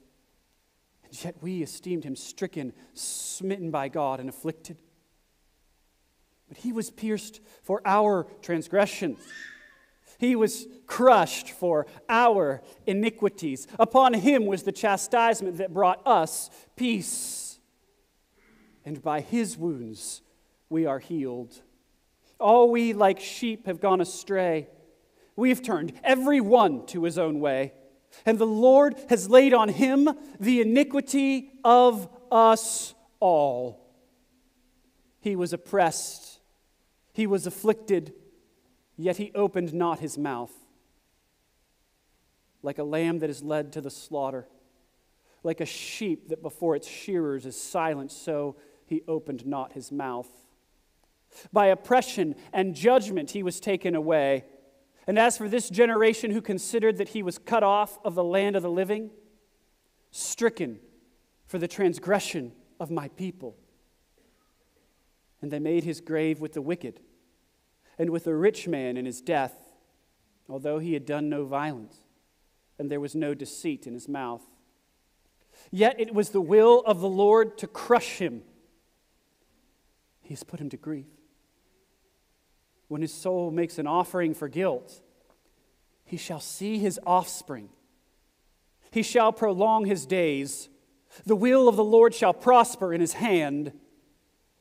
and 1.03 1.25
yet 1.25 1.41
we 1.41 1.63
esteemed 1.63 2.03
him 2.03 2.15
stricken, 2.15 2.73
smitten 2.93 3.71
by 3.71 3.89
God, 3.89 4.19
and 4.19 4.29
afflicted. 4.29 4.77
But 6.47 6.57
he 6.57 6.71
was 6.71 6.91
pierced 6.91 7.41
for 7.63 7.81
our 7.85 8.27
transgressions. 8.43 9.17
He 10.21 10.35
was 10.35 10.67
crushed 10.85 11.49
for 11.49 11.87
our 12.07 12.61
iniquities. 12.85 13.65
Upon 13.79 14.13
him 14.13 14.45
was 14.45 14.61
the 14.61 14.71
chastisement 14.71 15.57
that 15.57 15.73
brought 15.73 16.05
us 16.05 16.51
peace. 16.75 17.59
And 18.85 19.01
by 19.01 19.21
his 19.21 19.57
wounds 19.57 20.21
we 20.69 20.85
are 20.85 20.99
healed. 20.99 21.63
All 22.39 22.69
we 22.69 22.93
like 22.93 23.19
sheep 23.19 23.65
have 23.65 23.81
gone 23.81 23.99
astray. 23.99 24.69
We 25.35 25.49
have 25.49 25.63
turned 25.63 25.93
every 26.03 26.39
one 26.39 26.85
to 26.87 27.03
his 27.05 27.17
own 27.17 27.39
way. 27.39 27.73
And 28.23 28.37
the 28.37 28.45
Lord 28.45 28.95
has 29.09 29.27
laid 29.27 29.55
on 29.55 29.69
him 29.69 30.07
the 30.39 30.61
iniquity 30.61 31.49
of 31.63 32.07
us 32.31 32.93
all. 33.19 33.91
He 35.19 35.35
was 35.35 35.51
oppressed, 35.51 36.41
he 37.11 37.25
was 37.25 37.47
afflicted 37.47 38.13
Yet 38.97 39.17
he 39.17 39.31
opened 39.33 39.73
not 39.73 39.99
his 39.99 40.17
mouth. 40.17 40.51
Like 42.63 42.77
a 42.77 42.83
lamb 42.83 43.19
that 43.19 43.29
is 43.29 43.41
led 43.41 43.73
to 43.73 43.81
the 43.81 43.89
slaughter, 43.89 44.47
like 45.43 45.61
a 45.61 45.65
sheep 45.65 46.29
that 46.29 46.43
before 46.43 46.75
its 46.75 46.87
shearers 46.87 47.45
is 47.45 47.59
silent, 47.59 48.11
so 48.11 48.55
he 48.85 49.01
opened 49.07 49.45
not 49.47 49.73
his 49.73 49.91
mouth. 49.91 50.29
By 51.51 51.67
oppression 51.67 52.35
and 52.53 52.75
judgment 52.75 53.31
he 53.31 53.41
was 53.41 53.59
taken 53.59 53.95
away. 53.95 54.45
And 55.07 55.17
as 55.17 55.37
for 55.37 55.49
this 55.49 55.69
generation 55.69 56.29
who 56.31 56.41
considered 56.41 56.97
that 56.97 57.09
he 57.09 57.23
was 57.23 57.39
cut 57.39 57.63
off 57.63 57.97
of 58.05 58.13
the 58.13 58.23
land 58.23 58.55
of 58.55 58.61
the 58.61 58.69
living, 58.69 59.09
stricken 60.11 60.79
for 61.47 61.57
the 61.57 61.67
transgression 61.67 62.51
of 62.79 62.91
my 62.91 63.07
people. 63.09 63.55
And 65.41 65.49
they 65.49 65.59
made 65.59 65.83
his 65.83 66.01
grave 66.01 66.39
with 66.39 66.53
the 66.53 66.61
wicked 66.61 66.99
and 68.01 68.09
with 68.09 68.25
a 68.25 68.33
rich 68.35 68.67
man 68.67 68.97
in 68.97 69.05
his 69.05 69.21
death, 69.21 69.53
although 70.49 70.79
he 70.79 70.93
had 70.93 71.05
done 71.05 71.29
no 71.29 71.45
violence, 71.45 71.97
and 72.79 72.89
there 72.89 72.99
was 72.99 73.13
no 73.13 73.35
deceit 73.35 73.85
in 73.85 73.93
his 73.93 74.09
mouth. 74.09 74.41
Yet 75.69 75.99
it 75.99 76.11
was 76.11 76.31
the 76.31 76.41
will 76.41 76.79
of 76.87 76.99
the 76.99 77.07
Lord 77.07 77.59
to 77.59 77.67
crush 77.67 78.17
him. 78.17 78.41
He 80.19 80.29
has 80.29 80.43
put 80.43 80.59
him 80.59 80.69
to 80.69 80.77
grief. 80.77 81.05
When 82.87 83.03
his 83.03 83.13
soul 83.13 83.51
makes 83.51 83.77
an 83.77 83.85
offering 83.85 84.33
for 84.33 84.47
guilt, 84.47 84.99
he 86.03 86.17
shall 86.17 86.39
see 86.39 86.79
his 86.79 86.99
offspring. 87.05 87.69
He 88.89 89.03
shall 89.03 89.31
prolong 89.31 89.85
his 89.85 90.07
days. 90.07 90.69
The 91.27 91.35
will 91.35 91.69
of 91.69 91.75
the 91.75 91.83
Lord 91.83 92.15
shall 92.15 92.33
prosper 92.33 92.95
in 92.95 92.99
his 92.99 93.13
hand. 93.13 93.73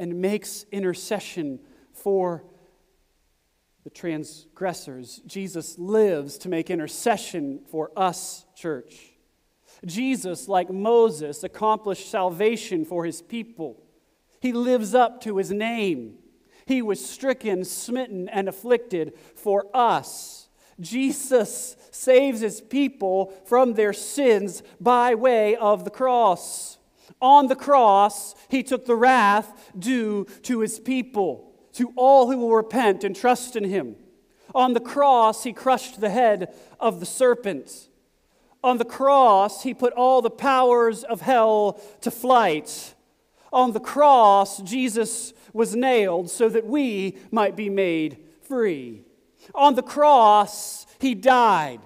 and 0.00 0.20
makes 0.20 0.64
intercession 0.72 1.60
for 1.92 2.42
the 3.84 3.90
transgressors. 3.90 5.20
Jesus 5.26 5.78
lives 5.78 6.38
to 6.38 6.48
make 6.48 6.70
intercession 6.70 7.60
for 7.70 7.92
us, 7.94 8.46
church. 8.56 9.12
Jesus, 9.84 10.48
like 10.48 10.70
Moses, 10.70 11.44
accomplished 11.44 12.10
salvation 12.10 12.86
for 12.86 13.04
his 13.04 13.20
people. 13.20 13.82
He 14.40 14.54
lives 14.54 14.94
up 14.94 15.20
to 15.22 15.36
his 15.36 15.52
name. 15.52 16.14
He 16.64 16.80
was 16.80 17.04
stricken, 17.04 17.62
smitten, 17.64 18.26
and 18.30 18.48
afflicted 18.48 19.12
for 19.36 19.66
us. 19.74 20.48
Jesus 20.80 21.76
saves 21.90 22.40
his 22.40 22.62
people 22.62 23.34
from 23.44 23.74
their 23.74 23.92
sins 23.92 24.62
by 24.80 25.14
way 25.14 25.56
of 25.56 25.84
the 25.84 25.90
cross. 25.90 26.78
On 27.20 27.48
the 27.48 27.56
cross, 27.56 28.34
he 28.48 28.62
took 28.62 28.86
the 28.86 28.96
wrath 28.96 29.70
due 29.78 30.26
to 30.42 30.60
his 30.60 30.80
people, 30.80 31.52
to 31.74 31.92
all 31.96 32.30
who 32.30 32.38
will 32.38 32.54
repent 32.54 33.04
and 33.04 33.14
trust 33.14 33.56
in 33.56 33.64
him. 33.64 33.96
On 34.54 34.72
the 34.72 34.80
cross, 34.80 35.44
he 35.44 35.52
crushed 35.52 36.00
the 36.00 36.10
head 36.10 36.54
of 36.78 37.00
the 37.00 37.06
serpent. 37.06 37.88
On 38.62 38.78
the 38.78 38.84
cross, 38.84 39.62
he 39.62 39.72
put 39.72 39.92
all 39.92 40.20
the 40.20 40.30
powers 40.30 41.04
of 41.04 41.20
hell 41.20 41.80
to 42.00 42.10
flight. 42.10 42.94
On 43.52 43.72
the 43.72 43.80
cross, 43.80 44.60
Jesus 44.62 45.32
was 45.52 45.74
nailed 45.74 46.30
so 46.30 46.48
that 46.48 46.66
we 46.66 47.18
might 47.30 47.56
be 47.56 47.70
made 47.70 48.18
free. 48.42 49.04
On 49.54 49.74
the 49.74 49.82
cross, 49.82 50.86
he 50.98 51.14
died 51.14 51.80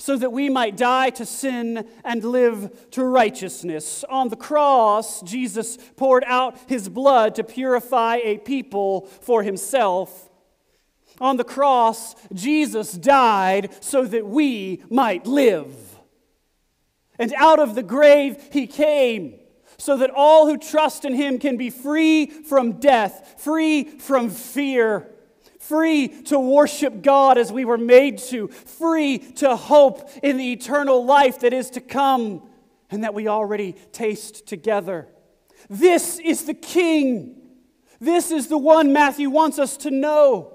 so 0.00 0.16
that 0.16 0.32
we 0.32 0.48
might 0.48 0.78
die 0.78 1.10
to 1.10 1.26
sin 1.26 1.86
and 2.04 2.24
live 2.24 2.90
to 2.90 3.04
righteousness. 3.04 4.02
On 4.04 4.30
the 4.30 4.36
cross, 4.36 5.20
Jesus 5.20 5.76
poured 5.96 6.24
out 6.26 6.58
his 6.66 6.88
blood 6.88 7.34
to 7.34 7.44
purify 7.44 8.16
a 8.16 8.38
people 8.38 9.02
for 9.20 9.42
himself. 9.42 10.30
On 11.20 11.36
the 11.36 11.44
cross, 11.44 12.14
Jesus 12.32 12.92
died 12.92 13.76
so 13.80 14.06
that 14.06 14.26
we 14.26 14.82
might 14.88 15.26
live. 15.26 15.74
And 17.18 17.34
out 17.36 17.58
of 17.58 17.74
the 17.74 17.82
grave, 17.82 18.42
he 18.50 18.66
came 18.66 19.38
so 19.76 19.98
that 19.98 20.10
all 20.10 20.46
who 20.46 20.56
trust 20.56 21.04
in 21.04 21.12
him 21.12 21.38
can 21.38 21.58
be 21.58 21.68
free 21.68 22.24
from 22.24 22.80
death, 22.80 23.34
free 23.36 23.84
from 23.84 24.30
fear 24.30 25.10
free 25.70 26.08
to 26.08 26.36
worship 26.36 27.00
God 27.00 27.38
as 27.38 27.52
we 27.52 27.64
were 27.64 27.78
made 27.78 28.18
to, 28.18 28.48
free 28.48 29.18
to 29.18 29.54
hope 29.54 30.10
in 30.20 30.36
the 30.36 30.50
eternal 30.50 31.04
life 31.04 31.38
that 31.40 31.52
is 31.52 31.70
to 31.70 31.80
come 31.80 32.42
and 32.90 33.04
that 33.04 33.14
we 33.14 33.28
already 33.28 33.76
taste 33.92 34.48
together. 34.48 35.06
This 35.68 36.18
is 36.18 36.44
the 36.44 36.54
King. 36.54 37.36
This 38.00 38.32
is 38.32 38.48
the 38.48 38.58
one 38.58 38.92
Matthew 38.92 39.30
wants 39.30 39.60
us 39.60 39.76
to 39.78 39.92
know. 39.92 40.54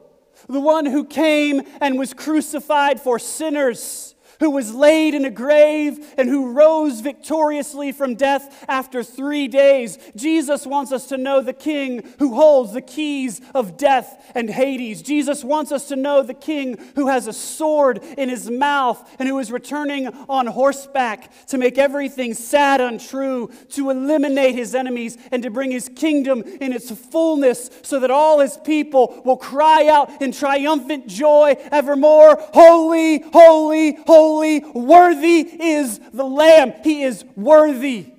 The 0.50 0.60
one 0.60 0.86
who 0.86 1.06
came 1.06 1.62
and 1.80 1.98
was 1.98 2.14
crucified 2.14 3.00
for 3.00 3.18
sinners 3.18 4.15
who 4.40 4.50
was 4.50 4.74
laid 4.74 5.14
in 5.14 5.26
a 5.26 5.30
grave 5.30 6.14
and 6.18 6.30
who 6.30 6.52
rose 6.52 7.02
victoriously 7.02 7.92
from 7.92 8.16
death 8.16 8.66
after 8.68 9.04
three 9.04 9.48
days. 9.48 9.98
Jesus 10.16 10.66
wants 10.66 10.92
us 10.92 11.08
to 11.08 11.18
know 11.18 11.42
the 11.42 11.54
King 11.54 12.04
who 12.20 12.36
holds 12.36 12.74
the 12.74 12.82
keys 12.82 13.42
of 13.54 13.78
death 13.78 14.32
and 14.36 14.50
Hades. 14.50 15.02
Jesus 15.02 15.44
wants 15.44 15.72
us 15.72 15.88
to 15.88 15.96
know 15.96 16.22
the 16.22 16.34
King 16.34 16.78
who 16.96 17.08
has 17.08 17.28
a 17.28 17.34
sword 17.34 18.04
in 18.18 18.30
his 18.30 18.50
mouth 18.50 19.08
and 19.20 19.28
who 19.28 19.40
is 19.40 19.52
returning 19.52 20.08
on 20.30 20.48
horseback 20.48 21.32
to 21.48 21.58
make 21.58 21.78
everything 21.78 22.34
sad 22.34 22.82
untrue, 22.82 23.50
to 23.70 23.90
eliminate 23.90 24.56
his 24.56 24.76
enemies, 24.76 25.18
and 25.32 25.44
to 25.44 25.50
bring 25.50 25.72
his 25.72 25.90
kingdom 25.96 26.42
in 26.42 26.74
its 26.74 26.92
fullness 26.92 27.70
so 27.84 28.00
that 28.00 28.12
all 28.12 28.40
his 28.40 28.58
people 28.58 29.22
will 29.26 29.38
cry 29.38 29.88
out 29.88 30.22
in 30.22 30.32
triumphant 30.32 31.08
joy 31.08 31.56
evermore 31.72 32.38
Holy, 32.54 33.20
holy, 33.32 33.98
holy 34.06 34.25
holy, 34.26 34.60
worthy 34.60 35.42
is 35.42 36.00
the 36.12 36.24
Lamb. 36.26 36.74
He 36.84 37.04
is 37.04 37.24
worthy. 37.36 38.12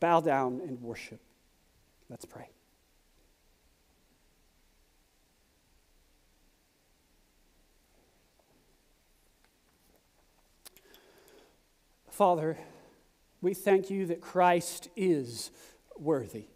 Bow 0.00 0.20
down 0.20 0.60
and 0.66 0.80
worship. 0.80 1.20
Let's 2.08 2.24
pray. 2.24 2.48
Father, 12.10 12.56
we 13.42 13.54
thank 13.54 13.90
you 13.90 14.06
that 14.06 14.20
Christ 14.20 14.88
is 14.96 15.50
worthy. 15.98 16.46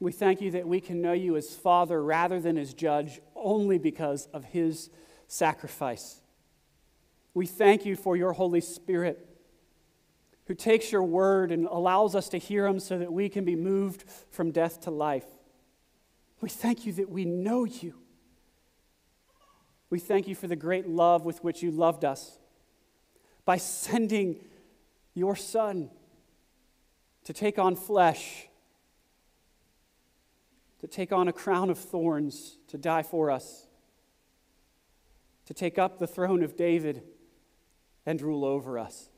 We 0.00 0.12
thank 0.12 0.40
you 0.40 0.50
that 0.52 0.66
we 0.66 0.80
can 0.80 1.00
know 1.00 1.12
you 1.12 1.36
as 1.36 1.54
Father 1.54 2.02
rather 2.02 2.40
than 2.40 2.58
as 2.58 2.74
Judge 2.74 3.20
only 3.36 3.78
because 3.78 4.26
of 4.32 4.44
his 4.44 4.90
sacrifice. 5.30 6.20
We 7.34 7.46
thank 7.46 7.86
you 7.86 7.94
for 7.94 8.16
your 8.16 8.32
Holy 8.32 8.60
Spirit 8.60 9.28
who 10.46 10.54
takes 10.54 10.90
your 10.90 11.04
word 11.04 11.52
and 11.52 11.66
allows 11.66 12.16
us 12.16 12.28
to 12.30 12.38
hear 12.38 12.66
him 12.66 12.80
so 12.80 12.98
that 12.98 13.12
we 13.12 13.28
can 13.28 13.44
be 13.44 13.54
moved 13.54 14.04
from 14.30 14.50
death 14.50 14.80
to 14.80 14.90
life. 14.90 15.26
We 16.40 16.48
thank 16.48 16.84
you 16.84 16.92
that 16.94 17.08
we 17.08 17.24
know 17.24 17.64
you. 17.64 17.94
We 19.88 20.00
thank 20.00 20.26
you 20.26 20.34
for 20.34 20.48
the 20.48 20.56
great 20.56 20.88
love 20.88 21.24
with 21.24 21.44
which 21.44 21.62
you 21.62 21.70
loved 21.70 22.04
us 22.04 22.38
by 23.44 23.56
sending 23.56 24.40
your 25.14 25.36
Son 25.36 25.90
to 27.22 27.32
take 27.32 27.58
on 27.58 27.76
flesh, 27.76 28.48
to 30.80 30.88
take 30.88 31.12
on 31.12 31.28
a 31.28 31.32
crown 31.32 31.70
of 31.70 31.78
thorns, 31.78 32.56
to 32.66 32.78
die 32.78 33.04
for 33.04 33.30
us 33.30 33.68
to 35.50 35.54
take 35.54 35.80
up 35.80 35.98
the 35.98 36.06
throne 36.06 36.44
of 36.44 36.56
David 36.56 37.02
and 38.06 38.22
rule 38.22 38.44
over 38.44 38.78
us. 38.78 39.08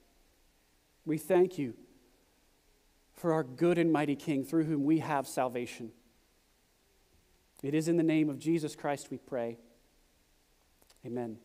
We 1.05 1.19
thank 1.19 1.59
you 1.59 1.75
for 3.13 3.35
our 3.35 3.45
good 3.45 3.77
and 3.77 3.93
mighty 3.93 4.17
King 4.17 4.43
through 4.43 4.65
whom 4.65 4.83
we 4.83 5.01
have 5.01 5.29
salvation. 5.29 5.93
It 7.63 7.75
is 7.75 7.87
in 7.87 7.99
the 7.99 8.03
name 8.03 8.31
of 8.31 8.39
Jesus 8.39 8.75
Christ 8.75 9.11
we 9.11 9.19
pray. 9.19 9.59
Amen. 11.05 11.37